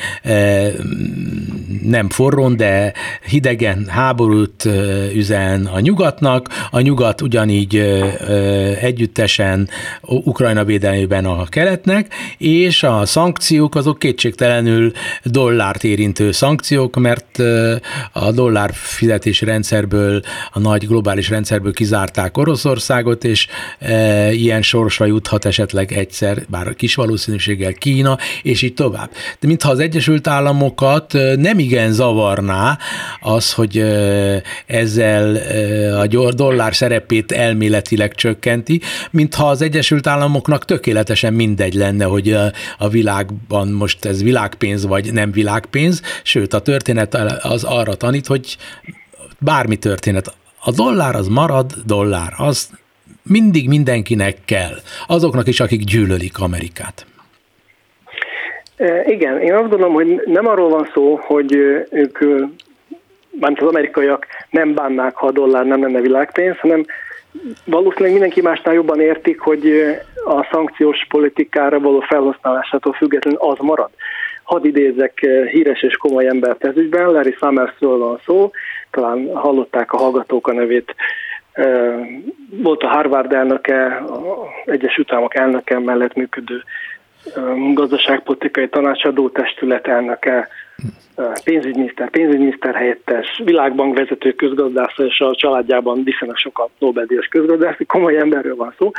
nem 1.83 2.09
forron, 2.09 2.57
de 2.57 2.93
hidegen 3.29 3.85
háborút 3.87 4.69
üzen 5.13 5.65
a 5.65 5.79
nyugatnak. 5.79 6.49
A 6.71 6.79
nyugat 6.79 7.21
ugyanígy 7.21 7.75
együttesen 8.81 9.69
Ukrajna 10.01 10.63
védelmében 10.63 11.25
a 11.25 11.45
keletnek, 11.45 12.13
és 12.37 12.83
a 12.83 13.05
szankciók 13.05 13.75
azok 13.75 13.99
kétségtelenül 13.99 14.91
dollárt 15.23 15.83
érintő 15.83 16.31
szankciók, 16.31 16.95
mert 16.95 17.41
a 18.11 18.31
dollár 18.31 18.69
fizetési 18.73 19.45
rendszerből, 19.45 20.21
a 20.51 20.59
nagy 20.59 20.87
globális 20.87 21.29
rendszerből 21.29 21.73
kizárták 21.93 22.37
Oroszországot, 22.37 23.23
és 23.23 23.47
e, 23.79 24.31
ilyen 24.31 24.61
sorsra 24.61 25.05
juthat 25.05 25.45
esetleg 25.45 25.91
egyszer, 25.91 26.45
bár 26.49 26.75
kis 26.75 26.95
valószínűséggel 26.95 27.73
Kína, 27.73 28.17
és 28.43 28.61
így 28.61 28.73
tovább. 28.73 29.09
De 29.39 29.47
mintha 29.47 29.69
az 29.69 29.79
Egyesült 29.79 30.27
Államokat 30.27 31.13
e, 31.13 31.35
nem 31.35 31.59
igen 31.59 31.91
zavarná 31.91 32.77
az, 33.21 33.53
hogy 33.53 33.77
e, 33.77 34.41
ezzel 34.65 35.37
e, 35.37 35.99
a 35.99 36.31
dollár 36.31 36.75
szerepét 36.75 37.31
elméletileg 37.31 38.15
csökkenti, 38.15 38.81
mintha 39.11 39.49
az 39.49 39.61
Egyesült 39.61 40.07
Államoknak 40.07 40.65
tökéletesen 40.65 41.33
mindegy 41.33 41.73
lenne, 41.73 42.05
hogy 42.05 42.31
a, 42.31 42.51
a 42.77 42.89
világban 42.89 43.67
most 43.67 44.05
ez 44.05 44.23
világpénz 44.23 44.85
vagy 44.85 45.13
nem 45.13 45.31
világpénz, 45.31 46.01
sőt 46.23 46.53
a 46.53 46.59
történet 46.59 47.15
az 47.41 47.63
arra 47.63 47.93
tanít, 47.93 48.27
hogy 48.27 48.57
bármi 49.39 49.75
történet, 49.75 50.33
a 50.65 50.71
dollár 50.71 51.15
az 51.15 51.27
marad 51.27 51.71
dollár, 51.85 52.33
az 52.37 52.69
mindig 53.23 53.67
mindenkinek 53.67 54.35
kell, 54.45 54.75
azoknak 55.07 55.47
is, 55.47 55.59
akik 55.59 55.83
gyűlölik 55.83 56.39
Amerikát. 56.39 57.05
Igen, 59.05 59.41
én 59.41 59.53
azt 59.53 59.69
gondolom, 59.69 59.93
hogy 59.93 60.21
nem 60.25 60.47
arról 60.47 60.69
van 60.69 60.89
szó, 60.93 61.15
hogy 61.15 61.53
ők, 61.91 62.19
bánt 63.31 63.61
az 63.61 63.67
amerikaiak 63.67 64.25
nem 64.49 64.73
bánnák, 64.73 65.15
ha 65.15 65.27
a 65.27 65.31
dollár 65.31 65.65
nem 65.65 65.81
lenne 65.81 66.01
világpénz, 66.01 66.57
hanem 66.57 66.85
valószínűleg 67.65 68.11
mindenki 68.11 68.41
másnál 68.41 68.73
jobban 68.73 68.99
értik, 68.99 69.39
hogy 69.39 69.69
a 70.25 70.47
szankciós 70.51 71.05
politikára 71.09 71.79
való 71.79 71.99
felhasználásától 71.99 72.93
függetlenül 72.93 73.39
az 73.39 73.57
marad. 73.59 73.89
Hadd 74.43 74.65
idézek 74.65 75.19
híres 75.51 75.83
és 75.83 75.95
komoly 75.97 76.27
embert 76.27 76.65
ez 76.65 76.77
ügyben, 76.77 77.11
Larry 77.11 77.35
Summersről 77.39 77.97
van 77.97 78.19
szó, 78.25 78.51
talán 78.91 79.35
hallották 79.35 79.93
a 79.93 79.97
hallgatók 79.97 80.47
a 80.47 80.53
nevét, 80.53 80.95
volt 82.49 82.83
a 82.83 82.87
Harvard 82.87 83.33
elnöke, 83.33 84.03
Egyesült 84.65 85.11
Államok 85.11 85.35
elnöke 85.35 85.79
mellett 85.79 86.13
működő 86.13 86.63
gazdaságpolitikai 87.73 88.69
tanácsadó 88.69 89.29
testület 89.29 89.87
elnöke, 89.87 90.47
pénzügyminiszter, 91.43 92.09
pénzügyminiszter 92.09 92.75
helyettes, 92.75 93.41
világbank 93.43 93.97
vezető 93.97 94.33
közgazdász, 94.33 94.97
és 94.97 95.19
a 95.19 95.35
családjában 95.35 96.03
viszonylag 96.03 96.37
sokan 96.37 96.67
Nobel-díjas 96.79 97.27
közgazdász, 97.27 97.77
komoly 97.87 98.17
emberről 98.17 98.55
van 98.55 98.73
szó. 98.77 98.91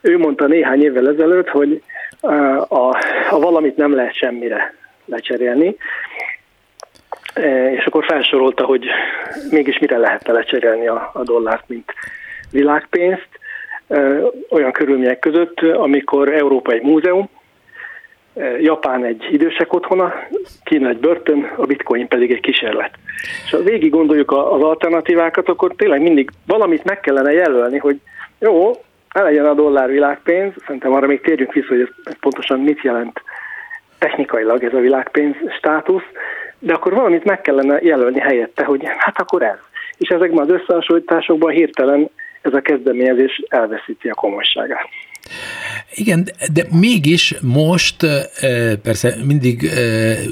Ő 0.00 0.18
mondta 0.18 0.46
néhány 0.46 0.82
évvel 0.82 1.08
ezelőtt, 1.08 1.48
hogy 1.48 1.82
a, 2.68 2.96
a 3.30 3.38
valamit 3.40 3.76
nem 3.76 3.94
lehet 3.94 4.14
semmire 4.14 4.74
lecserélni, 5.12 5.76
és 7.76 7.84
akkor 7.84 8.04
felsorolta, 8.04 8.64
hogy 8.64 8.86
mégis 9.50 9.78
mire 9.78 9.96
lehetne 9.96 10.32
lecserélni 10.32 10.86
a, 10.86 11.10
dollárt, 11.24 11.64
mint 11.68 11.92
világpénzt, 12.50 13.28
olyan 14.50 14.72
körülmények 14.72 15.18
között, 15.18 15.60
amikor 15.60 16.32
Európai 16.32 16.80
Múzeum, 16.82 17.28
Japán 18.60 19.04
egy 19.04 19.26
idősek 19.30 19.72
otthona, 19.72 20.14
Kína 20.64 20.88
egy 20.88 20.98
börtön, 20.98 21.52
a 21.56 21.66
bitcoin 21.66 22.08
pedig 22.08 22.30
egy 22.30 22.40
kísérlet. 22.40 22.90
És 23.44 23.50
ha 23.50 23.62
végig 23.62 23.90
gondoljuk 23.90 24.30
az 24.30 24.62
alternatívákat, 24.62 25.48
akkor 25.48 25.74
tényleg 25.76 26.00
mindig 26.00 26.30
valamit 26.46 26.84
meg 26.84 27.00
kellene 27.00 27.32
jelölni, 27.32 27.78
hogy 27.78 28.00
jó, 28.38 28.70
ne 29.12 29.22
legyen 29.22 29.46
a 29.46 29.54
dollár 29.54 29.88
világpénz, 29.90 30.52
szerintem 30.66 30.92
arra 30.92 31.06
még 31.06 31.20
térjünk 31.20 31.52
vissza, 31.52 31.68
hogy 31.68 31.80
ez 32.04 32.14
pontosan 32.20 32.60
mit 32.60 32.82
jelent 32.82 33.22
technikailag 34.04 34.64
ez 34.64 34.74
a 34.74 34.80
világpénz 34.88 35.36
státusz, 35.58 36.08
de 36.58 36.72
akkor 36.72 36.92
valamit 36.92 37.24
meg 37.24 37.40
kellene 37.40 37.78
jelölni 37.82 38.20
helyette, 38.20 38.64
hogy 38.64 38.80
hát 38.98 39.18
akkor 39.18 39.42
ez. 39.42 39.58
És 39.96 40.08
ezekben 40.08 40.44
az 40.48 40.60
összehasonlításokban 40.60 41.52
hirtelen 41.52 42.10
ez 42.42 42.52
a 42.52 42.60
kezdeményezés 42.60 43.42
elveszíti 43.48 44.08
a 44.08 44.14
komolyságát. 44.14 44.88
Igen, 45.94 46.28
de 46.52 46.62
mégis 46.80 47.34
most, 47.42 47.96
persze 48.82 49.14
mindig 49.26 49.70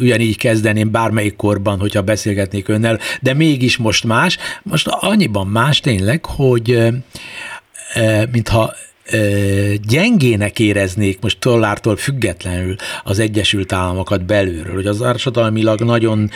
ugyanígy 0.00 0.38
kezdeném 0.38 0.90
bármelyik 0.90 1.36
korban, 1.36 1.78
hogyha 1.78 2.02
beszélgetnék 2.02 2.68
önnel, 2.68 2.98
de 3.22 3.34
mégis 3.34 3.76
most 3.76 4.04
más. 4.04 4.38
Most 4.62 4.88
annyiban 4.90 5.46
más 5.46 5.80
tényleg, 5.80 6.24
hogy 6.24 6.78
mintha 8.32 8.72
gyengének 9.88 10.58
éreznék 10.58 11.20
most 11.20 11.38
dollártól 11.38 11.96
függetlenül 11.96 12.76
az 13.04 13.18
Egyesült 13.18 13.72
Államokat 13.72 14.24
belülről, 14.24 14.74
hogy 14.74 14.86
az 14.86 14.98
társadalmilag 14.98 15.80
nagyon 15.80 16.30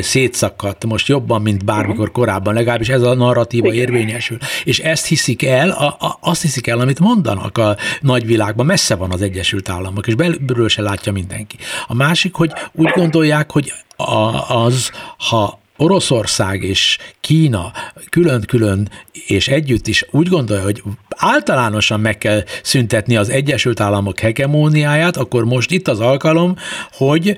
szétszakadt, 0.00 0.84
most 0.84 1.08
jobban, 1.08 1.42
mint 1.42 1.64
bármikor 1.64 2.10
korábban, 2.10 2.54
legalábbis 2.54 2.88
ez 2.88 3.02
a 3.02 3.14
narratíva 3.14 3.72
érvényesül. 3.72 4.38
És 4.64 4.78
ezt 4.78 5.06
hiszik 5.06 5.44
el, 5.44 5.70
a, 5.70 5.86
a, 5.86 6.18
azt 6.20 6.42
hiszik 6.42 6.66
el, 6.66 6.80
amit 6.80 7.00
mondanak 7.00 7.58
a 7.58 7.76
nagyvilágban, 8.00 8.66
messze 8.66 8.94
van 8.94 9.10
az 9.10 9.22
Egyesült 9.22 9.68
Államok, 9.68 10.06
és 10.06 10.14
belülről 10.14 10.68
se 10.68 10.82
látja 10.82 11.12
mindenki. 11.12 11.56
A 11.86 11.94
másik, 11.94 12.34
hogy 12.34 12.52
úgy 12.72 12.90
gondolják, 12.90 13.50
hogy 13.50 13.72
a, 13.96 14.54
az, 14.64 14.90
ha 15.28 15.60
Oroszország 15.76 16.62
és 16.62 16.98
Kína 17.20 17.72
külön-külön 18.10 18.88
és 19.26 19.48
együtt 19.48 19.86
is 19.86 20.06
úgy 20.10 20.28
gondolja, 20.28 20.64
hogy 20.64 20.82
általánosan 21.16 22.00
meg 22.00 22.18
kell 22.18 22.42
szüntetni 22.62 23.16
az 23.16 23.30
Egyesült 23.30 23.80
Államok 23.80 24.18
hegemóniáját, 24.18 25.16
akkor 25.16 25.44
most 25.44 25.70
itt 25.70 25.88
az 25.88 26.00
alkalom, 26.00 26.56
hogy 26.92 27.36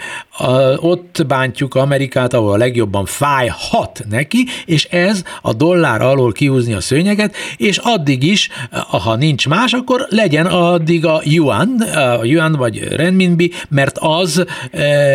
ott 0.77 1.25
bántjuk 1.27 1.75
Amerikát, 1.75 2.35
ahol 2.35 2.53
a 2.53 2.57
legjobban 2.57 3.05
fájhat 3.05 4.05
neki, 4.11 4.47
és 4.64 4.85
ez 4.85 5.25
a 5.43 5.53
dollár 5.53 6.01
alól 6.03 6.33
kiúzni 6.33 6.73
a 6.73 6.81
szőnyeget, 6.81 7.35
és 7.57 7.77
addig 7.77 8.23
is, 8.23 8.49
ha 8.89 9.16
nincs 9.16 9.49
más, 9.49 9.73
akkor 9.73 10.07
legyen 10.09 10.47
addig 10.47 11.07
a 11.07 11.20
yuan, 11.25 11.81
a 11.95 12.25
yuan 12.25 12.53
vagy 12.53 12.79
renminbi, 12.79 13.53
mert 13.68 13.97
az 14.01 14.45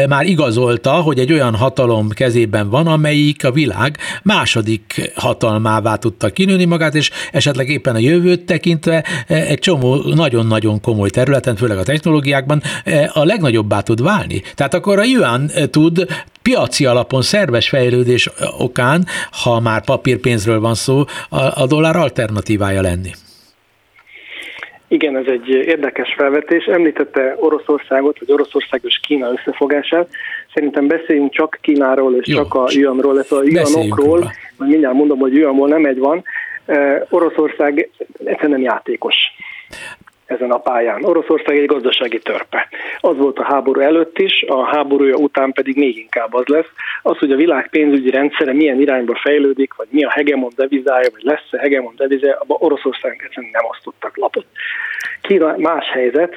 már 0.07 0.25
igazolta, 0.25 0.91
hogy 0.91 1.19
egy 1.19 1.33
olyan 1.33 1.55
hatalom 1.55 2.09
kezében 2.09 2.69
van, 2.69 2.87
amelyik 2.87 3.45
a 3.45 3.51
világ 3.51 3.97
második 4.23 5.11
hatalmává 5.15 5.95
tudta 5.95 6.29
kinőni 6.29 6.65
magát, 6.65 6.95
és 6.95 7.11
esetleg 7.31 7.69
éppen 7.69 7.95
a 7.95 7.99
jövőt 7.99 8.45
tekintve 8.47 9.03
e, 9.27 9.35
egy 9.35 9.59
csomó 9.59 9.95
nagyon-nagyon 10.15 10.81
komoly 10.81 11.09
területen, 11.09 11.55
főleg 11.55 11.77
a 11.77 11.83
technológiákban 11.83 12.61
e, 12.85 13.11
a 13.13 13.23
legnagyobbá 13.23 13.79
tud 13.79 14.03
válni. 14.03 14.41
Tehát 14.55 14.73
akkor 14.73 14.99
a 14.99 15.03
yuan 15.03 15.45
e, 15.55 15.67
tud 15.67 16.05
piaci 16.41 16.85
alapon 16.85 17.21
szerves 17.21 17.69
fejlődés 17.69 18.29
okán, 18.57 19.05
ha 19.43 19.59
már 19.59 19.85
papírpénzről 19.85 20.59
van 20.59 20.73
szó, 20.73 21.03
a, 21.29 21.61
a 21.61 21.67
dollár 21.67 21.95
alternatívája 21.95 22.81
lenni. 22.81 23.11
Igen, 24.89 25.17
ez 25.17 25.25
egy 25.27 25.49
érdekes 25.49 26.13
felvetés. 26.17 26.65
Említette 26.65 27.35
Oroszországot, 27.39 28.19
vagy 28.19 28.31
Oroszország 28.31 28.81
és 28.83 28.99
Kína 29.07 29.31
összefogását. 29.31 30.07
Szerintem 30.53 30.87
beszéljünk 30.87 31.31
csak 31.31 31.57
Kínáról 31.61 32.15
és 32.15 32.27
Jó, 32.27 32.37
csak 32.37 32.53
a 32.53 32.65
yuanról, 32.69 33.19
ez 33.19 33.31
a 33.31 33.43
yuanokról, 33.43 34.19
majd 34.57 34.71
mindjárt 34.71 34.95
mondom, 34.95 35.19
hogy 35.19 35.33
yuanból 35.33 35.67
nem 35.67 35.85
egy 35.85 35.97
van. 35.97 36.23
Oroszország 37.09 37.89
egyszerűen 38.25 38.51
nem 38.51 38.61
játékos 38.61 39.15
ezen 40.25 40.51
a 40.51 40.59
pályán. 40.59 41.03
Oroszország 41.03 41.57
egy 41.57 41.65
gazdasági 41.65 42.19
törpe. 42.19 42.67
Az 42.99 43.17
volt 43.17 43.39
a 43.39 43.43
háború 43.43 43.79
előtt 43.79 44.17
is, 44.17 44.43
a 44.47 44.65
háborúja 44.65 45.15
után 45.15 45.51
pedig 45.51 45.77
még 45.77 45.97
inkább 45.97 46.33
az 46.33 46.45
lesz. 46.45 46.69
Az, 47.01 47.17
hogy 47.17 47.31
a 47.31 47.35
világ 47.35 47.69
pénzügyi 47.69 48.09
rendszere 48.09 48.53
milyen 48.53 48.81
irányba 48.81 49.15
fejlődik, 49.15 49.73
vagy 49.73 49.87
mi 49.89 50.03
a 50.03 50.09
hegemon 50.09 50.51
devizája, 50.55 51.09
vagy 51.11 51.23
lesz-e 51.23 51.57
hegemon 51.59 51.93
devizája, 51.97 52.37
abban 52.39 52.57
Oroszország 52.59 53.21
egyszerűen 53.23 53.51
nem 53.51 53.65
osztottak 53.65 54.17
lapot. 54.17 54.45
Kína 55.21 55.55
más 55.57 55.89
helyzet, 55.89 56.35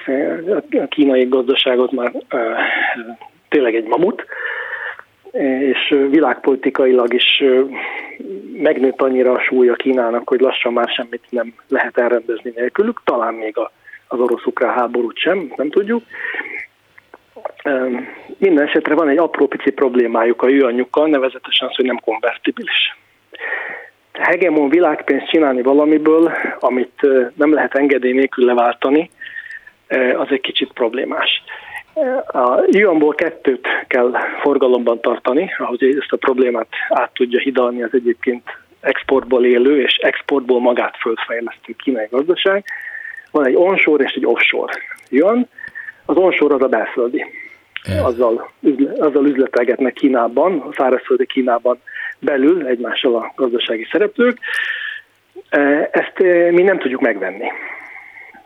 a 0.71 0.87
kínai 0.89 1.29
gazdaságot 1.29 1.93
már 1.93 2.13
tényleg 3.49 3.75
egy 3.75 3.87
mamut, 3.87 4.25
és 5.33 5.95
világpolitikailag 6.11 7.15
is 7.15 7.43
megnőtt 8.53 9.03
annyira 9.03 9.33
a 9.33 9.41
súlya 9.41 9.75
Kínának, 9.75 10.29
hogy 10.29 10.41
lassan 10.41 10.73
már 10.73 10.89
semmit 10.89 11.25
nem 11.29 11.55
lehet 11.69 11.99
elrendezni 11.99 12.53
nélkülük, 12.55 13.01
talán 13.05 13.35
még 13.35 13.57
az 14.09 14.19
orosz-ukrán 14.19 14.75
háborút 14.75 15.19
sem, 15.19 15.53
nem 15.57 15.71
tudjuk. 15.71 16.03
Minden 18.39 18.67
esetre 18.67 18.95
van 18.95 19.09
egy 19.09 19.19
apró 19.19 19.47
pici 19.47 19.71
problémájuk 19.71 20.43
a 20.43 20.49
jőanyjukkal, 20.49 21.09
nevezetesen 21.09 21.69
az, 21.69 21.77
hogy 21.77 21.85
nem 21.85 22.01
konvertibilis. 22.05 22.99
hegemon 24.13 24.69
világpénzt 24.69 25.29
csinálni 25.29 25.63
valamiből, 25.63 26.33
amit 26.61 27.07
nem 27.35 27.55
lehet 27.55 27.75
engedély 27.75 28.13
nélkül 28.13 28.45
leváltani, 28.45 29.11
az 30.17 30.27
egy 30.31 30.41
kicsit 30.41 30.73
problémás. 30.73 31.43
A 32.27 32.65
yuanból 32.71 33.15
kettőt 33.15 33.67
kell 33.87 34.13
forgalomban 34.41 35.01
tartani, 35.01 35.55
ahogy 35.59 35.83
ezt 35.83 36.13
a 36.13 36.17
problémát 36.17 36.69
át 36.89 37.11
tudja 37.13 37.41
hidalni 37.41 37.83
az 37.83 37.91
egyébként 37.93 38.43
exportból 38.81 39.45
élő 39.45 39.83
és 39.83 39.97
exportból 39.97 40.61
magát 40.61 40.97
földfejlesztő 40.97 41.75
kínai 41.79 42.07
gazdaság. 42.11 42.65
Van 43.31 43.47
egy 43.47 43.55
onshore 43.55 44.05
és 44.05 44.13
egy 44.13 44.27
offshore 44.27 44.73
yuan. 45.09 45.49
Az 46.07 46.17
onshore 46.17 46.55
az 46.55 46.63
a 46.63 46.69
belföldi. 46.69 47.25
Azzal, 48.03 48.51
azzal 48.99 49.27
üzletelgetnek 49.27 49.93
Kínában, 49.93 50.59
a 50.59 50.73
szárazföldi 50.77 51.27
Kínában 51.27 51.81
belül 52.19 52.67
egymással 52.67 53.17
a 53.17 53.33
gazdasági 53.37 53.89
szereplők. 53.91 54.39
Ezt 55.91 56.19
mi 56.51 56.63
nem 56.63 56.79
tudjuk 56.79 57.01
megvenni 57.01 57.51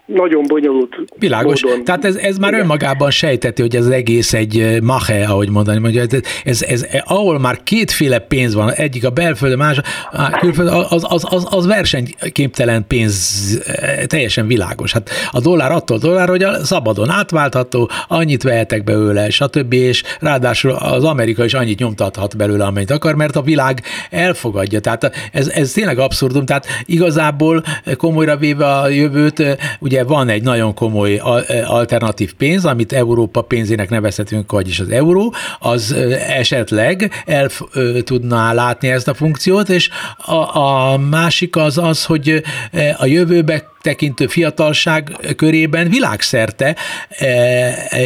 nagyon 0.07 0.45
bonyolult 0.47 0.97
Világos. 1.17 1.63
Módon. 1.63 1.85
Tehát 1.85 2.05
ez, 2.05 2.17
ez 2.17 2.37
már 2.37 2.51
Igen. 2.51 2.63
önmagában 2.63 3.11
sejteti, 3.11 3.63
hogy 3.63 3.77
ez 3.77 3.87
egész 3.87 4.33
egy 4.33 4.61
eh, 4.61 4.81
mache, 4.81 5.25
ahogy 5.25 5.49
mondani, 5.49 5.79
mondja, 5.79 6.03
ez, 6.03 6.21
ez, 6.45 6.63
ez, 6.63 6.87
ahol 7.05 7.39
már 7.39 7.63
kétféle 7.63 8.19
pénz 8.19 8.55
van, 8.55 8.73
egyik 8.73 9.05
a 9.05 9.11
belföld, 9.11 9.53
a 9.53 9.57
másik 9.57 9.85
a 10.13 10.31
külföld, 10.31 10.69
az, 10.69 11.05
az, 11.09 11.25
az, 11.29 11.47
az 11.51 11.67
versenyképtelen 11.67 12.87
pénz, 12.87 13.63
eh, 13.67 14.05
teljesen 14.07 14.47
világos. 14.47 14.93
Hát 14.93 15.11
a 15.31 15.41
dollár 15.41 15.73
attól 15.73 15.99
dollár, 15.99 16.29
hogy 16.29 16.43
a 16.43 16.65
szabadon 16.65 17.11
átváltható, 17.11 17.91
annyit 18.09 18.43
vehetek 18.43 18.85
belőle, 18.85 19.31
stb. 19.31 19.73
És 19.73 20.03
ráadásul 20.21 20.71
az 20.71 21.05
Amerika 21.05 21.45
is 21.45 21.55
annyit 21.55 21.79
nyomtathat 21.79 22.37
belőle, 22.37 22.65
amennyit 22.65 22.91
akar, 22.91 23.15
mert 23.15 23.37
a 23.37 23.43
világ 23.43 23.83
elfogadja. 24.11 24.81
Tehát 24.81 25.13
ez, 25.33 25.49
ez 25.49 25.73
tényleg 25.73 25.99
abszurdum. 25.99 26.45
Tehát 26.45 26.67
igazából 26.85 27.63
komolyra 27.97 28.37
véve 28.37 28.67
a 28.67 28.89
jövőt, 28.89 29.41
eh, 29.41 29.57
ugye 29.81 29.94
ugye 29.95 30.05
van 30.05 30.29
egy 30.29 30.43
nagyon 30.43 30.75
komoly 30.75 31.17
alternatív 31.65 32.35
pénz, 32.35 32.65
amit 32.65 32.93
Európa 32.93 33.43
pénzének 33.43 33.91
nevezhetünk, 33.91 34.53
vagyis 34.53 34.81
az 34.81 34.89
euró, 34.89 35.35
az 35.59 35.93
esetleg 36.29 37.23
el 37.27 37.51
tudná 38.05 38.53
látni 38.53 38.89
ezt 38.89 39.09
a 39.09 39.15
funkciót, 39.15 39.69
és 39.69 39.91
a, 40.17 40.59
a 40.59 40.99
másik 40.99 41.57
az 41.57 41.79
az, 41.79 42.05
hogy 42.05 42.43
a 42.97 43.07
jövőbe 43.07 43.73
tekintő 43.83 44.27
fiatalság 44.27 45.17
körében 45.37 45.89
világszerte, 45.89 46.77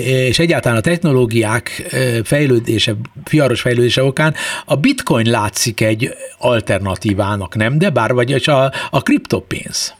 és 0.05 0.39
egyáltalán 0.39 0.79
a 0.79 0.81
technológiák 0.81 1.97
fejlődése, 2.25 2.95
fiaros 3.25 3.61
fejlődése 3.61 4.03
okán 4.03 4.35
a 4.65 4.77
bitcoin 4.77 5.31
látszik 5.31 5.81
egy 5.81 6.15
alternatívának, 6.39 7.55
nem? 7.55 7.79
De 7.79 7.91
bár 7.91 8.13
vagy 8.13 8.33
a, 8.33 8.73
a 8.91 9.03
kriptopénz. 9.03 9.98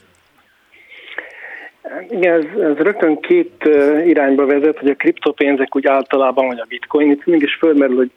Igen, 2.09 2.33
ez, 2.33 2.61
ez 2.61 2.77
rögtön 2.77 3.19
két 3.19 3.69
irányba 4.05 4.45
vezet, 4.45 4.79
hogy 4.79 4.89
a 4.89 4.95
kriptopénzek 4.95 5.75
úgy 5.75 5.87
általában, 5.87 6.47
vagy 6.47 6.59
a 6.59 6.65
bitcoin, 6.67 7.11
itt 7.11 7.25
mégis 7.25 7.55
fölmerül, 7.55 7.95
hogy 7.95 8.11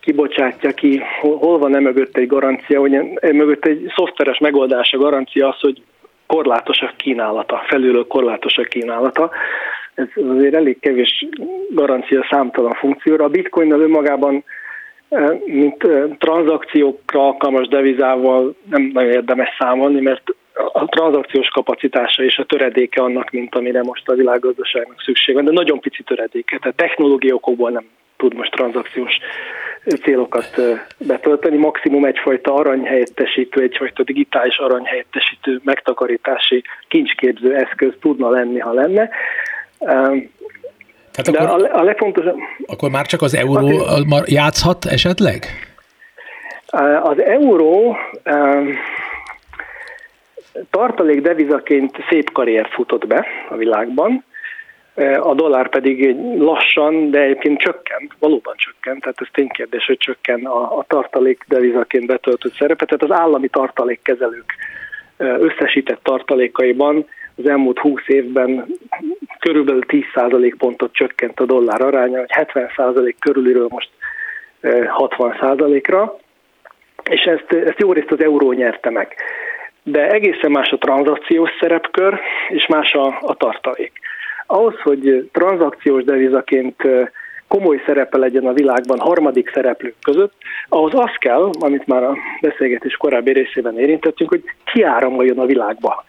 kibocsátja 0.00 0.70
ki, 0.70 1.02
hol, 1.20 1.58
van 1.58 1.76
e 1.76 1.80
mögött 1.80 2.16
egy 2.16 2.26
garancia, 2.26 2.80
hogy 2.80 2.94
e 2.94 3.32
mögött 3.32 3.64
egy 3.64 3.92
szoftveres 3.96 4.38
megoldás 4.38 4.92
a 4.92 4.98
garancia 4.98 5.48
az, 5.48 5.60
hogy 5.60 5.82
korlátos 6.26 6.80
a 6.80 6.92
kínálata, 6.96 7.62
felülről 7.66 8.06
korlátos 8.06 8.56
a 8.56 8.62
kínálata. 8.62 9.30
Ez 9.94 10.06
azért 10.28 10.54
elég 10.54 10.80
kevés 10.80 11.26
garancia 11.70 12.26
számtalan 12.30 12.72
funkcióra. 12.72 13.24
A 13.24 13.28
bitcoinnal 13.28 13.80
önmagában 13.80 14.44
mint 15.44 15.86
tranzakciókra 16.18 17.26
alkalmas 17.26 17.68
devizával 17.68 18.54
nem 18.70 18.90
nagyon 18.92 19.10
érdemes 19.10 19.48
számolni, 19.58 20.00
mert 20.00 20.22
a 20.72 20.84
tranzakciós 20.84 21.48
kapacitása 21.48 22.22
és 22.22 22.36
a 22.36 22.44
töredéke 22.44 23.02
annak, 23.02 23.30
mint 23.30 23.54
amire 23.54 23.82
most 23.82 24.08
a 24.08 24.14
világgazdaságnak 24.14 25.02
szükség 25.04 25.34
van, 25.34 25.44
de 25.44 25.52
nagyon 25.52 25.80
pici 25.80 26.02
töredéke, 26.02 26.58
tehát 26.58 26.76
technológiai 26.76 27.32
okokból 27.32 27.70
nem 27.70 27.84
tud 28.16 28.34
most 28.34 28.50
tranzakciós 28.50 29.18
célokat 30.02 30.60
betölteni. 30.98 31.56
Maximum 31.56 32.04
egyfajta 32.04 32.54
aranyhelyettesítő, 32.54 33.62
egyfajta 33.62 34.02
digitális 34.02 34.56
aranyhelyettesítő, 34.56 35.60
megtakarítási, 35.64 36.62
kincsképző 36.88 37.54
eszköz 37.54 37.92
tudna 38.00 38.30
lenni, 38.30 38.58
ha 38.58 38.72
lenne. 38.72 39.08
Tehát 41.12 41.30
De 41.30 41.38
akkor, 41.38 41.70
a, 41.70 41.78
a 41.78 41.82
legfontosabb... 41.82 42.36
Akkor 42.66 42.90
már 42.90 43.06
csak 43.06 43.22
az 43.22 43.34
euró 43.36 43.78
a, 44.10 44.22
játszhat 44.26 44.84
esetleg? 44.84 45.46
Az 47.02 47.22
euró 47.22 47.96
tartalék 50.70 51.20
devizaként 51.20 51.96
szép 52.08 52.32
karriert 52.32 52.72
futott 52.72 53.06
be 53.06 53.26
a 53.48 53.56
világban, 53.56 54.24
a 55.20 55.34
dollár 55.34 55.68
pedig 55.68 56.16
lassan, 56.38 57.10
de 57.10 57.20
egyébként 57.20 57.58
csökkent, 57.58 58.12
valóban 58.18 58.54
csökkent, 58.56 59.00
tehát 59.00 59.20
ez 59.20 59.26
ténykérdés, 59.32 59.86
hogy 59.86 59.96
csökken 59.96 60.44
a, 60.44 60.78
a 60.78 60.84
tartalék 60.88 61.44
devizaként 61.48 62.06
betöltött 62.06 62.54
szerepe, 62.54 62.84
tehát 62.84 63.02
az 63.02 63.20
állami 63.20 63.48
tartalékkezelők 63.48 64.54
összesített 65.16 66.02
tartalékaiban 66.02 67.06
az 67.36 67.48
elmúlt 67.48 67.78
20 67.78 68.00
évben 68.06 68.66
körülbelül 69.38 69.82
10% 69.88 70.54
pontot 70.58 70.92
csökkent 70.92 71.40
a 71.40 71.44
dollár 71.44 71.80
aránya, 71.80 72.18
hogy 72.18 72.30
70% 72.52 73.14
körüliről 73.18 73.66
most 73.68 73.90
60%-ra, 74.62 76.18
és 77.10 77.20
ezt, 77.20 77.52
ezt 77.52 77.78
jó 77.78 77.92
részt 77.92 78.10
az 78.10 78.22
euró 78.22 78.52
nyerte 78.52 78.90
meg 78.90 79.14
de 79.82 80.10
egészen 80.10 80.50
más 80.50 80.70
a 80.70 80.78
tranzakciós 80.78 81.50
szerepkör, 81.60 82.20
és 82.48 82.66
más 82.66 82.92
a, 82.92 83.18
a 83.20 83.34
tartalék. 83.34 83.92
Ahhoz, 84.46 84.80
hogy 84.80 85.28
tranzakciós 85.32 86.04
devizaként 86.04 86.82
komoly 87.48 87.82
szerepe 87.86 88.18
legyen 88.18 88.46
a 88.46 88.52
világban 88.52 88.98
harmadik 88.98 89.50
szereplők 89.54 89.94
között, 90.02 90.32
ahhoz 90.68 90.94
az 90.94 91.10
kell, 91.18 91.50
amit 91.60 91.86
már 91.86 92.02
a 92.02 92.16
beszélgetés 92.40 92.96
korábbi 92.96 93.32
részében 93.32 93.78
érintettünk, 93.78 94.30
hogy 94.30 94.42
kiáramoljon 94.64 95.38
a 95.38 95.46
világba 95.46 96.04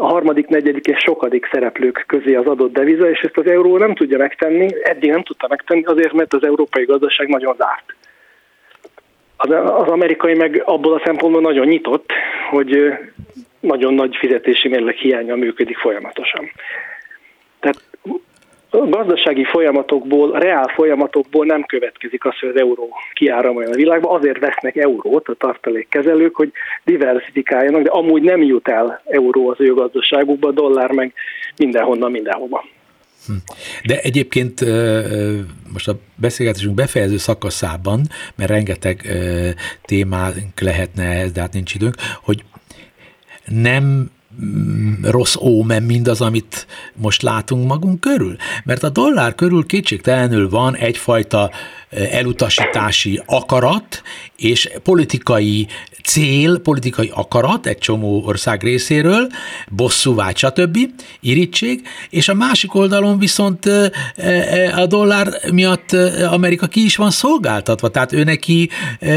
a 0.00 0.06
harmadik, 0.06 0.46
negyedik 0.46 0.86
és 0.86 0.98
sokadik 0.98 1.48
szereplők 1.52 2.04
közé 2.06 2.34
az 2.34 2.46
adott 2.46 2.72
deviza, 2.72 3.10
és 3.10 3.20
ezt 3.20 3.36
az 3.36 3.46
euró 3.46 3.78
nem 3.78 3.94
tudja 3.94 4.18
megtenni, 4.18 4.68
eddig 4.82 5.10
nem 5.10 5.22
tudta 5.22 5.46
megtenni, 5.48 5.84
azért, 5.84 6.12
mert 6.12 6.32
az 6.32 6.44
európai 6.44 6.84
gazdaság 6.84 7.28
nagyon 7.28 7.54
zárt. 7.58 7.94
Az, 9.40 9.50
az 9.50 9.88
amerikai 9.88 10.34
meg 10.34 10.62
abból 10.64 10.94
a 10.94 11.02
szempontból 11.04 11.42
nagyon 11.42 11.66
nyitott, 11.66 12.12
hogy 12.50 12.92
nagyon 13.60 13.94
nagy 13.94 14.16
fizetési 14.16 14.68
mérleg 14.68 14.94
hiánya 14.94 15.34
működik 15.34 15.76
folyamatosan. 15.76 16.50
Tehát 17.60 17.82
a 18.70 18.88
gazdasági 18.88 19.44
folyamatokból, 19.44 20.30
a 20.30 20.38
reál 20.38 20.68
folyamatokból 20.74 21.46
nem 21.46 21.64
következik 21.64 22.24
az, 22.24 22.38
hogy 22.38 22.48
az 22.48 22.56
euró 22.56 22.88
kiáramoljon 23.12 23.72
a 23.72 23.76
világba, 23.76 24.10
azért 24.10 24.38
vesznek 24.38 24.76
eurót 24.76 25.28
a 25.28 25.34
tartalékkezelők, 25.34 26.36
hogy 26.36 26.52
diversifikáljanak, 26.84 27.82
de 27.82 27.90
amúgy 27.90 28.22
nem 28.22 28.42
jut 28.42 28.68
el 28.68 29.02
euró 29.04 29.48
az 29.50 29.60
ő 29.60 29.74
gazdaságukba, 29.74 30.50
dollár 30.50 30.90
meg 30.90 31.12
mindenhonnan, 31.56 32.10
mindenhova. 32.10 32.64
De 33.84 34.00
egyébként 34.00 34.64
most 35.72 35.88
a 35.88 35.98
beszélgetésünk 36.16 36.74
befejező 36.74 37.16
szakaszában, 37.16 38.08
mert 38.34 38.50
rengeteg 38.50 39.18
témánk 39.84 40.60
lehetne 40.60 41.04
ez, 41.04 41.32
de 41.32 41.40
hát 41.40 41.52
nincs 41.52 41.74
időnk, 41.74 41.96
hogy 42.22 42.44
nem 43.44 44.10
mm, 44.44 45.04
rossz 45.04 45.36
ómen 45.36 45.82
mindaz, 45.82 46.20
amit 46.20 46.66
most 46.94 47.22
látunk 47.22 47.66
magunk 47.66 48.00
körül. 48.00 48.36
Mert 48.64 48.82
a 48.82 48.88
dollár 48.88 49.34
körül 49.34 49.66
kétségtelenül 49.66 50.48
van 50.48 50.76
egyfajta 50.76 51.50
elutasítási 51.90 53.22
akarat 53.26 54.02
és 54.36 54.70
politikai 54.82 55.66
cél, 56.04 56.58
politikai 56.58 57.10
akarat 57.14 57.66
egy 57.66 57.78
csomó 57.78 58.22
ország 58.26 58.62
részéről, 58.62 59.28
bosszúvágy, 59.68 60.36
stb., 60.36 60.78
irítség, 61.20 61.82
és 62.10 62.28
a 62.28 62.34
másik 62.34 62.74
oldalon 62.74 63.18
viszont 63.18 63.64
a 64.76 64.86
dollár 64.86 65.28
miatt 65.52 65.92
Amerika 66.30 66.66
ki 66.66 66.84
is 66.84 66.96
van 66.96 67.10
szolgáltatva, 67.10 67.88
tehát 67.88 68.12
ő 68.12 68.24
neki 68.24 68.68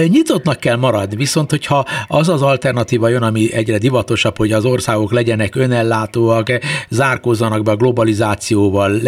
nyitottnak 0.07 0.59
kell 0.59 0.75
maradni, 0.75 1.15
viszont 1.15 1.49
hogyha 1.49 1.85
az 2.07 2.29
az 2.29 2.41
alternatíva 2.41 3.07
jön, 3.07 3.23
ami 3.23 3.53
egyre 3.53 3.77
divatosabb, 3.77 4.37
hogy 4.37 4.51
az 4.51 4.65
országok 4.65 5.11
legyenek 5.11 5.55
önellátóak, 5.55 6.47
zárkózzanak 6.89 7.63
be 7.63 7.71
a 7.71 7.75
globalizációval 7.75 9.01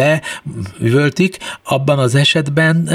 levöltik, 0.80 1.36
abban 1.62 1.98
az 1.98 2.14
esetben 2.14 2.88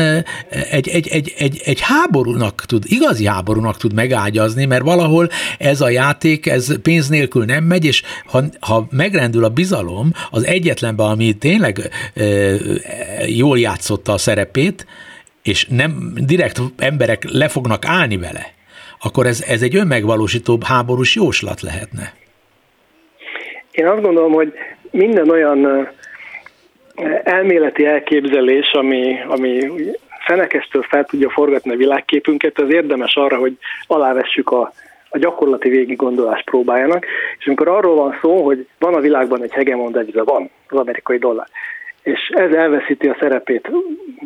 egy, 0.70 0.88
egy, 0.88 1.08
egy, 1.08 1.34
egy, 1.38 1.62
egy 1.66 1.80
háborúnak 1.82 2.66
tud, 2.68 2.84
igazi 2.88 3.26
háborúnak 3.26 3.78
tud 3.78 3.94
megágyazni, 3.94 4.66
mert 4.66 4.84
valahol 4.84 5.30
ez 5.58 5.82
a 5.82 5.90
játék, 5.90 6.48
ez 6.48 6.82
pénz 6.82 7.10
nélkül 7.10 7.46
nem 7.46 7.64
megy, 7.64 7.86
és 7.86 8.04
ha, 8.26 8.44
ha 8.60 8.88
megrendül 8.92 9.44
a 9.44 9.50
bizalom 9.50 10.12
az 10.32 10.46
egyetlenben, 10.46 11.08
ami 11.08 11.34
tényleg 11.34 11.80
e, 12.14 12.24
jól 13.28 13.60
játszotta 13.60 14.14
a 14.14 14.18
szerepét, 14.18 14.86
és 15.44 15.68
nem 15.70 16.14
direkt 16.16 16.62
emberek 16.78 17.24
le 17.32 17.48
fognak 17.48 17.86
állni 17.86 18.18
vele, 18.18 18.54
akkor 19.02 19.26
ez, 19.26 19.44
ez 19.48 19.62
egy 19.62 19.76
önmegvalósító 19.76 20.60
háborús 20.66 21.16
jóslat 21.16 21.62
lehetne. 21.62 22.14
Én 23.72 23.88
azt 23.88 24.02
gondolom, 24.02 24.32
hogy 24.32 24.54
minden 24.92 25.30
olyan 25.30 25.90
elméleti 27.24 27.86
elképzelés, 27.86 28.72
ami, 28.72 29.16
ami 29.28 29.60
fenekesztől 30.30 30.82
fel 30.82 31.06
tudja 31.06 31.30
forgatni 31.30 31.72
a 31.72 31.78
világképünket, 31.78 32.60
az 32.60 32.74
érdemes 32.74 33.16
arra, 33.16 33.38
hogy 33.38 33.58
alávessük 33.88 34.50
a, 34.52 34.72
a 35.10 35.18
gyakorlati 35.18 35.70
végig 35.70 35.98
gondolás 35.98 36.42
próbájának, 36.44 37.06
és 37.40 37.46
amikor 37.46 37.68
arról 37.68 37.96
van 37.96 38.18
szó, 38.22 38.44
hogy 38.44 38.68
van 38.80 38.94
a 38.94 39.00
világban 39.00 39.44
egy 39.44 39.52
hegemon 39.52 39.92
deviza, 39.92 40.24
van 40.24 40.50
az 40.68 40.78
amerikai 40.78 41.18
dollár, 41.18 41.48
és 42.04 42.20
ez 42.34 42.54
elveszíti 42.54 43.08
a 43.08 43.18
szerepét 43.20 43.72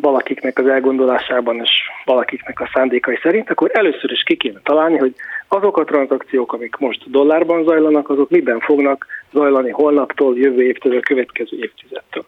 valakiknek 0.00 0.58
az 0.58 0.66
elgondolásában 0.66 1.60
és 1.60 1.70
valakiknek 2.04 2.60
a 2.60 2.70
szándékai 2.74 3.18
szerint, 3.22 3.50
akkor 3.50 3.70
először 3.72 4.10
is 4.10 4.22
ki 4.22 4.36
kéne 4.36 4.60
találni, 4.62 4.98
hogy 4.98 5.14
azok 5.48 5.76
a 5.76 5.84
tranzakciók, 5.84 6.52
amik 6.52 6.76
most 6.76 7.10
dollárban 7.10 7.64
zajlanak, 7.64 8.10
azok 8.10 8.30
miben 8.30 8.60
fognak 8.60 9.06
zajlani 9.32 9.70
holnaptól, 9.70 10.38
jövő 10.38 10.62
évtől, 10.62 10.96
a 10.96 11.00
következő 11.00 11.56
évtizedtől. 11.60 12.24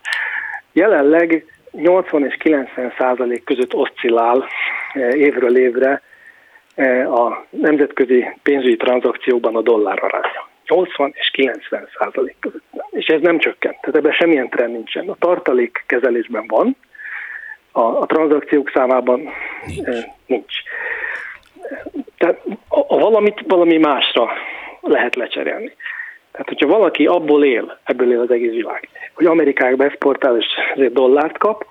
Jelenleg 0.72 1.44
80 1.76 2.24
és 2.24 2.36
90 2.36 2.92
százalék 2.98 3.44
között 3.44 3.74
oszcillál 3.74 4.46
eh, 4.92 5.12
évről 5.12 5.58
évre 5.58 6.02
eh, 6.74 7.12
a 7.12 7.46
nemzetközi 7.50 8.26
pénzügyi 8.42 8.76
tranzakciókban 8.76 9.56
a 9.56 9.60
dollár 9.60 9.98
aránya. 10.02 10.48
80 10.66 11.12
és 11.14 11.30
90 11.30 11.88
százalék 11.98 12.36
között. 12.40 12.62
És 12.90 13.06
ez 13.06 13.20
nem 13.20 13.38
csökkent, 13.38 13.80
tehát 13.80 13.96
ebben 13.96 14.12
semmilyen 14.12 14.48
trend 14.48 14.72
nincsen. 14.72 15.08
A 15.08 15.16
tartalék 15.18 15.84
kezelésben 15.86 16.44
van, 16.46 16.76
a, 17.72 17.80
a 17.80 18.06
tranzakciók 18.06 18.70
számában 18.74 19.20
nincs. 19.66 19.88
Eh, 19.88 20.04
nincs. 20.26 20.54
Tehát 22.18 22.40
a, 22.68 22.78
a 22.78 22.98
valamit 22.98 23.40
valami 23.46 23.76
másra 23.76 24.30
lehet 24.80 25.14
lecserélni. 25.14 25.72
Tehát, 26.36 26.48
hogyha 26.48 26.78
valaki 26.78 27.06
abból 27.06 27.44
él, 27.44 27.78
ebből 27.84 28.12
él 28.12 28.20
az 28.20 28.30
egész 28.30 28.50
világ, 28.50 28.88
hogy 29.14 29.26
Amerikába 29.26 29.84
exportál 29.84 30.36
és 30.36 30.46
ezért 30.74 30.92
dollárt 30.92 31.38
kap, 31.38 31.66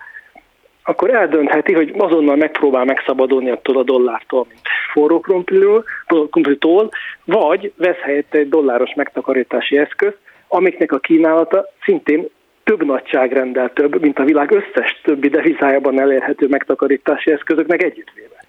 akkor 0.83 1.09
eldöntheti, 1.09 1.73
hogy 1.73 1.93
azonnal 1.97 2.35
megpróbál 2.35 2.85
megszabadulni 2.85 3.49
attól 3.49 3.77
a 3.77 3.83
dollártól, 3.83 4.45
mint 4.47 4.61
forró 4.91 5.19
krumplitól, 5.19 6.89
vagy 7.25 7.71
vesz 7.77 7.99
helyette 8.01 8.37
egy 8.37 8.49
dolláros 8.49 8.93
megtakarítási 8.95 9.77
eszköz, 9.77 10.13
amiknek 10.47 10.91
a 10.91 10.99
kínálata 10.99 11.65
szintén 11.83 12.27
több 12.63 12.85
nagyságrendel 12.85 13.73
több, 13.73 14.01
mint 14.01 14.19
a 14.19 14.23
világ 14.23 14.51
összes 14.51 15.01
többi 15.03 15.29
devizájában 15.29 15.99
elérhető 15.99 16.47
megtakarítási 16.47 17.31
eszközöknek 17.31 17.83
együttvéve. 17.83 18.44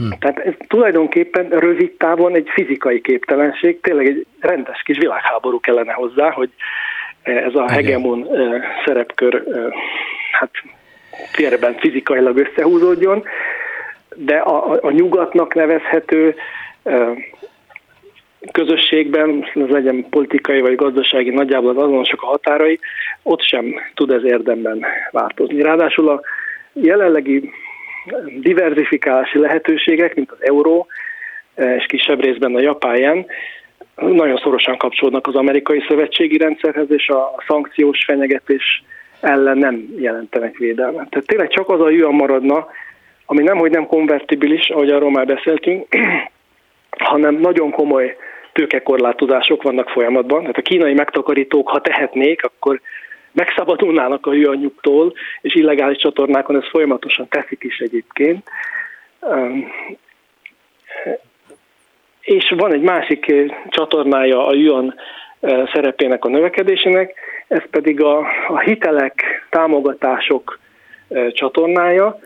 Hm. 0.00 0.10
Tehát 0.18 0.38
ez 0.38 0.54
tulajdonképpen 0.68 1.48
rövid 1.48 1.92
távon 1.92 2.34
egy 2.34 2.48
fizikai 2.52 3.00
képtelenség, 3.00 3.80
tényleg 3.80 4.06
egy 4.06 4.26
rendes 4.40 4.82
kis 4.82 4.98
világháború 4.98 5.60
kellene 5.60 5.92
hozzá, 5.92 6.30
hogy 6.30 6.50
ez 7.22 7.54
a 7.54 7.70
hegemon 7.70 8.28
szerepkör 8.84 9.44
hát 10.32 10.50
térben 11.32 11.74
fizikailag 11.74 12.36
összehúzódjon, 12.36 13.24
de 14.14 14.36
a, 14.36 14.78
a 14.82 14.90
nyugatnak 14.90 15.54
nevezhető 15.54 16.34
közösségben, 18.52 19.44
ez 19.54 19.68
legyen 19.68 20.06
politikai 20.10 20.60
vagy 20.60 20.74
gazdasági, 20.74 21.30
nagyjából 21.30 21.70
az 21.70 21.76
azonosak 21.76 22.22
a 22.22 22.26
határai, 22.26 22.78
ott 23.22 23.42
sem 23.42 23.74
tud 23.94 24.10
ez 24.10 24.24
érdemben 24.24 24.84
változni. 25.10 25.62
Ráadásul 25.62 26.08
a 26.08 26.20
jelenlegi 26.72 27.50
diversifikálási 28.40 29.38
lehetőségek, 29.38 30.14
mint 30.14 30.30
az 30.30 30.38
euró, 30.40 30.86
és 31.54 31.84
kisebb 31.86 32.22
részben 32.22 32.54
a 32.54 32.60
japán 32.60 33.26
nagyon 33.94 34.36
szorosan 34.36 34.76
kapcsolódnak 34.76 35.26
az 35.26 35.34
amerikai 35.34 35.84
szövetségi 35.88 36.36
rendszerhez, 36.36 36.90
és 36.90 37.08
a 37.08 37.42
szankciós 37.46 38.04
fenyegetés 38.04 38.82
ellen 39.20 39.58
nem 39.58 39.84
jelentenek 39.96 40.56
védelmet. 40.56 41.10
Tehát 41.10 41.26
tényleg 41.26 41.48
csak 41.48 41.68
az 41.68 41.80
a 41.80 41.90
yuan 41.90 42.14
maradna, 42.14 42.66
ami 43.26 43.42
nem, 43.42 43.58
hogy 43.58 43.70
nem 43.70 43.86
konvertibilis, 43.86 44.68
ahogy 44.68 44.90
arról 44.90 45.10
már 45.10 45.26
beszéltünk, 45.26 45.86
hanem 47.10 47.34
nagyon 47.34 47.70
komoly 47.70 48.16
tőkekorlátozások 48.52 49.62
vannak 49.62 49.88
folyamatban. 49.88 50.40
Tehát 50.40 50.56
a 50.56 50.62
kínai 50.62 50.94
megtakarítók, 50.94 51.68
ha 51.68 51.80
tehetnék, 51.80 52.44
akkor 52.44 52.80
megszabadulnának 53.32 54.26
a 54.26 54.32
yuanjuktól, 54.32 55.12
és 55.40 55.54
illegális 55.54 55.98
csatornákon 55.98 56.56
ezt 56.56 56.68
folyamatosan 56.68 57.28
teszik 57.28 57.64
is 57.64 57.78
egyébként. 57.78 58.48
És 62.20 62.54
van 62.56 62.72
egy 62.72 62.82
másik 62.82 63.32
csatornája 63.68 64.46
a 64.46 64.54
yuan 64.54 64.94
szerepének 65.72 66.24
a 66.24 66.28
növekedésének, 66.28 67.14
ez 67.48 67.62
pedig 67.70 68.02
a, 68.02 68.18
a 68.48 68.58
hitelek, 68.58 69.46
támogatások 69.50 70.58
csatornája. 71.28 72.18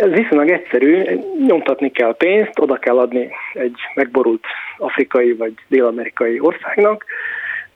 Ez 0.00 0.10
viszonylag 0.10 0.50
egyszerű, 0.50 1.02
nyomtatni 1.46 1.90
kell 1.90 2.16
pénzt, 2.16 2.58
oda 2.58 2.76
kell 2.76 2.98
adni 2.98 3.30
egy 3.52 3.76
megborult 3.94 4.44
afrikai 4.78 5.32
vagy 5.32 5.52
dél-amerikai 5.68 6.40
országnak, 6.40 7.04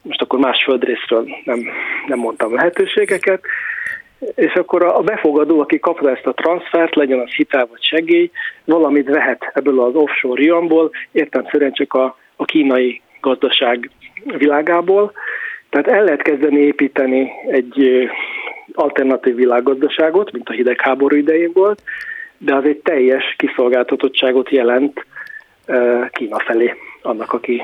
most 0.02 0.22
akkor 0.22 0.38
más 0.38 0.62
földrészről 0.64 1.28
nem, 1.44 1.66
nem 2.06 2.18
mondtam 2.18 2.54
lehetőségeket, 2.54 3.40
és 4.34 4.52
akkor 4.52 4.82
a 4.82 5.00
befogadó, 5.00 5.60
aki 5.60 5.78
kapta 5.78 6.10
ezt 6.10 6.26
a 6.26 6.34
transfert, 6.34 6.94
legyen 6.94 7.20
az 7.20 7.30
hitel 7.30 7.66
vagy 7.66 7.82
segély, 7.82 8.30
valamit 8.64 9.08
vehet 9.08 9.50
ebből 9.54 9.80
az 9.80 9.94
offshore 9.94 10.42
rionból, 10.42 10.90
értem 11.12 11.72
csak 11.72 11.94
a, 11.94 12.16
a 12.36 12.44
kínai 12.44 13.02
gazdaság 13.20 13.90
világából, 14.24 15.12
tehát 15.70 15.88
el 15.88 16.04
lehet 16.04 16.22
kezdeni 16.22 16.60
építeni 16.60 17.30
egy 17.50 18.08
alternatív 18.72 19.34
világgazdaságot, 19.34 20.32
mint 20.32 20.48
a 20.48 20.52
hidegháború 20.52 21.16
idején 21.16 21.50
volt, 21.54 21.82
de 22.38 22.54
az 22.54 22.64
egy 22.64 22.78
teljes 22.78 23.34
kiszolgáltatottságot 23.36 24.50
jelent 24.50 25.06
Kína 26.10 26.38
felé, 26.38 26.74
annak, 27.02 27.32
aki 27.32 27.62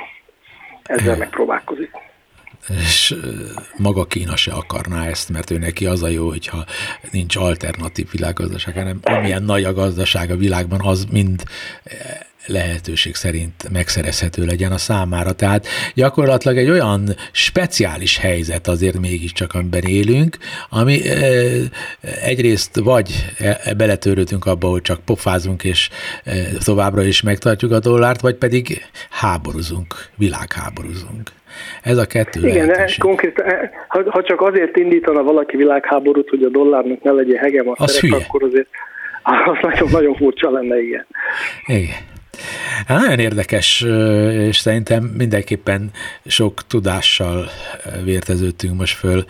ezzel 0.85 1.17
megpróbálkozik 1.17 1.91
és 2.69 3.17
maga 3.77 4.05
Kína 4.05 4.37
se 4.37 4.53
akarná 4.53 5.07
ezt, 5.07 5.29
mert 5.29 5.51
ő 5.51 5.59
neki 5.59 5.87
az 5.87 6.03
a 6.03 6.09
jó, 6.09 6.29
hogyha 6.29 6.65
nincs 7.11 7.37
alternatív 7.37 8.11
világgazdaság, 8.11 8.75
hanem 8.75 8.99
amilyen 9.03 9.43
nagy 9.43 9.65
a 9.65 9.73
gazdaság 9.73 10.31
a 10.31 10.37
világban, 10.37 10.81
az 10.81 11.05
mind 11.11 11.43
lehetőség 12.47 13.15
szerint 13.15 13.69
megszerezhető 13.71 14.45
legyen 14.45 14.73
a 14.73 14.79
számára. 14.79 15.33
Tehát 15.33 15.67
gyakorlatilag 15.95 16.57
egy 16.57 16.71
olyan 16.71 17.17
speciális 17.33 18.17
helyzet 18.17 18.69
azért 18.69 18.99
mégiscsak, 18.99 19.55
amiben 19.55 19.83
élünk, 19.83 20.39
ami 20.69 21.09
e, 21.09 21.27
egyrészt 22.23 22.77
vagy 22.77 23.33
e, 23.39 23.75
beletörődünk 23.77 24.45
abba, 24.45 24.69
hogy 24.69 24.83
csak 24.83 25.05
pofázunk, 25.05 25.65
és 25.65 25.89
e, 26.25 26.33
továbbra 26.65 27.03
is 27.03 27.21
megtartjuk 27.21 27.73
a 27.73 27.79
dollárt, 27.81 28.21
vagy 28.21 28.35
pedig 28.35 28.85
háborúzunk, 29.11 30.09
világháborúzunk. 30.17 31.33
Ez 31.83 31.97
a 31.97 32.07
kettő 32.07 32.49
Igen, 32.49 32.67
lehetőség. 32.67 33.01
konkrétan, 33.01 33.47
ha, 33.89 34.11
ha 34.11 34.23
csak 34.23 34.41
azért 34.41 34.77
indítana 34.77 35.23
valaki 35.23 35.57
világháborút, 35.57 36.29
hogy 36.29 36.43
a 36.43 36.49
dollárnak 36.49 37.03
ne 37.03 37.11
legyen 37.11 37.39
hegem 37.39 37.69
a 37.69 37.89
szerep, 37.89 38.21
akkor 38.21 38.43
azért 38.43 38.69
az 39.23 39.59
nagyon-nagyon 39.63 40.15
furcsa 40.15 40.51
lenne, 40.51 40.83
igen. 40.83 41.07
Igen. 41.67 42.13
Hát 42.87 43.01
nagyon 43.01 43.19
érdekes, 43.19 43.85
és 44.49 44.57
szerintem 44.57 45.03
mindenképpen 45.19 45.91
sok 46.27 46.67
tudással 46.67 47.49
vérteződtünk 48.05 48.79
most 48.79 48.97
föl 48.97 49.25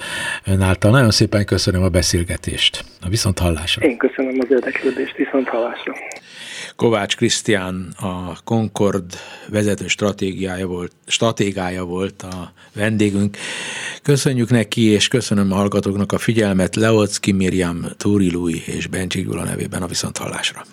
ön 0.47 0.61
által. 0.61 0.91
Nagyon 0.91 1.11
szépen 1.11 1.45
köszönöm 1.45 1.83
a 1.83 1.89
beszélgetést. 1.89 2.85
A 3.03 3.09
viszont 3.09 3.39
hallásra. 3.39 3.87
Én 3.87 3.97
köszönöm 3.97 4.39
az 4.41 4.51
érdeklődést, 4.51 5.17
viszont 5.17 5.49
hallásra. 5.49 5.93
Kovács 6.77 7.17
Krisztián 7.17 7.95
a 8.01 8.43
Concord 8.45 9.15
vezető 9.49 9.87
stratégiája 9.87 10.67
volt, 10.67 10.93
stratégája 11.07 11.85
volt 11.85 12.23
a 12.23 12.53
vendégünk. 12.73 13.37
Köszönjük 14.03 14.51
neki, 14.51 14.83
és 14.83 15.09
köszönöm 15.09 15.53
a 15.53 15.55
hallgatóknak 15.55 16.13
a 16.13 16.19
figyelmet. 16.19 16.77
Leocki 16.77 17.33
Miriam, 17.33 17.85
Túri 17.97 18.31
Lui 18.31 18.63
és 18.67 18.87
Bencsi 18.87 19.23
Gyula 19.23 19.45
nevében 19.45 19.83
a 19.83 19.87
Viszonthallásra. 19.87 20.65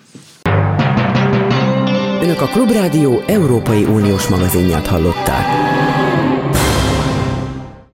Önök 2.21 2.41
a 2.41 2.47
Klubrádió 2.47 3.23
Európai 3.27 3.83
Uniós 3.83 4.27
magazinját 4.27 4.87
hallották. 4.87 5.45